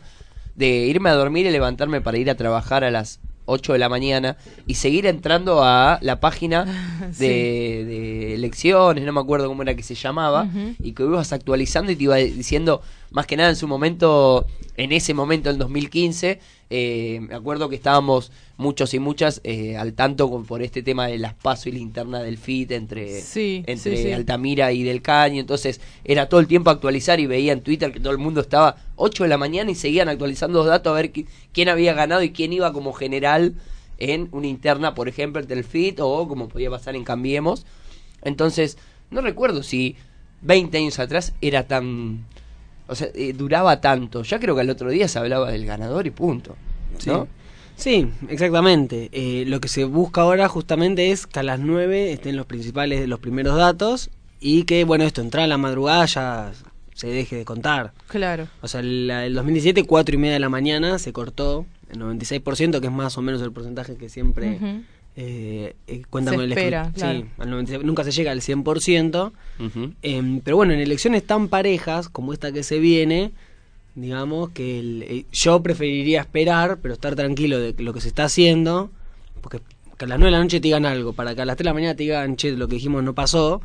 de 0.55 0.67
irme 0.67 1.09
a 1.09 1.13
dormir 1.13 1.47
y 1.47 1.51
levantarme 1.51 2.01
para 2.01 2.19
ir 2.19 2.29
a 2.29 2.35
trabajar 2.35 2.83
a 2.83 2.91
las 2.91 3.19
8 3.47 3.73
de 3.73 3.79
la 3.79 3.89
mañana 3.89 4.37
y 4.67 4.75
seguir 4.75 5.07
entrando 5.07 5.63
a 5.63 5.97
la 6.01 6.19
página 6.19 6.65
de, 7.17 7.85
de 7.85 8.35
elecciones, 8.35 9.03
no 9.03 9.13
me 9.13 9.19
acuerdo 9.19 9.47
cómo 9.47 9.63
era 9.63 9.75
que 9.75 9.83
se 9.83 9.95
llamaba, 9.95 10.47
y 10.79 10.91
que 10.91 11.03
ibas 11.03 11.33
actualizando 11.33 11.91
y 11.91 11.95
te 11.95 12.03
iba 12.03 12.17
diciendo, 12.17 12.81
más 13.09 13.25
que 13.25 13.37
nada 13.37 13.49
en 13.49 13.55
su 13.55 13.67
momento, 13.67 14.45
en 14.75 14.91
ese 14.91 15.13
momento, 15.13 15.49
en 15.49 15.57
2015, 15.57 16.39
eh, 16.69 17.19
me 17.21 17.35
acuerdo 17.35 17.69
que 17.69 17.75
estábamos 17.75 18.31
muchos 18.57 18.93
y 18.93 18.99
muchas 18.99 19.39
eh, 19.43 19.77
al 19.77 19.93
tanto 19.93 20.29
con, 20.29 20.45
por 20.45 20.61
este 20.61 20.83
tema 20.83 21.07
de 21.07 21.17
las 21.17 21.33
pasos 21.33 21.67
y 21.67 21.71
la 21.73 21.79
interna 21.79 22.21
del 22.21 22.37
FIT 22.37 22.71
entre, 22.71 23.21
Sí, 23.21 23.63
entre 23.67 23.95
sí, 23.97 24.03
sí. 24.03 24.11
Altamira 24.11 24.71
y 24.73 24.83
Del 24.83 25.01
Caño, 25.01 25.39
entonces 25.39 25.79
era 26.03 26.27
todo 26.27 26.39
el 26.39 26.47
tiempo 26.47 26.69
actualizar 26.69 27.19
y 27.19 27.25
veía 27.27 27.53
en 27.53 27.61
Twitter 27.61 27.91
que 27.91 27.99
todo 27.99 28.11
el 28.11 28.17
mundo 28.17 28.41
estaba 28.41 28.75
8 28.97 29.23
de 29.23 29.29
la 29.29 29.37
mañana 29.37 29.71
y 29.71 29.75
seguían 29.75 30.09
actualizando 30.09 30.59
los 30.59 30.67
datos 30.67 30.91
a 30.91 30.95
ver 30.95 31.13
qui- 31.13 31.27
quién 31.53 31.69
había 31.69 31.93
ganado 31.93 32.21
y 32.23 32.31
quién 32.31 32.51
iba 32.51 32.73
como 32.73 32.91
general 32.93 33.55
en 33.99 34.27
una 34.31 34.47
interna, 34.47 34.93
por 34.93 35.07
ejemplo, 35.07 35.41
entre 35.41 35.57
el 35.57 35.63
FIT 35.63 35.99
o 36.01 36.27
como 36.27 36.49
podía 36.49 36.69
pasar 36.69 36.95
en 36.95 37.03
Cambiemos. 37.03 37.65
Entonces, 38.23 38.77
no 39.09 39.21
recuerdo 39.21 39.63
si 39.63 39.95
20 40.41 40.77
años 40.77 40.99
atrás 40.99 41.33
era 41.41 41.65
tan... 41.67 42.25
O 42.87 42.95
sea, 42.95 43.07
eh, 43.13 43.33
duraba 43.33 43.81
tanto. 43.81 44.23
Ya 44.23 44.39
creo 44.39 44.55
que 44.55 44.61
al 44.61 44.69
otro 44.69 44.89
día 44.89 45.07
se 45.07 45.19
hablaba 45.19 45.51
del 45.51 45.65
ganador 45.65 46.07
y 46.07 46.11
punto. 46.11 46.55
¿No? 47.05 47.27
Sí, 47.75 48.09
exactamente. 48.29 49.09
Eh, 49.11 49.43
lo 49.45 49.59
que 49.59 49.67
se 49.67 49.83
busca 49.83 50.21
ahora 50.21 50.47
justamente 50.47 51.11
es 51.11 51.27
que 51.27 51.39
a 51.39 51.43
las 51.43 51.59
9 51.59 52.11
estén 52.11 52.35
los 52.35 52.45
principales, 52.45 53.07
los 53.07 53.19
primeros 53.19 53.55
datos 53.57 54.09
y 54.39 54.63
que, 54.63 54.83
bueno, 54.83 55.03
esto, 55.03 55.21
entrar 55.21 55.43
a 55.43 55.47
la 55.47 55.57
madrugada 55.57 56.05
ya 56.05 56.51
se 56.95 57.07
deje 57.07 57.35
de 57.35 57.45
contar. 57.45 57.93
Claro. 58.07 58.47
O 58.61 58.67
sea, 58.67 58.81
la- 58.81 59.25
el 59.25 59.35
2017, 59.35 59.83
4 59.85 60.15
y 60.15 60.17
media 60.17 60.33
de 60.33 60.39
la 60.39 60.49
mañana, 60.49 60.97
se 60.97 61.13
cortó 61.13 61.65
el 61.91 61.99
96%, 61.99 62.81
que 62.81 62.87
es 62.87 62.93
más 62.93 63.17
o 63.17 63.21
menos 63.21 63.41
el 63.43 63.51
porcentaje 63.51 63.95
que 63.95 64.09
siempre. 64.09 64.57
Eh, 65.19 65.75
eh, 65.87 66.03
cuenta 66.09 66.31
Se 66.31 66.37
con 66.37 66.45
el 66.45 66.51
espera, 66.51 66.85
escrut- 66.85 66.93
claro. 66.93 67.19
Sí, 67.19 67.25
al 67.39 67.49
96 67.49 67.83
nunca 67.85 68.03
se 68.03 68.11
llega 68.11 68.31
al 68.31 68.41
100%. 68.41 69.33
Em, 70.03 70.41
pero 70.41 70.55
bueno, 70.57 70.73
en 70.73 70.79
elecciones 70.79 71.25
tan 71.25 71.47
parejas 71.49 72.07
como 72.07 72.33
esta 72.33 72.51
que 72.51 72.61
se 72.63 72.77
viene, 72.79 73.31
digamos 73.95 74.51
que 74.51 74.79
el- 74.79 75.03
eh, 75.03 75.25
yo 75.31 75.61
preferiría 75.63 76.21
esperar, 76.21 76.77
pero 76.81 76.93
estar 76.93 77.15
tranquilo 77.15 77.59
de 77.59 77.73
lo 77.81 77.93
que 77.93 78.01
se 78.01 78.07
está 78.09 78.25
haciendo, 78.25 78.91
porque 79.41 79.59
que 79.97 80.05
a 80.05 80.07
las 80.07 80.19
9 80.19 80.27
de 80.31 80.37
la 80.37 80.43
noche 80.43 80.59
te 80.59 80.67
digan 80.67 80.85
algo, 80.85 81.13
para 81.13 81.33
que 81.33 81.41
a 81.41 81.45
las 81.45 81.55
3 81.57 81.63
de 81.65 81.69
la 81.69 81.73
mañana 81.73 81.95
te 81.95 82.03
digan, 82.03 82.35
che, 82.35 82.51
lo 82.51 82.67
que 82.67 82.75
dijimos 82.75 83.03
no 83.03 83.15
pasó, 83.15 83.61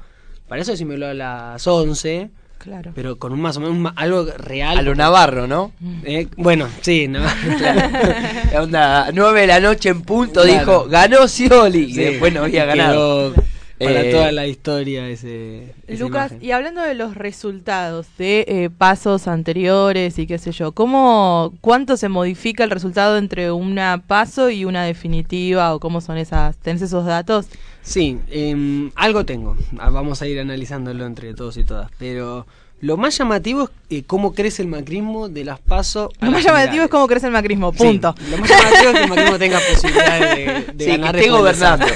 para 0.48 0.62
eso 0.62 0.70
decímelo 0.70 1.07
a 1.07 1.12
las 1.14 1.66
11. 1.66 2.30
Claro. 2.62 2.92
Pero 2.94 3.16
con 3.18 3.32
un 3.32 3.40
más 3.40 3.56
o 3.56 3.60
menos 3.60 3.74
un 3.74 3.82
ma- 3.82 3.92
algo 3.96 4.24
real. 4.38 4.78
A 4.78 4.82
lo 4.82 4.94
Navarro, 4.94 5.46
¿no? 5.48 5.72
Eh, 6.04 6.28
bueno, 6.36 6.68
sí, 6.80 7.08
Navarro. 7.08 7.34
Claro. 7.58 8.62
Onda, 8.62 9.10
9 9.12 9.40
de 9.42 9.46
la 9.48 9.60
noche 9.60 9.88
en 9.88 10.02
punto, 10.02 10.42
Claro. 10.42 10.58
dijo, 10.58 10.84
ganó 10.88 11.26
Scioli. 11.26 11.84
Y 11.90 11.94
Sí, 11.94 12.00
después 12.04 12.32
no 12.32 12.44
había 12.44 12.64
quedó 12.64 12.76
ganado. 12.76 13.34
Para 13.82 14.02
Eh, 14.02 14.10
toda 14.12 14.32
la 14.32 14.46
historia 14.46 15.08
ese. 15.08 15.74
Lucas, 15.88 16.32
imagen. 16.32 16.46
y 16.46 16.50
hablando 16.52 16.82
de 16.82 16.94
los 16.94 17.14
resultados 17.14 18.06
de 18.18 18.44
eh, 18.48 18.70
pasos 18.70 19.26
anteriores 19.28 20.18
y 20.18 20.26
qué 20.26 20.38
sé 20.38 20.52
yo, 20.52 20.72
¿cómo, 20.72 21.52
¿cuánto 21.60 21.96
se 21.96 22.08
modifica 22.08 22.64
el 22.64 22.70
resultado 22.70 23.18
entre 23.18 23.50
una 23.52 24.02
paso 24.06 24.50
y 24.50 24.64
una 24.64 24.84
definitiva 24.84 25.74
o 25.74 25.80
cómo 25.80 26.00
son 26.00 26.18
esas, 26.18 26.56
tenés 26.58 26.82
esos 26.82 27.04
datos? 27.06 27.46
Sí, 27.82 28.18
em, 28.30 28.90
algo 28.94 29.24
tengo. 29.24 29.56
Ah, 29.78 29.90
Vamos 29.90 30.22
a 30.22 30.26
ir 30.28 30.38
analizándolo 30.38 31.04
entre 31.04 31.34
todos 31.34 31.56
y 31.56 31.64
todas. 31.64 31.90
Pero 31.98 32.46
lo 32.82 32.96
más 32.98 33.16
llamativo 33.16 33.62
es 33.88 33.98
eh, 33.98 34.02
cómo 34.06 34.34
crece 34.34 34.60
el 34.60 34.68
macrismo 34.68 35.28
de 35.28 35.44
las 35.44 35.58
pasos. 35.60 36.10
Lo 36.20 36.30
más 36.30 36.44
llamativo 36.44 36.82
es 36.84 36.90
cómo 36.90 37.06
crece 37.06 37.26
el 37.28 37.32
macrismo, 37.32 37.72
punto. 37.72 38.14
lo 38.30 38.36
más 38.38 38.50
llamativo 38.50 38.90
es 38.90 38.92
que 38.92 39.02
el 39.04 39.08
macrismo 39.08 39.38
tenga 39.38 39.60
posibilidades 39.72 40.36
de, 40.36 40.72
de 40.74 40.84
Sí, 40.84 40.90
que 40.90 40.96
ganar 40.98 41.16
esté 41.16 41.30
después 41.30 41.58
de 41.58 41.66
gobernando. 41.66 41.86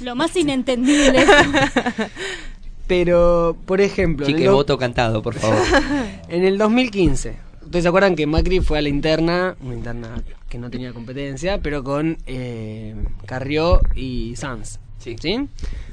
Lo 0.00 0.14
más 0.14 0.36
inentendible. 0.36 1.24
Pero, 2.86 3.56
por 3.64 3.80
ejemplo, 3.80 4.26
Chique, 4.26 4.40
el 4.40 4.46
do- 4.46 4.54
voto 4.54 4.76
cantado, 4.76 5.22
por 5.22 5.34
favor. 5.34 5.56
en 6.28 6.44
el 6.44 6.58
2015, 6.58 7.36
¿ustedes 7.64 7.82
se 7.84 7.88
acuerdan 7.88 8.16
que 8.16 8.26
Macri 8.26 8.60
fue 8.60 8.78
a 8.78 8.82
la 8.82 8.88
interna, 8.88 9.56
una 9.62 9.74
interna 9.74 10.22
que 10.48 10.58
no 10.58 10.68
tenía 10.68 10.92
competencia, 10.92 11.58
pero 11.62 11.82
con 11.84 12.18
eh, 12.26 12.94
Carrió 13.26 13.80
y 13.94 14.34
Sanz? 14.36 14.78
Sí. 14.98 15.16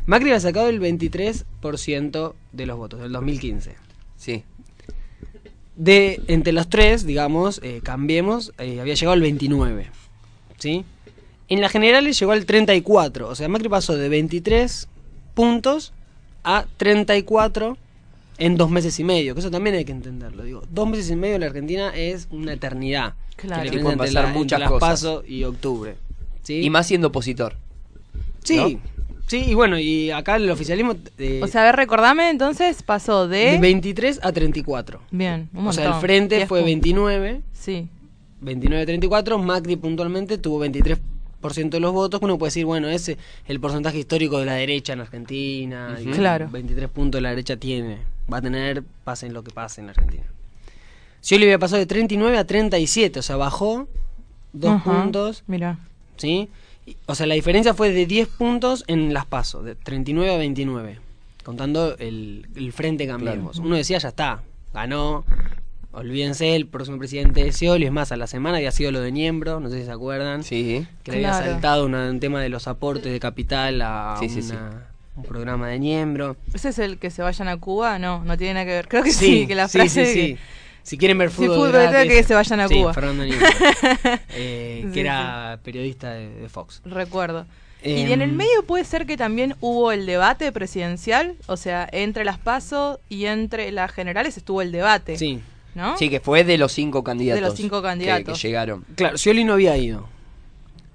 Macri 0.05 0.29
había 0.29 0.39
sacado 0.39 0.67
el 0.69 0.79
23% 0.81 2.33
de 2.51 2.65
los 2.65 2.77
votos 2.77 2.99
del 3.01 3.11
2015. 3.11 3.75
Sí. 4.19 4.43
De 5.75 6.21
entre 6.27 6.51
los 6.53 6.67
tres, 6.69 7.05
digamos, 7.05 7.61
eh, 7.63 7.79
cambiemos, 7.83 8.51
eh, 8.59 8.81
había 8.81 8.93
llegado 8.95 9.13
al 9.13 9.21
29. 9.21 9.89
¿Sí? 10.57 10.83
En 11.47 11.61
las 11.61 11.71
generales 11.71 12.19
llegó 12.19 12.33
al 12.33 12.45
34. 12.45 13.29
O 13.29 13.35
sea, 13.35 13.47
Macri 13.47 13.69
pasó 13.69 13.95
de 13.95 14.09
23 14.09 14.87
puntos 15.33 15.93
a 16.43 16.65
34 16.77 17.77
en 18.39 18.57
dos 18.57 18.69
meses 18.69 18.99
y 18.99 19.03
medio. 19.05 19.33
Que 19.33 19.39
eso 19.39 19.49
también 19.51 19.75
hay 19.77 19.85
que 19.85 19.93
entenderlo. 19.93 20.43
Digo, 20.43 20.63
dos 20.69 20.87
meses 20.89 21.09
y 21.09 21.15
medio 21.15 21.35
en 21.35 21.41
la 21.41 21.47
Argentina 21.47 21.91
es 21.95 22.27
una 22.29 22.53
eternidad. 22.53 23.13
Claro. 23.37 23.71
Que 23.71 23.79
pueden 23.79 23.97
pasar 23.97 24.13
la- 24.15 24.21
entre 24.27 24.37
muchas 24.39 24.59
las 24.59 24.69
cosas. 24.69 24.89
PASO 24.89 25.23
y 25.25 25.45
octubre. 25.45 25.95
¿Sí? 26.43 26.59
Y 26.61 26.69
más 26.69 26.87
siendo 26.87 27.07
opositor. 27.07 27.55
Sí, 28.43 28.57
¿no? 28.57 28.81
Sí, 29.29 29.43
y 29.47 29.53
bueno, 29.53 29.79
y 29.79 30.11
acá 30.11 30.35
el 30.35 30.49
oficialismo... 30.51 30.95
eh, 31.17 31.39
O 31.41 31.47
sea, 31.47 31.61
a 31.61 31.65
ver, 31.65 31.75
recordame, 31.77 32.29
entonces 32.29 32.83
pasó 32.83 33.27
de... 33.29 33.51
de 33.51 33.57
23 33.59 34.19
a 34.23 34.31
34. 34.33 34.99
Bien, 35.11 35.49
un 35.53 35.67
O 35.67 35.71
sea, 35.73 35.85
montón. 35.85 35.95
el 35.95 36.01
frente 36.01 36.35
10 36.35 36.47
fue 36.49 36.59
puntos. 36.59 36.65
29. 36.65 37.41
Sí. 37.53 37.87
29-34, 38.43 39.41
Macri 39.41 39.75
puntualmente 39.75 40.37
tuvo 40.37 40.63
23% 40.65 40.97
de 41.69 41.79
los 41.79 41.93
votos. 41.93 42.19
Uno 42.23 42.37
puede 42.37 42.49
decir, 42.49 42.65
bueno, 42.65 42.87
ese 42.89 43.13
es 43.13 43.17
el 43.47 43.59
porcentaje 43.59 43.99
histórico 43.99 44.39
de 44.39 44.45
la 44.45 44.53
derecha 44.53 44.93
en 44.93 45.01
Argentina. 45.01 45.95
Ujú. 45.99 46.09
y 46.09 46.13
Claro. 46.13 46.49
23 46.51 46.89
puntos 46.89 47.21
la 47.21 47.29
derecha 47.29 47.57
tiene. 47.57 47.99
Va 48.31 48.37
a 48.37 48.41
tener, 48.41 48.83
pasen 49.03 49.33
lo 49.33 49.43
que 49.43 49.51
pase 49.51 49.81
en 49.81 49.89
Argentina. 49.89 50.23
Scioli 51.21 51.43
había 51.45 51.59
pasado 51.59 51.79
de 51.79 51.85
39 51.85 52.37
a 52.37 52.45
37, 52.47 53.19
o 53.19 53.21
sea, 53.21 53.35
bajó 53.35 53.87
dos 54.53 54.71
Ajá, 54.75 55.01
puntos. 55.01 55.43
Mira. 55.47 55.79
¿Sí? 56.17 56.47
O 57.05 57.15
sea, 57.15 57.25
la 57.27 57.35
diferencia 57.35 57.73
fue 57.73 57.91
de 57.91 58.05
10 58.05 58.27
puntos 58.27 58.83
en 58.87 59.13
las 59.13 59.25
pasos, 59.25 59.63
de 59.65 59.75
39 59.75 60.33
a 60.33 60.37
29. 60.37 60.99
Contando 61.43 61.95
el, 61.97 62.47
el 62.55 62.71
frente 62.73 63.07
Cambiemos. 63.07 63.53
Claro. 63.53 63.67
Uno 63.67 63.75
decía, 63.77 63.97
ya 63.97 64.09
está, 64.09 64.41
ganó. 64.73 65.23
olvídense, 65.91 66.55
el 66.55 66.67
próximo 66.67 66.97
presidente 66.99 67.43
de 67.43 67.51
Scioli, 67.51 67.85
es 67.85 67.91
más, 67.91 68.11
a 68.11 68.17
la 68.17 68.27
semana 68.27 68.57
había 68.57 68.71
sido 68.71 68.91
lo 68.91 69.01
de 69.01 69.11
Niembro, 69.11 69.59
no 69.59 69.69
sé 69.69 69.79
si 69.79 69.85
se 69.85 69.91
acuerdan. 69.91 70.43
Sí. 70.43 70.85
Que 71.03 71.11
le 71.11 71.17
había 71.25 71.33
saltado 71.33 71.85
una- 71.85 72.09
un 72.09 72.19
tema 72.19 72.41
de 72.41 72.49
los 72.49 72.67
aportes 72.67 73.11
de 73.11 73.19
capital 73.19 73.81
a 73.81 74.15
Sí, 74.19 74.29
sí, 74.29 74.41
sí. 74.43 74.51
una- 74.51 74.85
un 75.15 75.23
programa 75.23 75.67
de 75.67 75.79
Niembro. 75.79 76.37
¿Ese 76.53 76.69
es 76.69 76.79
el 76.79 76.97
que 76.97 77.09
se 77.09 77.21
vayan 77.23 77.47
a 77.47 77.57
Cuba? 77.57 77.97
No, 77.99 78.23
no 78.23 78.37
tiene 78.37 78.53
nada 78.53 78.65
que 78.67 78.71
ver. 78.71 78.87
Creo 78.87 79.03
que 79.03 79.11
sí, 79.11 79.47
que 79.47 79.55
la 79.55 79.67
sí, 79.67 79.79
frase 79.79 80.05
sí, 80.05 80.13
que- 80.13 80.27
sí. 80.27 80.37
Si 80.83 80.97
quieren 80.97 81.17
ver 81.17 81.29
fútbol, 81.29 81.55
fútbol 81.55 81.71
gratis, 81.71 81.91
gratis, 81.91 82.13
que 82.13 82.23
se 82.23 82.33
vayan 82.33 82.59
a 82.61 82.67
sí, 82.67 82.75
Cuba. 82.75 82.93
Fernando 82.93 83.23
eh, 84.33 84.81
Sí, 84.85 84.91
que 84.91 85.01
era 85.01 85.59
periodista 85.63 86.13
de, 86.13 86.29
de 86.29 86.49
Fox. 86.49 86.81
Recuerdo. 86.85 87.45
Em, 87.81 88.09
y 88.09 88.13
en 88.13 88.21
el 88.21 88.31
medio 88.31 88.63
puede 88.65 88.83
ser 88.83 89.05
que 89.05 89.15
también 89.15 89.55
hubo 89.61 89.91
el 89.91 90.05
debate 90.05 90.51
presidencial, 90.51 91.35
o 91.47 91.55
sea, 91.55 91.87
entre 91.91 92.25
las 92.25 92.37
PASO 92.37 92.99
y 93.07 93.25
entre 93.25 93.71
las 93.71 93.91
generales 93.91 94.35
estuvo 94.37 94.61
el 94.61 94.71
debate. 94.71 95.17
Sí. 95.17 95.41
¿No? 95.75 95.97
Sí, 95.97 96.09
que 96.09 96.19
fue 96.19 96.43
de 96.43 96.57
los 96.57 96.71
cinco 96.73 97.03
candidatos. 97.03 97.41
De 97.41 97.47
los 97.47 97.55
cinco 97.57 97.81
que- 97.81 97.87
candidatos. 97.87 98.41
Que, 98.41 98.47
llegaron. 98.47 98.85
Claro, 98.95 99.17
Scioli 99.17 99.43
no 99.43 99.53
había 99.53 99.77
ido. 99.77 100.07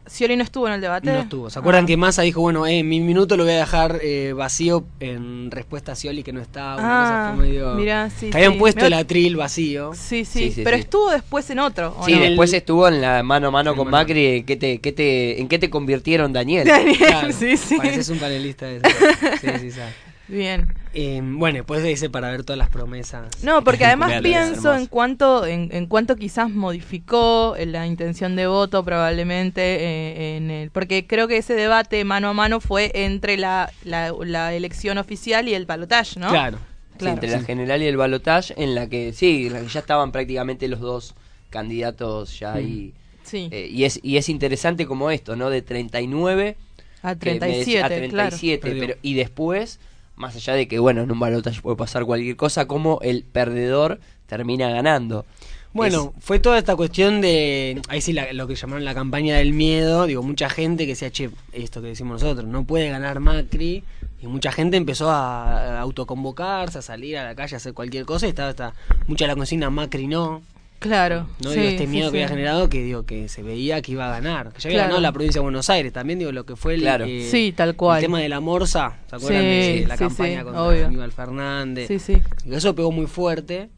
Scioli 0.06 0.36
no 0.36 0.42
estuvo 0.44 0.66
en 0.68 0.74
el 0.74 0.80
debate. 0.82 1.10
No 1.10 1.18
estuvo. 1.20 1.48
¿Se 1.50 1.58
acuerdan 1.58 1.84
Ah. 1.84 1.86
que 1.86 1.96
Massa 1.96 2.22
dijo, 2.22 2.40
bueno, 2.42 2.66
eh, 2.66 2.82
mi 2.82 3.00
minuto 3.00 3.36
lo 3.38 3.44
voy 3.44 3.54
a 3.54 3.56
dejar 3.58 4.00
eh, 4.02 4.34
vacío 4.34 4.84
en 5.00 5.50
respuesta 5.50 5.92
a 5.92 5.96
Scioli 5.96 6.22
que 6.22 6.32
no 6.32 6.40
está? 6.42 6.76
Una 6.76 6.82
Ah, 7.00 7.02
cosa 7.30 7.36
fue 7.36 7.46
medio... 7.46 7.74
mirá, 7.74 8.10
sí, 8.10 8.28
que 8.30 8.36
habían 8.36 8.52
sí. 8.52 8.58
puesto 8.58 8.80
Me- 8.82 8.86
el 8.88 8.92
atril 8.92 9.36
vacío. 9.36 9.92
Sí, 9.94 10.24
sí, 10.26 10.40
Sí, 10.48 10.52
sí, 10.52 10.60
pero 10.62 10.76
sí. 10.76 10.82
estuvo 10.82 11.10
después 11.10 11.48
en 11.50 11.58
otro. 11.60 11.96
¿o 11.98 12.04
Sí, 12.04 12.12
no? 12.12 12.20
después 12.20 12.52
estuvo 12.52 12.86
en 12.86 13.00
la 13.00 13.22
mano 13.22 13.48
a 13.48 13.50
mano 13.50 13.74
con 13.74 13.88
Macri. 13.90 14.44
¿qué 14.46 14.56
te, 14.56 14.78
qué 14.78 14.92
te, 14.92 15.40
¿En 15.40 15.48
qué 15.48 15.58
te 15.58 15.70
convirtieron, 15.70 16.32
Daniel? 16.32 16.66
Daniel, 16.68 16.96
Claro, 16.98 17.32
sí, 17.32 17.56
sí. 17.56 17.76
Pareces 17.76 18.08
un 18.10 18.18
panelista 18.18 18.66
de 18.66 18.76
eso. 18.76 18.86
Sí, 19.40 19.48
sí, 19.58 19.70
sí. 19.70 19.80
Bien. 20.28 20.66
Eh, 20.96 21.20
bueno, 21.22 21.56
después 21.56 21.82
de 21.82 21.90
ese 21.92 22.08
para 22.08 22.30
ver 22.30 22.44
todas 22.44 22.56
las 22.58 22.68
promesas. 22.70 23.42
No, 23.42 23.64
porque 23.64 23.84
además 23.84 24.10
Claro, 24.10 24.22
pienso 24.22 24.74
en 24.76 24.86
cuanto 24.86 25.44
en, 25.44 25.68
en 25.72 25.86
cuanto 25.86 26.14
quizás 26.14 26.48
modificó 26.50 27.56
eh, 27.56 27.66
la 27.66 27.86
intención 27.86 28.36
de 28.36 28.46
voto 28.46 28.84
probablemente 28.84 29.60
eh, 29.62 30.36
en 30.36 30.50
el 30.52 30.70
porque 30.70 31.06
creo 31.06 31.26
que 31.26 31.38
ese 31.38 31.54
debate 31.54 32.04
mano 32.04 32.28
a 32.28 32.32
mano 32.32 32.60
fue 32.60 32.92
entre 32.94 33.36
la, 33.36 33.72
la, 33.84 34.12
la 34.24 34.54
elección 34.54 34.98
oficial 34.98 35.48
y 35.48 35.54
el 35.54 35.66
balotaje, 35.66 36.20
¿no? 36.20 36.28
Claro. 36.30 36.58
Sí, 36.58 36.98
Claro. 36.98 37.14
entre 37.14 37.30
la 37.32 37.40
general 37.42 37.82
y 37.82 37.86
el 37.86 37.96
balotage, 37.96 38.54
en 38.56 38.76
la 38.76 38.88
que 38.88 39.12
sí, 39.12 39.48
en 39.48 39.54
la 39.54 39.60
que 39.62 39.66
ya 39.66 39.80
estaban 39.80 40.12
prácticamente 40.12 40.68
los 40.68 40.78
dos 40.78 41.16
candidatos 41.50 42.38
ya 42.38 42.54
ahí. 42.54 42.92
Sí. 43.24 43.48
Eh, 43.50 43.68
y, 43.68 43.82
es, 43.82 43.98
y 44.02 44.16
es 44.16 44.28
interesante 44.28 44.86
como 44.86 45.10
esto, 45.10 45.34
¿no? 45.34 45.50
De 45.50 45.60
39 45.60 46.56
A 47.02 47.16
que 47.16 47.32
me 47.32 47.38
37, 47.40 47.58
decía- 47.58 47.84
a 47.84 47.88
claro. 47.88 48.08
37, 48.28 48.60
Perdió. 48.62 48.80
pero 48.86 48.98
y 49.02 49.14
después, 49.14 49.80
más 50.16 50.36
allá 50.36 50.54
de 50.54 50.68
que, 50.68 50.78
bueno, 50.78 51.02
en 51.02 51.10
un 51.10 51.18
balotaje 51.20 51.60
puede 51.60 51.76
pasar 51.76 52.04
cualquier 52.04 52.36
cosa, 52.36 52.66
como 52.66 52.98
el 53.02 53.24
perdedor 53.24 54.00
termina 54.26 54.70
ganando. 54.70 55.24
Bueno, 55.72 56.14
fue 56.20 56.38
toda 56.38 56.56
esta 56.56 56.76
cuestión 56.76 57.20
de, 57.20 57.82
ahí 57.88 58.00
sí, 58.00 58.12
la- 58.12 58.32
lo 58.32 58.46
que 58.46 58.54
llamaron 58.54 58.84
la 58.84 58.94
campaña 58.94 59.38
del 59.38 59.52
miedo, 59.52 60.06
digo, 60.06 60.22
mucha 60.22 60.48
gente 60.48 60.84
que 60.84 60.90
decía, 60.92 61.10
che, 61.10 61.30
esto 61.52 61.82
que 61.82 61.88
decimos 61.88 62.22
nosotros, 62.22 62.46
no 62.48 62.62
puede 62.64 62.88
ganar 62.90 63.18
Macri, 63.18 63.82
y 64.22 64.26
mucha 64.28 64.52
gente 64.52 64.76
empezó 64.76 65.10
a, 65.10 65.78
a 65.78 65.80
autoconvocarse, 65.80 66.78
a 66.78 66.82
salir 66.82 67.18
a 67.18 67.24
la 67.24 67.34
calle, 67.34 67.56
a 67.56 67.58
hacer 67.58 67.74
cualquier 67.74 68.04
cosa, 68.06 68.26
y 68.26 68.28
estaba 68.28 68.50
hasta, 68.50 68.72
mucha 69.08 69.26
la 69.26 69.34
consigna 69.34 69.68
Macri 69.68 70.06
no, 70.06 70.42
Claro. 70.84 71.26
no 71.42 71.50
sí, 71.50 71.56
digo, 71.60 71.68
este 71.70 71.84
sí, 71.84 71.90
miedo 71.90 72.10
que 72.12 72.18
sí. 72.18 72.22
había 72.22 72.28
generado, 72.28 72.68
que 72.68 72.82
digo, 72.82 73.04
que 73.06 73.28
se 73.28 73.42
veía 73.42 73.80
que 73.80 73.92
iba 73.92 74.06
a 74.06 74.10
ganar, 74.10 74.52
que 74.52 74.60
ya 74.60 74.68
había 74.68 74.76
Claro. 74.78 74.88
ganado 74.88 75.00
la 75.00 75.12
provincia 75.12 75.38
de 75.40 75.42
Buenos 75.44 75.70
Aires, 75.70 75.92
también 75.94 76.18
digo, 76.18 76.30
lo 76.30 76.44
que 76.44 76.56
fue 76.56 76.74
el, 76.74 76.80
Claro. 76.82 77.06
eh, 77.08 77.26
Sí, 77.30 77.52
tal 77.56 77.74
cual. 77.74 77.98
el 77.98 78.04
tema 78.04 78.20
de 78.20 78.28
la 78.28 78.40
morsa, 78.40 78.98
¿se 79.08 79.16
acuerdan 79.16 79.40
Sí, 79.42 79.48
de 79.80 79.84
la 79.88 79.96
sí, 79.96 80.04
campaña 80.04 80.38
sí, 80.40 80.44
contra 80.44 80.62
obvio. 80.62 80.86
Aníbal 80.86 81.12
Fernández? 81.12 81.88
Sí, 81.88 81.98
sí. 81.98 82.20
Eso 82.50 82.74
pegó 82.74 82.92
muy 82.92 83.06
fuerte, 83.06 83.70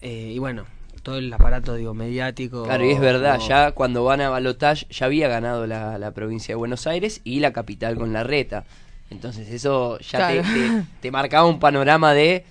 eh, 0.00 0.32
y 0.34 0.38
bueno, 0.40 0.64
todo 1.04 1.18
el 1.18 1.32
aparato, 1.32 1.74
digo, 1.76 1.94
mediático. 1.94 2.64
Claro, 2.64 2.84
y 2.84 2.90
es 2.90 2.98
verdad, 3.00 3.36
como- 3.36 3.48
ya 3.48 3.70
cuando 3.72 4.02
van 4.02 4.20
a 4.20 4.28
balotage 4.28 4.86
ya 4.90 5.06
había 5.06 5.28
ganado 5.28 5.66
la, 5.68 5.96
la 5.98 6.10
provincia 6.10 6.52
de 6.52 6.56
Buenos 6.56 6.88
Aires 6.88 7.20
y 7.22 7.38
la 7.38 7.52
capital 7.52 7.96
con 7.96 8.12
la 8.12 8.24
reta. 8.24 8.64
Entonces 9.10 9.48
eso 9.50 10.00
ya 10.00 10.26
te, 10.26 10.40
Claro. 10.40 10.48
te- 10.52 10.82
te 11.00 11.10
marcaba 11.12 11.46
un 11.46 11.60
panorama 11.60 12.12
de, 12.12 12.44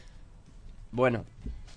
bueno, 0.91 1.25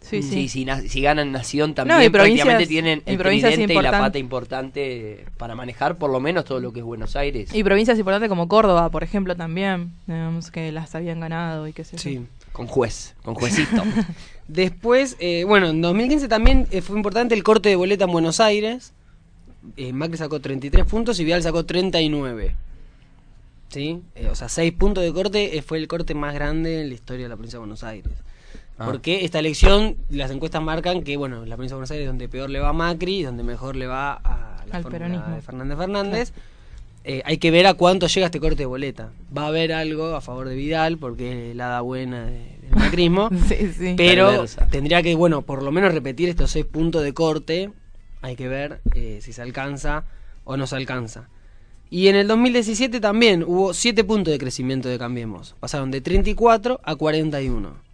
Sí, 0.08 0.22
sí. 0.22 0.30
si, 0.30 0.48
si, 0.48 0.64
na- 0.64 0.80
si 0.80 1.00
ganan 1.02 1.32
Nación 1.32 1.70
No, 1.70 1.74
también 1.74 2.02
y 2.02 2.08
provincias- 2.08 2.44
prácticamente 2.46 2.66
tienen 2.66 3.02
y 3.06 3.10
el 3.12 3.18
provincias 3.18 3.52
tridente 3.52 3.74
y 3.74 3.82
la 3.82 3.90
pata 3.90 4.18
importante 4.18 5.26
para 5.36 5.54
manejar 5.54 5.98
por 5.98 6.10
lo 6.10 6.18
menos 6.20 6.44
todo 6.44 6.60
lo 6.60 6.72
que 6.72 6.78
es 6.80 6.84
Buenos 6.84 7.14
Aires. 7.16 7.54
Y 7.54 7.62
provincias 7.62 7.98
importantes 7.98 8.28
como 8.28 8.48
Córdoba, 8.48 8.90
por 8.90 9.02
ejemplo, 9.04 9.36
también, 9.36 9.92
digamos 10.06 10.50
que 10.50 10.72
las 10.72 10.94
habían 10.94 11.20
ganado 11.20 11.68
y 11.68 11.72
qué 11.72 11.84
sé 11.84 11.96
yo. 11.96 12.02
Sí. 12.02 12.26
Con 12.52 12.66
juez, 12.66 13.14
con 13.22 13.34
juecito. 13.34 13.82
Después, 14.48 15.16
eh, 15.20 15.44
bueno, 15.44 15.68
en 15.68 15.82
2015 15.82 16.26
también 16.28 16.66
eh, 16.70 16.80
fue 16.80 16.96
importante 16.96 17.34
el 17.34 17.42
corte 17.42 17.68
de 17.68 17.76
boleta 17.76 18.06
en 18.06 18.12
Buenos 18.12 18.40
Aires. 18.40 18.94
Eh, 19.76 19.92
Macri 19.92 20.16
sacó 20.16 20.40
33 20.40 20.86
puntos 20.86 21.20
y 21.20 21.24
Vidal 21.24 21.42
sacó 21.42 21.64
39. 21.66 22.54
¿Sí? 23.68 24.00
Eh, 24.14 24.28
o 24.30 24.34
sea, 24.34 24.48
6 24.48 24.72
puntos 24.72 25.04
de 25.04 25.12
corte 25.12 25.58
eh, 25.58 25.62
fue 25.62 25.76
el 25.78 25.86
corte 25.88 26.14
más 26.14 26.32
grande 26.34 26.80
en 26.80 26.88
la 26.88 26.94
historia 26.94 27.24
de 27.26 27.28
la 27.28 27.36
provincia 27.36 27.56
de 27.58 27.60
Buenos 27.60 27.84
Aires. 27.84 28.12
Ah. 28.78 28.86
Porque 28.86 29.24
esta 29.24 29.40
elección, 29.40 29.96
las 30.08 30.30
encuestas 30.30 30.62
marcan 30.62 31.02
que, 31.02 31.16
bueno, 31.16 31.44
la 31.44 31.56
provincia 31.56 31.74
de 31.74 31.78
Buenos 31.78 31.90
Aires 31.90 32.04
es 32.04 32.08
donde 32.10 32.28
peor 32.28 32.48
le 32.48 32.60
va 32.60 32.68
a 32.68 32.72
Macri 32.72 33.18
y 33.18 33.22
donde 33.24 33.42
mejor 33.42 33.74
le 33.76 33.86
va 33.86 34.12
a 34.12 34.64
la 34.68 34.76
Al 34.76 34.84
peronismo. 34.84 35.34
de 35.34 35.40
Fernández 35.42 35.76
Fernández. 35.78 36.32
Eh, 37.04 37.22
hay 37.24 37.38
que 37.38 37.50
ver 37.50 37.66
a 37.66 37.74
cuánto 37.74 38.06
llega 38.06 38.26
este 38.26 38.38
corte 38.38 38.56
de 38.56 38.66
boleta. 38.66 39.10
Va 39.36 39.44
a 39.44 39.46
haber 39.48 39.72
algo 39.72 40.14
a 40.14 40.20
favor 40.20 40.48
de 40.48 40.54
Vidal, 40.54 40.98
porque 40.98 41.50
es 41.50 41.56
la 41.56 41.66
hada 41.68 41.80
buena 41.80 42.26
de- 42.26 42.56
del 42.60 42.70
macrismo. 42.76 43.30
Sí, 43.48 43.72
sí. 43.76 43.94
Pero 43.96 44.28
Perversa. 44.28 44.66
tendría 44.68 45.02
que, 45.02 45.14
bueno, 45.14 45.42
por 45.42 45.62
lo 45.62 45.72
menos 45.72 45.92
repetir 45.94 46.28
estos 46.28 46.50
seis 46.50 46.64
puntos 46.66 47.02
de 47.02 47.14
corte. 47.14 47.70
Hay 48.20 48.36
que 48.36 48.48
ver 48.48 48.80
eh, 48.94 49.20
si 49.22 49.32
se 49.32 49.42
alcanza 49.42 50.04
o 50.44 50.56
no 50.56 50.66
se 50.66 50.76
alcanza. 50.76 51.28
Y 51.90 52.08
en 52.08 52.16
el 52.16 52.28
2017 52.28 53.00
también 53.00 53.42
hubo 53.42 53.72
siete 53.74 54.04
puntos 54.04 54.30
de 54.32 54.38
crecimiento 54.38 54.88
de 54.88 54.98
Cambiemos. 54.98 55.54
Pasaron 55.60 55.90
de 55.90 56.00
34 56.02 56.80
a 56.84 56.94
41. 56.96 57.87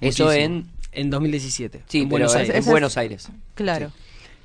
Eso 0.00 0.32
en... 0.32 0.66
En 0.92 1.10
2017. 1.10 1.82
Sí, 1.86 2.00
en 2.00 2.08
Buenos 2.08 2.34
en- 2.34 2.40
Aires. 2.40 2.56
en 2.56 2.64
Buenos 2.64 2.96
Aires. 2.96 3.28
Claro. 3.54 3.92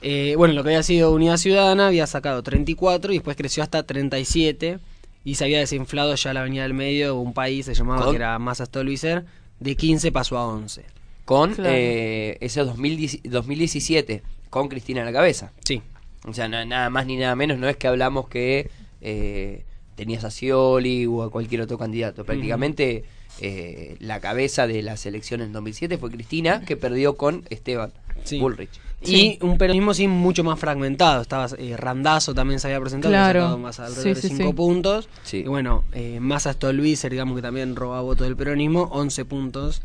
Eh, 0.01 0.36
bueno, 0.38 0.54
lo 0.54 0.62
que 0.64 0.70
había 0.70 0.84
sido 0.84 1.12
Unidad 1.14 1.38
Ciudadana 1.38 1.88
había 1.88 2.06
sacado 2.06 2.43
34 2.43 3.12
y 3.14 3.16
después 3.16 3.38
creció 3.38 3.64
hasta 3.64 3.84
37 3.84 4.80
y 5.24 5.36
se 5.36 5.45
había 5.45 5.60
desinflado 5.60 6.14
ya 6.16 6.34
la 6.34 6.41
Avenida 6.41 6.64
del 6.64 6.74
Medio, 6.74 7.16
un 7.16 7.34
país 7.34 7.66
se 7.66 7.74
llamaba 7.74 8.01
¿Con? 8.04 8.12
que 8.12 8.18
era 8.18 8.38
Massa 8.39 8.66
Stolbizer, 8.66 9.24
de 9.62 9.76
15 9.76 10.12
pasó 10.12 10.38
a 10.38 10.45
11. 10.47 10.84
Con 11.24 11.54
Claro. 11.56 11.70
eh, 11.74 12.38
ese 12.41 12.60
2010 12.66 13.22
2017, 13.24 14.22
con 14.49 14.68
Cristina 14.68 15.04
a 15.04 15.06
la 15.06 15.14
cabeza. 15.14 15.54
Sí. 15.64 15.82
O 16.28 16.34
sea, 16.34 16.49
na- 16.49 16.66
nada 16.66 16.89
más 16.89 17.06
ni 17.06 17.16
nada 17.16 17.36
menos, 17.38 17.58
no 17.58 17.70
es 17.70 17.78
que 17.78 17.88
hablamos 17.88 18.28
que 18.28 18.70
eh, 19.01 19.64
tenías 19.95 20.26
a 20.26 20.30
Scioli 20.32 21.06
o 21.06 21.24
a 21.24 21.32
cualquier 21.32 21.62
otro 21.62 21.78
candidato. 21.78 22.26
Prácticamente 22.26 23.06
eh, 23.39 23.95
la 23.99 24.19
cabeza 24.19 24.67
de 24.67 24.81
las 24.84 25.05
elecciones 25.05 25.47
en 25.47 25.53
2007 25.53 25.97
fue 25.97 26.11
Cristina, 26.11 26.61
que 26.65 26.77
perdió 26.77 27.15
con 27.17 27.43
Esteban 27.49 27.91
Sí. 28.23 28.39
Bullrich. 28.39 28.69
Y 29.05 29.38
un 29.41 29.57
peronismo 29.57 29.93
sí 29.93 30.07
mucho 30.07 30.45
más 30.45 30.57
fragmentado. 30.57 31.21
Estaba 31.21 31.47
eh, 31.57 31.75
Randazo 31.75 32.34
también 32.34 32.59
se 32.61 32.67
había 32.67 32.79
presentado, 32.79 33.11
Claro. 33.11 33.57
más 33.57 33.79
alrededor 33.81 34.03
Sí, 34.15 34.21
de 34.21 34.29
sí, 34.29 34.36
5 34.38 34.49
sí. 34.49 34.53
puntos. 34.55 35.09
Sí. 35.23 35.38
Y 35.39 35.43
bueno, 35.47 35.84
eh, 35.91 36.19
Massa 36.21 36.53
Stolbizer, 36.53 37.11
digamos 37.11 37.36
que 37.36 37.41
también 37.41 37.75
roba 37.75 37.99
votos 38.01 38.25
del 38.27 38.38
peronismo, 38.38 38.84
11 38.93 39.25
puntos. 39.25 39.81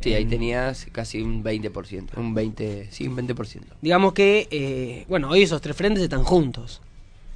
Sí, 0.00 0.14
ahí 0.14 0.24
tenías 0.24 0.86
casi 0.92 1.20
un 1.20 1.42
20%, 1.44 2.16
un 2.16 2.32
20, 2.32 2.86
sí, 2.90 3.06
un 3.08 3.16
20%. 3.16 3.64
Digamos 3.82 4.12
que, 4.14 4.46
eh, 4.50 5.04
bueno, 5.08 5.28
hoy 5.28 5.42
esos 5.42 5.60
tres 5.60 5.76
frentes 5.76 6.02
están 6.02 6.22
juntos. 6.22 6.80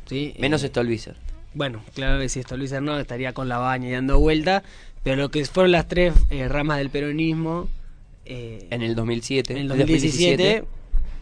¿sí? 0.06 0.32
Menos 0.38 0.62
Eh, 0.62 0.68
Stolbizer. 0.68 1.16
Bueno, 1.54 1.82
claro 1.94 2.20
que 2.20 2.28
si 2.30 2.40
Stolbizer 2.42 2.80
no, 2.80 2.98
estaría 2.98 3.34
con 3.34 3.48
la 3.48 3.58
baña 3.58 3.88
y 3.88 3.92
dando 3.92 4.18
vuelta. 4.18 4.62
Pero 5.02 5.16
lo 5.16 5.30
que 5.30 5.44
fueron 5.44 5.72
las 5.72 5.88
tres 5.88 6.14
eh, 6.30 6.48
ramas 6.48 6.78
del 6.78 6.90
peronismo. 6.90 7.68
eh, 8.24 8.66
En 8.70 8.82
el 8.82 8.94
2007. 8.94 9.52
en 9.52 9.58
el 9.58 9.62
en 9.64 9.68
2017, 9.78 10.64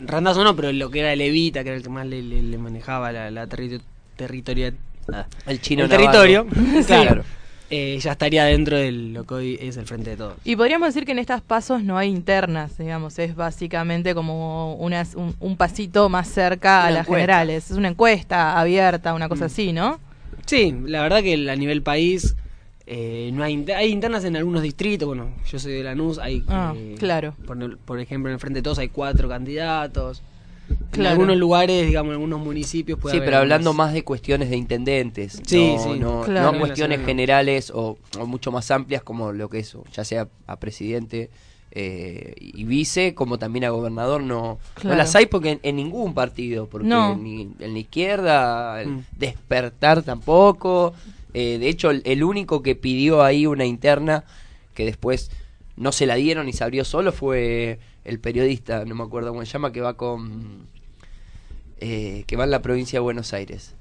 Randazo 0.01 0.45
no, 0.45 0.57
pero 0.57 0.73
lo 0.73 0.91
que 0.91 1.01
era 1.01 1.13
el 1.13 1.21
Evita, 1.21 1.63
que 1.63 1.69
era 1.71 1.77
el 1.77 1.83
que 1.83 1.89
más 1.91 2.07
le, 2.07 2.23
le- 2.23 2.43
le 2.43 2.59
manejaba 2.59 3.13
la, 3.13 3.31
la 3.31 3.47
terri- 3.49 3.81
territoria- 4.17 4.73
ah, 5.13 5.27
El 5.47 5.61
chino 5.61 5.85
el 5.85 5.91
Navarro. 5.91 6.11
territorio, 6.11 6.47
claro, 6.87 7.23
eh, 7.71 7.99
ya 8.01 8.13
estaría 8.13 8.45
dentro 8.47 8.77
de 8.79 8.93
lo 8.93 9.25
que 9.25 9.35
hoy 9.35 9.59
es 9.61 9.77
el 9.77 9.85
Frente 9.87 10.11
de 10.11 10.17
Todos. 10.17 10.35
Y 10.45 10.57
podríamos 10.57 10.89
decir 10.89 11.05
que 11.05 11.13
en 11.13 11.19
estas 11.19 11.41
pasos 11.43 11.83
no 11.83 11.97
hay 11.99 12.09
internas, 12.09 12.77
digamos, 12.79 13.19
es 13.19 13.35
básicamente 13.37 14.15
como 14.15 14.75
unas- 14.77 15.15
un, 15.15 15.35
un 15.41 15.57
pasito 15.59 16.09
más 16.09 16.29
cerca 16.29 16.87
a 16.87 16.91
las 16.91 17.03
encuesta. 17.07 17.21
generales. 17.21 17.71
Es 17.71 17.77
una 17.77 17.89
encuesta 17.89 18.59
abierta, 18.59 19.13
una 19.15 19.29
cosa 19.29 19.45
Mm. 19.45 19.47
así, 19.47 19.73
¿no? 19.73 20.01
Sí, 20.47 20.75
la 20.87 21.03
verdad 21.03 21.23
que 21.23 21.35
a 21.51 21.57
nivel 21.57 21.83
país 21.83 22.35
eh, 22.93 23.31
no 23.33 23.45
hay, 23.45 23.53
inter- 23.53 23.77
hay 23.77 23.91
internas 23.93 24.25
en 24.25 24.35
algunos 24.37 24.63
distritos. 24.63 25.07
Bueno, 25.07 25.29
yo 25.49 25.59
soy 25.61 25.73
de 25.75 25.85
Lanús, 25.85 26.19
hay. 26.19 26.43
Ah, 26.49 26.75
eh, 26.77 26.97
claro. 26.99 27.35
Por, 27.47 27.79
por 27.79 28.01
ejemplo, 28.01 28.29
en 28.31 28.35
el 28.35 28.41
Frente 28.41 28.59
de 28.59 28.63
Todos 28.65 28.81
hay 28.81 28.89
cuatro 28.89 29.29
candidatos. 29.29 30.23
En 30.97 31.07
algunos 31.07 31.37
lugares, 31.37 31.87
digamos, 31.87 32.11
en 32.11 32.15
algunos 32.15 32.41
municipios 32.41 32.99
puede 32.99 33.13
Sí, 33.13 33.17
haber 33.19 33.29
pero 33.29 33.39
hablando 33.39 33.73
más 33.75 33.93
de 33.93 34.03
cuestiones 34.05 34.51
de 34.51 34.57
intendentes. 34.57 35.41
Sí, 35.45 35.75
no, 35.77 35.83
sí, 35.95 35.99
no, 36.01 36.21
claro. 36.23 36.53
no 36.53 36.59
cuestiones 36.59 37.05
generales 37.05 37.71
o, 37.75 37.97
o 38.19 38.27
mucho 38.27 38.51
más 38.53 38.71
amplias 38.73 39.03
como 39.03 39.33
lo 39.33 39.49
que 39.49 39.61
es, 39.61 39.77
ya 39.93 40.05
sea 40.05 40.29
a 40.47 40.57
presidente 40.61 41.31
eh, 41.73 42.35
y 42.41 42.65
vice, 42.65 43.15
como 43.15 43.39
también 43.39 43.65
a 43.65 43.71
gobernador, 43.71 44.21
no, 44.23 44.59
Claro. 44.75 44.91
no 44.91 44.95
las 44.97 45.15
hay 45.17 45.27
porque 45.27 45.53
en, 45.53 45.61
en 45.63 45.77
ningún 45.77 46.15
partido, 46.15 46.67
porque 46.69 46.89
No. 46.89 47.17
ni 47.17 47.43
en 47.61 47.73
la 47.73 47.79
izquierda, 47.79 48.83
el 48.83 48.89
Mm. 48.89 49.05
despertar 49.17 50.03
tampoco. 50.03 50.93
Eh, 51.35 51.59
de 51.59 51.69
hecho, 51.69 51.91
el, 51.91 52.03
el 52.05 52.23
único 52.25 52.63
que 52.63 52.75
pidió 52.75 53.23
ahí 53.23 53.47
una 53.47 53.65
interna 53.65 54.25
que 54.75 54.85
después 54.85 55.31
no 55.77 55.93
se 55.93 56.07
la 56.07 56.15
dieron 56.17 56.49
y 56.49 56.53
se 56.53 56.65
abrió 56.65 56.85
solo 56.85 57.13
fue 57.13 57.79
el 58.05 58.19
periodista, 58.19 58.85
no 58.85 58.95
me 58.95 59.03
acuerdo 59.05 59.31
cómo 59.31 59.45
se 59.45 59.53
llama, 59.53 59.73
que 59.73 59.81
va 59.81 59.95
con. 59.95 60.67
eh, 61.79 62.25
que 62.27 62.37
va 62.37 62.45
en 62.45 62.51
la 62.51 62.63
provincia 62.63 62.99
de 62.99 63.01
Buenos 63.03 63.33
Aires. 63.33 63.75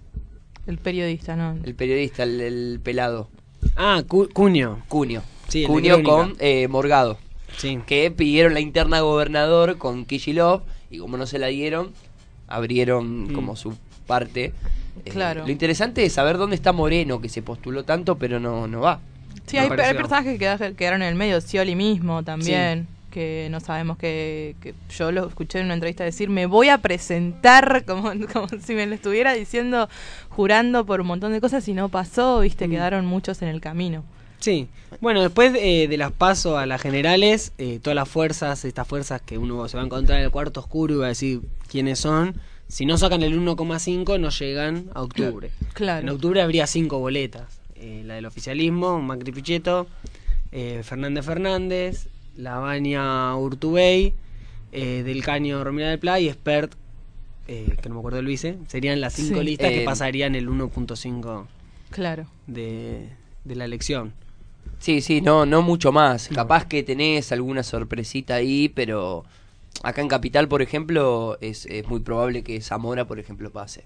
El 0.68 0.78
periodista, 0.78 1.36
¿no? 1.36 1.58
El 1.64 1.76
periodista, 1.76 2.24
el, 2.24 2.40
el 2.42 2.80
pelado. 2.84 3.30
Ah, 3.76 4.04
Cu- 4.08 4.30
Cuño. 4.32 4.84
Cuño. 4.88 5.22
Sí, 5.48 5.64
Cuño 5.66 6.04
con 6.04 6.36
eh, 6.40 6.68
Morgado. 6.68 7.18
Sí. 7.58 7.80
Que 7.88 8.12
pidieron 8.12 8.54
la 8.54 8.60
interna 8.60 8.98
a 8.98 9.02
gobernador 9.02 9.78
con 9.78 10.06
Kishilov 10.06 10.62
y 10.92 11.00
como 11.00 11.18
no 11.18 11.26
se 11.26 11.40
la 11.40 11.48
dieron, 11.48 11.92
abrieron 12.48 13.24
Mm. 13.32 13.34
como 13.34 13.56
su 13.56 13.76
parte. 14.06 14.54
Eh, 15.06 15.10
Claro. 15.12 15.46
Lo 15.46 15.52
interesante 15.52 16.04
es 16.06 16.14
saber 16.14 16.38
dónde 16.38 16.56
está 16.56 16.72
Moreno, 16.74 17.20
que 17.22 17.30
se 17.30 17.42
postuló 17.42 17.84
tanto, 17.84 18.18
pero 18.18 18.40
no, 18.40 18.68
no 18.68 18.82
va. 18.82 19.00
Sí, 19.46 19.58
hay, 19.58 19.70
hay 19.70 19.94
personajes 19.96 20.34
que 20.34 20.40
queda- 20.40 20.72
quedaron 20.76 21.02
en 21.02 21.10
el 21.10 21.16
medio, 21.16 21.42
Scioli 21.42 21.76
mismo 21.76 22.24
también, 22.24 22.88
que 23.12 23.48
no 23.50 23.60
sabemos 23.60 23.98
que, 23.98 24.56
que 24.62 24.76
yo 24.96 25.12
lo 25.12 25.28
escuché 25.28 25.60
en 25.60 25.66
una 25.66 25.74
entrevista 25.74 26.04
decir, 26.04 26.30
me 26.30 26.46
voy 26.46 26.70
a 26.70 26.78
presentar 26.80 27.84
como, 27.88 28.12
como 28.32 28.48
si 28.62 28.76
me 28.76 28.86
lo 28.86 28.94
estuviera 28.94 29.34
diciendo, 29.34 29.90
jurando 30.30 30.86
por 30.86 31.02
un 31.02 31.08
montón 31.08 31.32
de 31.32 31.42
cosas 31.42 31.68
y 31.68 31.74
no 31.74 31.90
pasó, 31.90 32.42
viste, 32.42 32.68
Mm. 32.68 32.72
quedaron 32.72 33.06
muchos 33.06 33.42
en 33.42 33.48
el 33.50 33.60
camino. 33.62 34.04
Sí. 34.40 34.70
Bueno, 35.02 35.22
después 35.22 35.54
eh, 35.58 35.88
de 35.90 35.98
las 35.98 36.12
pasos 36.14 36.58
a 36.58 36.66
las 36.66 36.82
generales, 36.82 37.52
eh, 37.58 37.80
todas 37.82 37.96
las 37.96 38.08
fuerzas, 38.08 38.64
estas 38.64 38.88
fuerzas 38.88 39.22
que 39.22 39.38
uno 39.38 39.68
se 39.68 39.76
va 39.76 39.84
a 39.84 39.86
encontrar 39.86 40.20
en 40.20 40.26
el 40.26 40.32
cuarto 40.32 40.60
oscuro 40.62 40.94
y 40.94 40.98
va 40.98 41.06
a 41.06 41.10
decir 41.10 41.42
quiénes 41.70 42.00
son, 42.00 42.36
si 42.70 42.86
no 42.86 42.98
sacan 42.98 43.22
el 43.24 43.38
1,5 43.38 44.18
no 44.20 44.30
llegan 44.30 44.86
a 44.94 45.02
octubre. 45.02 45.52
Claro. 45.74 46.08
En 46.08 46.10
octubre 46.14 46.42
habría 46.42 46.66
cinco 46.68 47.00
boletas. 47.00 47.60
Eh, 47.76 48.04
la 48.06 48.14
del 48.14 48.26
oficialismo, 48.26 49.02
Macri 49.02 49.32
Pichetto, 49.34 49.88
eh, 50.54 50.82
Fernández 50.84 51.26
Fernández, 51.26 52.08
Lavagna 52.38 53.36
Urtubey, 53.36 54.14
eh, 54.72 55.04
Del 55.04 55.24
Caño 55.24 55.64
Romina 55.64 55.90
del 55.90 56.00
Pla 56.00 56.20
y 56.20 56.28
Expert, 56.30 56.74
eh, 57.48 57.76
que 57.82 57.90
no 57.90 57.96
me 57.96 58.00
acuerdo 58.00 58.18
del 58.18 58.28
vice. 58.28 58.58
Serían 58.68 59.02
las 59.02 59.14
cinco 59.14 59.40
Sí. 59.40 59.46
listas 59.46 59.70
que 59.72 59.82
pasarían 59.82 60.36
el 60.36 60.48
1.5 60.50 61.48
Claro. 61.90 62.28
de, 62.48 63.10
de 63.46 63.56
la 63.56 63.66
elección. 63.66 64.14
Sí, 64.78 65.02
sí, 65.02 65.20
no, 65.22 65.46
no 65.46 65.62
mucho 65.62 65.92
más. 65.92 66.30
Capaz 66.30 66.66
que 66.66 66.84
tenés 66.84 67.32
alguna 67.32 67.64
sorpresita 67.64 68.36
ahí, 68.36 68.70
pero 68.70 69.26
acá 69.84 70.02
en 70.02 70.08
Capital, 70.08 70.48
por 70.48 70.62
ejemplo, 70.62 71.38
es, 71.42 71.66
es 71.66 71.88
muy 71.88 72.00
probable 72.02 72.44
que 72.44 72.62
Zamora, 72.62 73.06
por 73.06 73.20
ejemplo, 73.20 73.50
pase. 73.52 73.86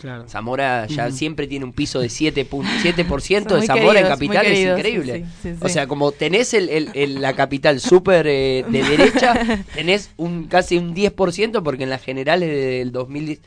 Claro. 0.00 0.28
Zamora 0.28 0.86
ya 0.86 1.10
siempre 1.12 1.46
tiene 1.46 1.64
un 1.64 1.72
piso 1.72 2.00
de 2.00 2.08
7%, 2.08 2.48
Son 3.48 3.60
de 3.60 3.66
Zamora 3.66 4.00
en 4.00 4.06
Capital, 4.08 4.42
queridos, 4.44 4.72
es 4.72 4.78
increíble. 4.78 5.18
sí, 5.18 5.24
sí, 5.42 5.54
sí, 5.54 5.58
O 5.64 5.68
sea, 5.68 5.86
como 5.86 6.10
tenés 6.12 6.54
el, 6.54 6.68
el- 6.70 6.90
el- 6.94 7.20
la 7.20 7.34
Capital 7.34 7.78
súper 7.78 8.26
eh, 8.26 8.64
de 8.68 8.82
derecha, 8.88 9.34
tenés 9.74 10.10
un 10.16 10.44
casi 10.48 10.76
un 10.78 10.94
10%, 10.94 11.62
porque 11.62 11.84
en 11.84 11.90
las 11.90 12.02
generales 12.02 12.48
del 12.50 12.90
2000 12.90 13.40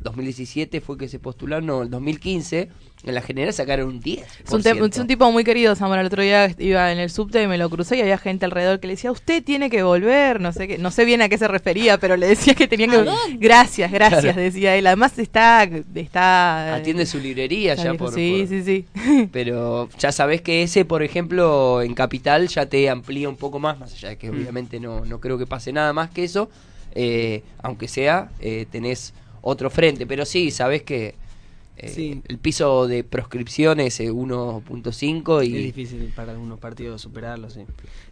2017 0.00 0.80
fue 0.80 0.96
que 0.98 1.08
se 1.08 1.18
postularon, 1.18 1.66
no, 1.66 1.82
el 1.82 1.90
2015, 1.90 2.68
en 3.04 3.14
las 3.14 3.24
generales 3.24 3.56
sacaron 3.56 3.88
un 3.88 4.02
10%. 4.02 4.24
Es 4.46 4.52
un, 4.52 4.90
es 4.90 4.98
un 4.98 5.06
tipo 5.06 5.30
muy 5.30 5.44
querido, 5.44 5.74
Zamora. 5.76 6.00
El 6.00 6.06
otro 6.06 6.22
día 6.22 6.50
iba 6.58 6.90
en 6.90 6.98
el 6.98 7.10
subte 7.10 7.42
y 7.42 7.46
me 7.46 7.58
lo 7.58 7.68
crucé 7.68 7.96
y 7.96 8.00
había 8.00 8.16
gente 8.18 8.44
alrededor 8.46 8.80
que 8.80 8.86
le 8.86 8.94
decía, 8.94 9.12
usted 9.12 9.42
tiene 9.44 9.68
que 9.70 9.82
volver, 9.82 10.40
no 10.40 10.52
sé 10.52 10.66
qué, 10.68 10.78
no 10.78 10.90
sé 10.90 11.04
bien 11.04 11.20
a 11.22 11.28
qué 11.28 11.36
se 11.36 11.46
refería, 11.48 11.98
pero 11.98 12.16
le 12.16 12.26
decía 12.28 12.54
que 12.54 12.66
tenía 12.66 12.86
que 12.88 13.04
Gracias, 13.38 13.90
gracias, 13.92 14.22
Claro. 14.22 14.40
decía 14.40 14.74
él. 14.76 14.86
Además 14.86 15.18
está, 15.18 15.64
está 15.94 16.74
Atiende 16.76 17.06
su 17.06 17.18
librería 17.18 17.74
ya 17.74 17.94
por, 17.94 18.12
Sí, 18.12 18.38
por- 18.40 18.48
sí, 18.48 18.62
sí. 18.62 19.28
Pero 19.32 19.88
ya 19.98 20.12
sabés 20.12 20.40
que 20.42 20.62
ese, 20.62 20.84
por 20.84 21.02
ejemplo, 21.02 21.82
en 21.82 21.94
Capital 21.94 22.48
ya 22.48 22.66
te 22.66 22.88
amplía 22.88 23.28
un 23.28 23.36
poco 23.36 23.58
más, 23.58 23.78
más 23.78 23.92
allá 23.94 24.10
de 24.10 24.16
que 24.18 24.30
Mm. 24.30 24.34
obviamente 24.36 24.80
no, 24.80 25.04
no 25.04 25.20
creo 25.20 25.36
que 25.38 25.46
pase 25.46 25.72
nada 25.72 25.92
más 25.92 26.10
que 26.10 26.24
eso, 26.24 26.48
eh, 26.94 27.42
aunque 27.62 27.88
sea, 27.88 28.30
eh, 28.40 28.66
tenés 28.70 29.12
otro 29.44 29.70
frente. 29.70 30.06
Pero 30.06 30.24
sí, 30.24 30.50
sabés 30.50 30.82
que 30.82 31.14
eh, 31.76 31.88
Sí. 31.88 32.22
el 32.28 32.38
piso 32.38 32.86
de 32.86 33.02
proscripción 33.02 33.80
es 33.80 33.98
eh, 33.98 34.08
1.5 34.12 35.42
Es 35.42 35.48
y... 35.48 35.52
difícil 35.54 36.12
para 36.14 36.30
algunos 36.30 36.60
partidos 36.60 37.02
superarlo, 37.02 37.50
sí. 37.50 37.62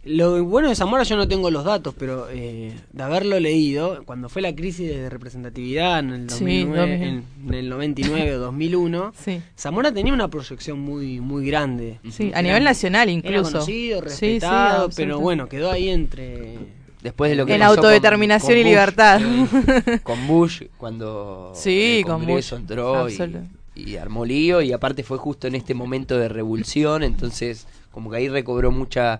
Lo 0.03 0.43
bueno 0.43 0.67
de 0.67 0.75
Zamora 0.75 1.03
yo 1.03 1.15
no 1.15 1.29
tengo 1.29 1.49
los 1.49 1.63
datos, 1.63 1.95
pero 1.97 2.27
eh, 2.29 2.73
de 2.91 3.03
haberlo 3.03 3.39
leído, 3.39 4.03
cuando 4.05 4.27
fue 4.27 4.41
la 4.41 4.53
crisis 4.53 4.89
de 4.89 5.09
representatividad 5.09 5.99
en 5.99 6.09
el, 6.09 6.29
Sí, 6.29 6.63
2009, 6.65 6.91
dos- 6.97 7.07
en, 7.07 7.23
en 7.47 7.53
el 7.53 7.69
99 7.69 8.35
o 8.35 8.39
2001, 8.39 9.13
Sí. 9.17 9.41
Zamora 9.57 9.93
tenía 9.93 10.13
una 10.13 10.27
proyección 10.27 10.79
muy 10.81 11.21
muy 11.21 11.47
grande. 11.47 11.99
Sí, 12.11 12.25
a 12.25 12.39
Era- 12.39 12.41
nivel 12.41 12.63
nacional 12.65 13.07
Era 13.07 13.11
incluso. 13.13 13.51
conocido, 13.53 14.01
Sí, 14.01 14.09
sí, 14.09 14.25
respetado, 14.25 14.89
pero 14.93 15.21
bueno, 15.21 15.47
quedó 15.47 15.71
ahí 15.71 15.87
entre... 15.87 16.57
Después 17.03 17.29
de 17.31 17.35
lo 17.35 17.45
que 17.45 17.53
En 17.55 17.59
pasó 17.59 17.75
con- 17.75 17.85
autodeterminación 17.85 18.49
con 18.53 18.57
y 18.57 18.61
Bush, 18.63 18.69
libertad. 18.69 19.21
eh, 19.21 19.99
con 20.03 20.25
Bush, 20.27 20.63
cuando 20.77 21.51
Sí, 21.53 21.97
el 21.99 22.05
con 22.05 22.19
Congreso 22.21 22.55
Bush, 22.55 22.61
entró 22.61 23.09
y, 23.09 23.19
y 23.75 23.97
armó 23.97 24.23
lío, 24.25 24.61
y 24.61 24.71
aparte 24.71 25.03
fue 25.03 25.17
justo 25.17 25.47
en 25.47 25.55
este 25.55 25.73
momento 25.73 26.17
de 26.17 26.29
revulsión, 26.29 27.03
entonces 27.03 27.67
como 27.91 28.09
que 28.09 28.17
ahí 28.17 28.29
recobró 28.29 28.71
mucha 28.71 29.19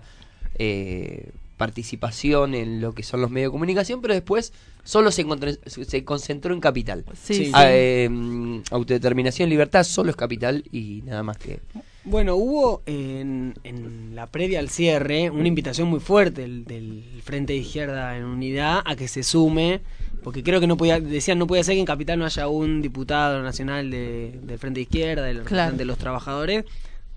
eh, 0.58 1.30
participación 1.58 2.54
en 2.54 2.80
lo 2.80 2.94
que 2.94 3.02
son 3.02 3.20
los 3.20 3.30
medios 3.30 3.50
de 3.50 3.52
comunicación, 3.52 4.00
pero 4.00 4.14
después 4.14 4.52
solo 4.82 5.10
se, 5.12 5.22
encontró- 5.22 5.52
se 5.66 6.04
concentró 6.04 6.54
en 6.54 6.60
capital. 6.60 7.04
Sí, 7.22 7.46
sí. 7.46 7.52
Eh, 7.54 8.62
autodeterminación, 8.70 9.48
libertad, 9.50 9.84
solo 9.84 10.10
es 10.10 10.16
capital 10.16 10.64
y 10.72 11.02
nada 11.04 11.22
más 11.22 11.36
que... 11.36 11.60
Bueno, 12.06 12.34
hubo 12.36 12.82
en, 12.86 13.54
en 13.64 14.14
la 14.14 14.26
previa 14.26 14.58
al 14.58 14.68
cierre 14.68 15.30
una 15.30 15.48
invitación 15.48 15.88
muy 15.88 16.00
fuerte 16.00 16.42
del, 16.42 16.64
del 16.66 17.02
Frente 17.22 17.54
de 17.54 17.60
Izquierda 17.60 18.16
en 18.16 18.24
Unidad 18.24 18.82
a 18.84 18.94
que 18.94 19.08
se 19.08 19.22
sume, 19.22 19.80
porque 20.22 20.42
creo 20.42 20.60
que 20.60 20.66
no 20.66 20.76
podía, 20.76 21.00
decían 21.00 21.38
no 21.38 21.46
puede 21.46 21.64
ser 21.64 21.74
que 21.74 21.80
en 21.80 21.86
Capital 21.86 22.18
no 22.18 22.26
haya 22.26 22.46
un 22.48 22.82
diputado 22.82 23.42
nacional 23.42 23.90
de- 23.90 24.38
del 24.42 24.58
Frente 24.58 24.80
de 24.80 24.82
Izquierda, 24.82 25.22
del 25.24 25.38
representante 25.38 25.78
de 25.78 25.84
los 25.86 25.96
trabajadores. 25.98 26.64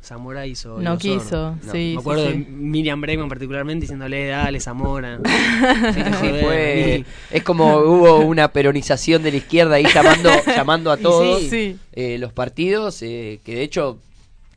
Zamora 0.02 0.46
hizo. 0.46 0.80
No 0.80 0.98
quiso, 0.98 1.58
sí, 1.72 1.94
Me 1.96 2.00
acuerdo 2.00 2.28
sí. 2.28 2.34
de 2.34 2.38
Miriam 2.50 3.02
Bregman 3.02 3.28
particularmente 3.28 3.82
diciéndole, 3.82 4.28
dale 4.28 4.60
Zamora. 4.62 5.20
Sí, 5.94 6.02
Joder, 6.20 6.44
fue- 6.44 7.06
es 7.32 7.44
como 7.44 7.78
hubo 7.80 8.20
una 8.20 8.48
peronización 8.54 9.22
de 9.24 9.32
la 9.32 9.38
izquierda 9.38 9.76
ahí 9.76 9.86
llamando, 9.94 10.30
llamando 10.48 10.92
a 10.92 10.98
todos 10.98 11.42
sí. 11.42 11.50
Sí. 11.50 11.78
eh, 11.92 12.18
los 12.20 12.32
partidos, 12.32 13.02
eh, 13.02 13.42
que 13.44 13.56
de 13.56 13.64
hecho 13.64 13.98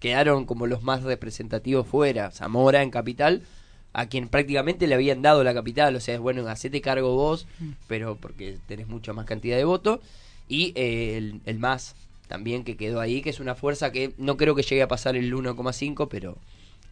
quedaron 0.01 0.47
como 0.47 0.67
los 0.67 0.83
más 0.83 1.03
representativos 1.03 1.87
fuera. 1.87 2.31
Zamora 2.33 2.83
en 2.83 2.91
capital, 2.91 3.43
a 3.93 4.07
quien 4.07 4.29
prácticamente 4.29 4.87
le 4.87 4.95
habían 4.95 5.23
dado 5.23 5.45
la 5.45 5.55
capital, 5.55 5.95
o 5.95 6.01
sea, 6.01 6.15
es 6.15 6.21
bueno, 6.21 6.47
hacete 6.49 6.81
cargo 6.81 7.15
vos, 7.15 7.47
pero 7.87 8.17
porque 8.17 8.59
tenés 8.67 8.89
mucha 8.89 9.13
más 9.13 9.27
cantidad 9.27 9.57
de 9.57 9.65
votos. 9.65 10.01
Y 10.49 10.73
eh, 10.75 11.17
el, 11.17 11.41
el 11.47 11.59
más 11.61 11.95
también 12.27 12.65
que 12.65 12.77
quedó 12.77 13.01
ahí, 13.01 13.23
que 13.23 13.31
es 13.31 13.41
una 13.41 13.55
fuerza 13.55 13.93
que 13.93 14.15
no 14.17 14.37
creo 14.37 14.55
que 14.55 14.63
llegue 14.63 14.83
a 14.83 14.89
pasar 14.89 15.17
el 15.17 15.33
1,5, 15.35 16.09
pero 16.09 16.39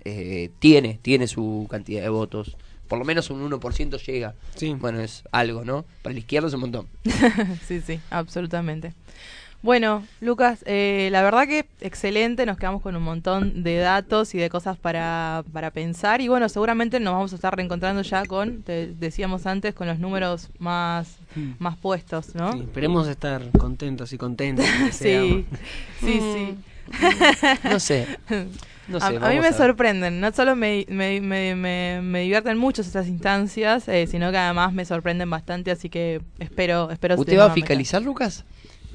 eh, 0.04 0.50
tiene, 0.58 0.98
tiene 1.00 1.26
su 1.26 1.66
cantidad 1.70 2.02
de 2.02 2.08
votos. 2.08 2.56
Por 2.88 2.98
lo 2.98 3.04
menos 3.04 3.30
un 3.30 3.48
1% 3.48 4.04
llega. 4.04 4.34
Bueno, 4.74 5.00
es 5.00 5.22
algo, 5.30 5.64
¿no? 5.64 5.84
Para 6.02 6.14
la 6.14 6.20
izquierda 6.20 6.48
es 6.48 6.54
un 6.54 6.60
montón. 6.60 6.88
sí, 7.68 7.80
sí, 7.80 8.00
absolutamente. 8.10 8.94
Bueno, 9.60 10.04
Lucas, 10.20 10.62
eh, 10.66 11.08
la 11.10 11.20
verdad 11.22 11.48
que 11.48 11.66
excelente, 11.80 12.46
nos 12.46 12.58
quedamos 12.58 12.80
con 12.80 12.94
un 12.94 13.02
montón 13.02 13.64
de 13.64 13.76
datos 13.78 14.32
y 14.34 14.38
de 14.38 14.48
cosas 14.50 14.76
para, 14.78 15.42
para 15.52 15.72
pensar 15.72 16.20
y 16.20 16.28
bueno, 16.28 16.48
seguramente 16.48 17.00
nos 17.00 17.14
vamos 17.14 17.32
a 17.32 17.34
estar 17.36 17.56
reencontrando 17.56 18.02
ya 18.02 18.24
con, 18.24 18.62
te 18.62 18.86
decíamos 18.86 19.46
antes, 19.46 19.74
con 19.74 19.88
los 19.88 19.98
números 19.98 20.48
más, 20.58 21.16
Mm. 21.34 21.52
más 21.58 21.76
puestos, 21.76 22.34
¿no? 22.34 22.52
Sí, 22.52 22.60
esperemos 22.60 23.06
estar 23.06 23.42
contentos 23.58 24.12
y 24.14 24.18
contentos. 24.18 24.64
que 24.64 24.92
Sí, 24.92 24.98
seamos. 24.98 25.44
sí, 26.00 26.20
sí. 26.20 26.58
No 27.64 27.80
sé. 27.80 28.06
No 28.88 29.00
sé, 29.00 29.18
a, 29.18 29.26
a 29.26 29.30
mí 29.34 29.38
me 29.38 29.48
a 29.48 29.52
sorprenden, 29.52 30.18
no 30.18 30.32
solo 30.32 30.56
me, 30.56 30.86
me, 30.88 31.20
me, 31.20 31.54
me, 31.54 32.00
me 32.02 32.20
divierten 32.22 32.56
mucho 32.56 32.80
estas 32.80 33.06
instancias, 33.06 33.86
eh, 33.86 34.06
sino 34.06 34.30
que 34.30 34.38
además 34.38 34.72
me 34.72 34.86
sorprenden 34.86 35.28
bastante, 35.28 35.70
así 35.70 35.90
que 35.90 36.22
espero... 36.38 36.90
espero 36.90 37.16
¿Usted 37.16 37.38
va 37.38 37.44
a 37.44 37.50
fiscalizar, 37.50 38.00
Lucas? 38.00 38.46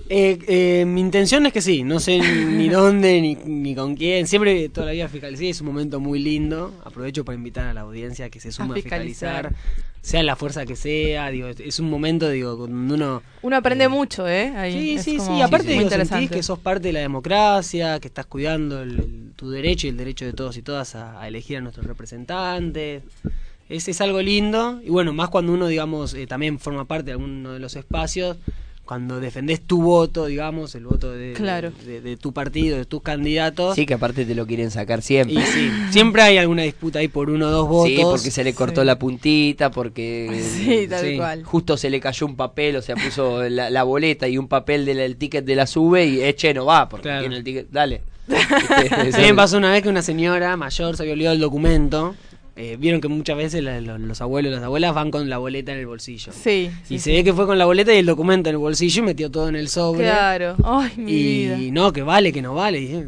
Eh, 0.10 0.38
eh, 0.48 0.86
mi 0.86 1.00
intención 1.02 1.46
es 1.46 1.54
que 1.54 1.62
sí, 1.62 1.84
no 1.84 2.00
sé 2.00 2.20
ni 2.20 2.68
dónde 2.70 3.22
ni, 3.22 3.36
ni 3.36 3.74
con 3.74 3.96
quién. 3.96 4.28
Siempre 4.28 4.68
toda 4.70 4.88
la 4.88 4.92
vida 4.94 5.08
fiscalicé, 5.08 5.50
es 5.50 5.62
un 5.62 5.68
momento 5.68 6.00
muy 6.00 6.20
lindo. 6.20 6.74
Aprovecho 6.84 7.24
para 7.24 7.36
invitar 7.38 7.68
a 7.68 7.74
la 7.74 7.82
audiencia 7.82 8.30
que 8.30 8.40
se 8.40 8.52
sume 8.52 8.72
a 8.72 8.76
fiscalizar. 8.76 9.48
fiscalizar, 9.50 9.84
sea 10.02 10.22
la 10.24 10.36
fuerza 10.36 10.66
que 10.66 10.76
sea. 10.76 11.30
Digo, 11.30 11.48
es- 11.48 11.80
un 11.80 11.90
momento, 11.90 12.30
digo, 12.30 12.58
cuando 12.58 12.94
uno. 12.96 13.24
Uno 13.42 13.56
aprende 13.56 13.88
mucho, 13.88 14.28
¿eh? 14.28 14.54
Ahí. 14.56 14.74
Sí, 14.74 14.96
Es 14.96 15.04
sí, 15.04 15.18
como 15.18 15.38
sí. 15.38 15.42
Aparte, 15.42 15.66
muy 15.68 15.74
digo, 15.76 15.84
interesante. 15.84 16.22
sentís 16.22 16.38
que 16.38 16.44
sos 16.44 16.60
parte 16.60 16.88
de 16.90 16.94
la 16.94 17.00
democracia, 17.00 18.00
que 18.02 18.08
estás 18.10 18.26
cuidando 18.26 18.82
el- 18.82 19.00
el- 19.00 19.32
tu 19.38 19.50
derecho 19.50 19.88
y 19.88 19.92
el 19.92 19.98
derecho 19.98 20.26
de 20.26 20.34
todos 20.34 20.58
y 20.58 20.62
todas 20.62 20.96
a, 20.96 21.20
a 21.22 21.28
elegir 21.28 21.58
a 21.58 21.62
nuestros 21.62 21.86
representantes. 21.88 23.04
Es, 23.70 23.88
es 23.88 24.02
algo 24.02 24.22
lindo 24.22 24.82
y 24.84 24.90
bueno, 24.90 25.14
más 25.14 25.30
cuando 25.30 25.54
uno, 25.54 25.68
digamos, 25.68 26.14
eh, 26.14 26.28
también 26.28 26.60
forma 26.60 26.86
parte 26.86 27.06
de 27.06 27.12
alguno 27.14 27.54
de 27.54 27.60
los 27.60 27.76
espacios, 27.78 28.38
cuando 28.86 29.20
defendés 29.22 29.62
tu 29.62 29.82
voto, 29.82 30.26
digamos, 30.26 30.76
el 30.76 30.86
voto 30.86 31.12
de, 31.12 31.34
Claro. 31.34 31.72
de, 31.86 32.02
de 32.02 32.18
tu 32.18 32.34
partido, 32.34 32.78
de 32.78 32.86
tus 32.86 33.02
candidatos. 33.02 33.76
Sí, 33.76 33.86
que 33.86 33.94
aparte 33.94 34.26
te 34.26 34.36
lo 34.36 34.46
quieren 34.46 34.72
sacar 34.72 35.02
siempre. 35.02 35.36
Y 35.36 35.42
sí, 35.46 35.72
siempre 35.92 36.22
hay 36.22 36.38
alguna 36.38 36.64
disputa 36.64 37.00
ahí 37.00 37.08
por 37.08 37.30
uno 37.30 37.48
o 37.48 37.52
dos 37.52 37.68
votos. 37.70 37.88
Sí, 37.96 38.02
porque 38.04 38.30
se 38.32 38.44
le 38.44 38.54
cortó 38.54 38.84
la 38.84 39.00
puntita, 39.00 39.72
porque 39.72 40.42
Sí, 40.66 40.88
tal 40.90 41.16
cual. 41.16 41.44
justo 41.44 41.78
se 41.78 41.90
le 41.90 42.00
cayó 42.02 42.26
un 42.28 42.36
papel, 42.36 42.76
o 42.76 42.82
sea, 42.82 42.96
puso 42.96 43.48
la, 43.50 43.70
la 43.70 43.84
boleta 43.84 44.28
y 44.28 44.38
un 44.38 44.48
papel 44.50 44.86
del 44.86 45.00
el 45.00 45.16
ticket 45.16 45.46
de 45.46 45.56
la 45.56 45.66
sube 45.66 46.06
y 46.06 46.22
eche 46.22 46.54
no 46.54 46.66
va, 46.66 46.90
porque 46.90 47.04
Claro. 47.04 47.22
tiene 47.22 47.38
el 47.38 47.44
ticket. 47.44 47.68
Dale. 47.72 48.02
También 49.12 49.36
pasó 49.36 49.58
una 49.58 49.72
vez 49.72 49.84
que 49.84 49.90
una 49.90 50.02
señora 50.02 50.56
mayor 50.58 50.96
se 50.96 51.04
había 51.04 51.14
olvidado 51.14 51.36
el 51.36 51.42
documento. 51.42 52.16
Eh, 52.56 52.78
Vieron 52.80 53.02
que 53.02 53.08
muchas 53.08 53.36
veces 53.36 53.64
la- 53.64 53.82
los 53.82 54.22
abuelos 54.22 54.52
y 54.52 54.56
las 54.56 54.64
abuelas 54.64 54.94
van 54.94 55.10
con 55.10 55.28
la 55.30 55.40
boleta 55.40 55.72
en 55.74 55.80
el 55.80 55.88
bolsillo. 55.88 56.32
Sí. 56.34 56.70
Y 56.86 56.88
sí, 56.88 57.00
se 57.00 57.12
ve 57.12 57.24
que 57.24 57.34
fue 57.34 57.48
con 57.48 57.58
la 57.58 57.66
boleta 57.66 57.94
y 57.94 57.98
el 57.98 58.06
documento 58.06 58.50
en 58.50 58.56
el 58.56 58.60
bolsillo 58.60 59.02
y 59.02 59.06
metió 59.06 59.32
todo 59.32 59.50
en 59.50 59.56
el 59.56 59.70
sobre. 59.70 60.04
Claro. 60.04 60.56
Ay, 60.64 60.92
mi 60.98 61.12
y 61.12 61.46
vida. 61.48 61.58
no, 61.72 61.92
que 61.92 62.04
vale, 62.04 62.32
que 62.32 62.42
no 62.44 62.54
vale. 62.54 62.78
Y 62.80 62.82
dije, 62.88 63.08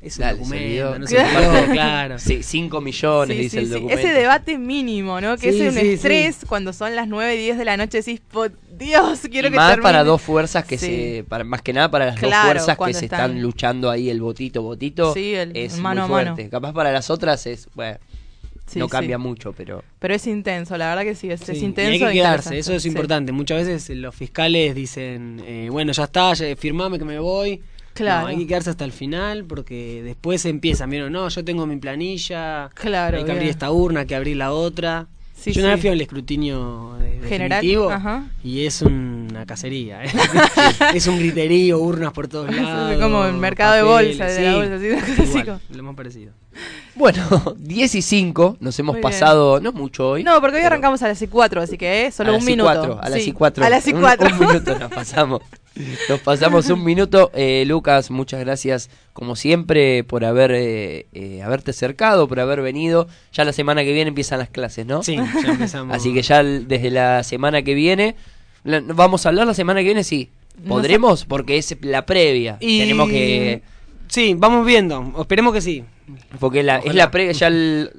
es 0.00 0.16
un 0.16 0.22
Dale, 0.22 0.38
documento, 0.38 0.98
no 1.00 1.06
se 1.08 1.18
olvidó, 1.18 1.72
claro. 1.72 2.18
Sí, 2.18 2.42
5 2.42 2.80
millones, 2.80 3.36
Sí, 3.36 3.42
dice 3.42 3.58
sí, 3.58 3.64
el 3.64 3.70
documento. 3.70 4.00
Ese 4.00 4.12
debate 4.14 4.56
mínimo, 4.56 5.20
¿no? 5.20 5.36
Que 5.36 5.52
Sí, 5.52 5.60
es 5.60 5.74
un 5.74 5.78
sí, 5.80 5.88
estrés 5.88 6.38
cuando 6.48 6.72
son 6.72 6.96
las 6.96 7.06
9 7.08 7.34
y 7.34 7.38
10 7.38 7.58
de 7.58 7.64
la 7.66 7.76
noche 7.76 7.98
decís, 7.98 8.20
"Po- 8.32 8.46
Dios, 8.78 9.20
quiero 9.30 9.48
Y 9.48 9.50
que 9.50 9.56
más 9.56 9.70
termine". 9.72 9.82
para 9.82 10.04
dos 10.04 10.22
fuerzas 10.22 10.64
que 10.64 10.78
Sí. 10.78 10.86
se 10.86 11.24
para 11.28 11.44
más 11.44 11.60
que 11.60 11.72
nada 11.74 11.90
para 11.90 12.06
las 12.06 12.16
Claro, 12.18 12.34
dos 12.60 12.64
fuerzas 12.64 12.86
que 12.86 12.94
se 12.94 13.04
están- 13.06 13.42
luchando 13.42 13.90
ahí 13.90 14.08
el 14.08 14.20
votito 14.22 14.62
votito 14.62 15.12
Sí, 15.12 15.34
el- 15.34 15.54
es 15.56 15.78
mano 15.78 16.02
muy 16.08 16.20
a 16.20 16.24
mano. 16.24 16.34
fuerte 16.36 16.50
capaz 16.50 16.72
para 16.72 16.92
las 16.92 17.10
otras 17.10 17.46
es 17.46 17.68
bueno 17.74 17.98
Sí, 18.66 18.78
no 18.80 18.86
sí. 18.86 18.90
cambia 18.90 19.16
mucho 19.16 19.52
pero 19.52 19.84
Pero 19.98 20.14
es 20.14 20.26
intenso, 20.26 20.76
la 20.76 20.88
verdad 20.88 21.04
que 21.04 21.14
sí, 21.14 21.30
es, 21.30 21.40
intenso. 21.48 21.90
y 21.90 21.94
hay 21.94 21.98
que 21.98 22.08
e 22.08 22.12
quedarse, 22.12 22.58
eso 22.58 22.74
es 22.74 22.84
importante. 22.84 23.32
Muchas 23.32 23.64
veces 23.64 23.96
los 23.96 24.14
fiscales 24.14 24.74
dicen, 24.74 25.40
eh, 25.46 25.68
bueno, 25.70 25.92
ya 25.92 26.04
está, 26.04 26.34
ya, 26.34 26.56
firmame 26.56 26.98
que 26.98 27.04
me 27.04 27.18
voy. 27.18 27.62
Claro. 27.94 28.22
No, 28.22 28.26
hay 28.28 28.36
que 28.36 28.46
quedarse 28.46 28.70
hasta 28.70 28.84
el 28.84 28.92
final 28.92 29.44
porque 29.44 30.02
después 30.02 30.44
empiezan, 30.44 30.90
vieron, 30.90 31.12
no, 31.12 31.28
yo 31.28 31.44
tengo 31.44 31.66
mi 31.66 31.76
planilla, 31.76 32.68
Claro, 32.74 33.18
hay 33.18 33.24
que 33.24 33.32
abrir 33.32 33.48
esta 33.48 33.70
urna, 33.70 34.00
hay 34.00 34.06
que 34.06 34.16
abrir 34.16 34.36
la 34.36 34.52
otra. 34.52 35.06
Sí, 35.38 35.52
yo 35.52 35.60
una 35.62 35.70
sí. 35.70 35.74
vez 35.74 35.80
fui 35.82 35.90
al 35.90 36.00
escrutinio 36.00 36.96
de- 36.98 37.20
General, 37.28 37.60
definitivo 37.60 37.90
ajá. 37.90 38.24
y 38.42 38.64
es 38.66 38.82
una 38.82 39.46
cacería. 39.46 40.02
¿eh? 40.04 40.08
es 40.94 41.06
un 41.06 41.18
griterío, 41.18 41.78
urnas 41.78 42.12
por 42.12 42.26
todos 42.28 42.48
Es 42.50 42.56
lados. 42.56 43.00
como 43.00 43.24
el 43.26 43.34
mercado 43.34 43.74
de 43.74 43.82
papeles, 43.82 44.18
bolsa, 44.18 44.32
de 44.32 44.44
la 44.46 44.56
bolsa, 44.56 44.74
así, 44.74 44.88
una 44.88 45.00
cosa 45.00 45.38
igual, 45.40 45.60
lo 45.70 45.82
más 45.82 45.94
parecido. 45.96 46.32
bueno 46.94 47.54
10 47.58 47.94
y 47.94 48.02
5 48.02 48.56
nos 48.60 48.78
hemos 48.78 48.94
Muy 48.94 49.00
bien. 49.00 49.10
pasado 49.12 49.60
no 49.60 49.72
mucho 49.72 50.10
hoy 50.10 50.24
No, 50.24 50.40
porque 50.40 50.56
hoy 50.56 50.62
arrancamos 50.64 51.02
a 51.02 51.08
las 51.08 51.20
y 51.22 51.26
4, 51.28 51.60
así 51.62 51.76
que 51.78 52.06
eh, 52.06 52.10
solo 52.12 52.30
a 52.30 52.32
un 52.32 52.38
las 52.38 52.44
y 52.44 52.50
minuto. 52.50 52.64
cuatro, 52.72 52.98
a 53.02 53.08
las 53.08 53.22
Sí, 53.22 53.30
y 53.30 53.32
4 53.32 53.64
A 53.64 53.70
las 53.70 53.86
y 53.86 53.92
un, 53.92 54.00
4. 54.00 54.28
un 54.32 54.38
minuto 54.46 54.78
nos 54.78 54.90
pasamos 54.90 55.42
nos 56.08 56.20
pasamos 56.20 56.68
un 56.70 56.82
minuto 56.84 57.30
eh, 57.34 57.64
Lucas 57.66 58.10
muchas 58.10 58.40
gracias 58.40 58.88
como 59.12 59.36
siempre 59.36 60.04
por 60.04 60.24
haber 60.24 60.52
eh, 60.52 61.06
eh, 61.12 61.42
haberte 61.42 61.70
acercado 61.72 62.26
por 62.28 62.40
haber 62.40 62.62
venido 62.62 63.08
ya 63.32 63.44
la 63.44 63.52
semana 63.52 63.84
que 63.84 63.92
viene 63.92 64.08
empiezan 64.08 64.38
las 64.38 64.48
clases 64.48 64.86
no 64.86 65.02
Sí, 65.02 65.16
ya 65.16 65.50
empezamos. 65.50 65.94
Así 65.94 66.12
que 66.14 66.22
ya 66.22 66.42
desde 66.42 66.90
la 66.90 67.22
semana 67.22 67.62
que 67.62 67.74
viene, 67.74 68.16
la- 68.64 68.80
vamos 68.80 69.26
a 69.26 69.28
hablar 69.28 69.46
la 69.46 69.54
semana 69.54 69.80
que 69.80 69.86
viene, 69.86 70.02
sí. 70.04 70.30
No 70.62 70.70
¿Podremos? 70.70 71.24
Porque 71.26 71.58
es 71.58 71.76
la 71.82 72.06
previa. 72.06 72.56
Y- 72.60 72.78
Tenemos 72.80 73.08
que... 73.10 73.62
Sí, 74.08 74.34
vamos 74.36 74.64
viendo, 74.66 75.12
esperemos 75.20 75.52
que 75.52 75.60
sí. 75.60 75.84
Porque 76.40 76.62
la, 76.62 76.78
es 76.78 76.94
la 76.94 77.10
previa 77.10 77.32
ya 77.32 77.48
el- 77.48 77.90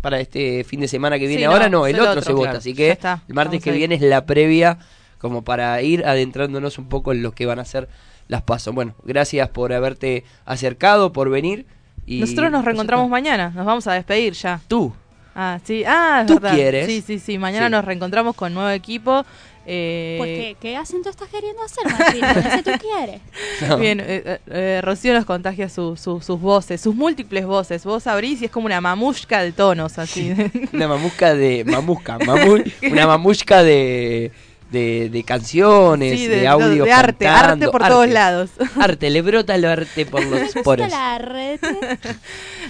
para 0.00 0.20
este 0.20 0.62
fin 0.64 0.80
de 0.80 0.86
semana 0.88 1.18
que 1.18 1.26
viene. 1.26 1.40
Sí, 1.42 1.44
Ahora 1.44 1.68
no, 1.68 1.86
el 1.86 1.98
otro, 1.98 2.10
otro, 2.12 2.22
se 2.22 2.32
vota. 2.32 2.50
Así 2.58 2.72
que 2.74 2.90
está, 2.90 3.22
el 3.26 3.34
martes 3.34 3.52
vamos 3.54 3.64
que 3.64 3.72
viene 3.72 3.96
es 3.96 4.00
la 4.02 4.24
previa 4.26 4.78
como 5.18 5.42
para 5.42 5.80
ir 5.82 6.04
adentrándonos 6.06 6.78
un 6.78 6.88
poco 6.88 7.12
en 7.12 7.22
lo 7.22 7.32
que 7.32 7.46
van 7.46 7.58
a 7.58 7.64
ser 7.64 7.88
las 8.28 8.42
pasos. 8.42 8.74
Bueno, 8.74 8.94
gracias 9.04 9.48
por 9.50 9.72
haberte 9.72 10.24
acercado, 10.44 11.12
por 11.12 11.30
venir. 11.30 11.66
Y 12.06 12.20
Nosotros 12.20 12.50
nos 12.50 12.64
reencontramos 12.64 13.08
mañana, 13.10 13.50
nos 13.54 13.66
vamos 13.66 13.86
a 13.86 13.92
despedir 13.92 14.32
ya. 14.34 14.60
Tú. 14.68 14.92
Ah, 15.34 15.60
sí, 15.62 15.84
ah, 15.86 16.20
es 16.22 16.26
¿Tú 16.26 16.34
verdad. 16.34 16.54
quieres? 16.54 16.86
Sí, 16.86 17.02
sí, 17.06 17.18
sí, 17.18 17.38
mañana 17.38 17.66
Sí. 17.66 17.72
nos 17.72 17.84
reencontramos 17.84 18.34
con 18.34 18.52
nuevo 18.54 18.70
equipo. 18.70 19.24
Eh, 19.70 20.14
Pues, 20.18 20.30
¿qué, 20.38 20.56
qué 20.60 20.76
acento 20.78 21.10
estás 21.10 21.28
queriendo 21.28 21.62
hacer, 21.62 21.84
Martín? 21.92 22.24
Ese 22.24 22.62
tú 22.62 22.70
quieres. 22.80 23.20
No. 23.68 23.76
Bien, 23.76 24.00
eh, 24.00 24.22
eh, 24.24 24.38
eh, 24.46 24.80
Rocío 24.82 25.12
nos 25.12 25.26
contagia 25.26 25.68
su- 25.68 25.96
su- 25.96 26.20
sus 26.22 26.40
voces, 26.40 26.80
sus 26.80 26.94
múltiples 26.94 27.44
voces. 27.44 27.84
Vos 27.84 28.06
abrís 28.06 28.40
y 28.40 28.46
es 28.46 28.50
como 28.50 28.66
una 28.66 28.80
mamushka 28.80 29.42
de 29.42 29.52
tonos, 29.52 29.98
así. 29.98 30.32
Una 30.72 30.88
mamusca 30.88 31.34
de. 31.34 31.64
Mamusca, 31.66 32.18
mamu- 32.18 32.72
una 32.90 33.06
mamusca 33.06 33.62
de. 33.62 34.32
De, 34.70 35.08
de 35.08 35.22
canciones, 35.24 36.18
Sí, 36.18 36.26
de, 36.26 36.40
de- 36.40 36.46
audio. 36.48 36.84
de 36.84 36.92
arte, 36.92 37.26
arte 37.26 37.68
por 37.68 37.86
todos 37.86 38.08
lados. 38.08 38.50
Arte, 38.78 39.08
le 39.08 39.22
brota 39.22 39.54
el 39.54 39.64
arte 39.64 40.04
por 40.04 40.22
los 40.22 40.52
poros. 40.64 40.90
la 40.90 41.16
red. 41.18 41.58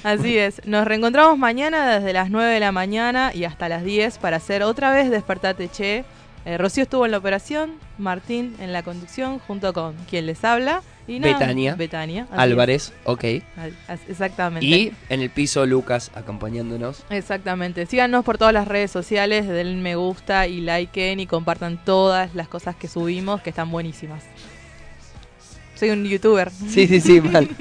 Así 0.05 0.39
es. 0.39 0.61
Nos 0.65 0.87
reencontramos 0.87 1.37
mañana 1.39 1.99
desde 1.99 2.13
las 2.13 2.31
9 2.31 2.53
de 2.55 2.61
la 2.61 2.73
mañana 2.73 3.33
y 3.35 3.45
hasta 3.45 3.69
las 3.69 3.83
10 3.85 4.19
para 4.19 4.37
hacer 4.37 4.63
otra 4.63 4.93
vez 4.93 5.11
Despertate 5.11 5.69
Che. 5.69 6.05
Eh, 6.45 6.57
Rocío 6.57 6.85
estuvo 6.85 7.05
en 7.05 7.11
la 7.11 7.19
operación, 7.19 7.73
Martín 7.99 8.55
en 8.61 8.73
la 8.73 8.83
conducción, 8.83 9.39
junto 9.41 9.73
con 9.73 9.95
quien 10.09 10.27
les 10.27 10.45
habla. 10.45 10.83
Y 11.09 11.19
nada, 11.19 11.39
Betania. 11.39 11.75
Betania. 11.75 12.27
Álvarez, 12.31 12.93
ok. 13.05 13.25
Exactamente. 14.09 14.67
Y 14.67 14.93
en 15.09 15.23
el 15.23 15.31
piso 15.31 15.65
Lucas 15.65 16.11
acompañándonos. 16.15 17.03
Exactamente. 17.09 17.87
Síganos 17.87 18.25
por 18.25 18.37
todas 18.37 18.53
las 18.53 18.69
redes 18.69 18.91
sociales, 18.91 19.49
denle 19.49 19.83
me 19.83 19.97
gusta 19.97 20.47
y 20.47 20.61
liken 20.61 21.19
y 21.19 21.27
compartan 21.27 21.83
todas 21.83 22.35
las 22.35 22.47
cosas 22.47 22.77
que 22.77 22.89
subimos 22.89 23.41
que 23.41 23.51
están 23.51 23.71
buenísimas. 23.71 24.23
Soy 25.75 25.91
un 25.91 26.05
youtuber. 26.05 26.51
Sí, 26.51 26.87
sí, 26.87 27.01
sí, 27.01 27.21
mal. 27.21 27.49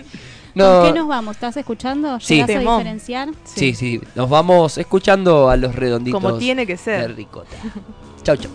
¿Con 0.57 0.85
qué 0.85 0.99
nos 0.99 1.07
vamos? 1.07 1.35
¿Estás 1.35 1.55
escuchando? 1.55 2.19
Sí. 2.19 2.35
¿Llegas 2.35 2.49
a 2.49 2.59
diferenciar? 2.59 3.29
sí, 3.45 3.73
sí, 3.73 4.01
nos 4.15 4.29
vamos 4.29 4.77
escuchando 4.77 5.49
a 5.49 5.55
los 5.57 5.75
redonditos 5.75 6.19
Como 6.19 6.37
tiene 6.37 6.65
que 6.65 6.77
ser. 6.77 7.01
de 7.01 7.07
ricota. 7.09 7.55
Chau, 8.23 8.35
chau. 8.35 8.51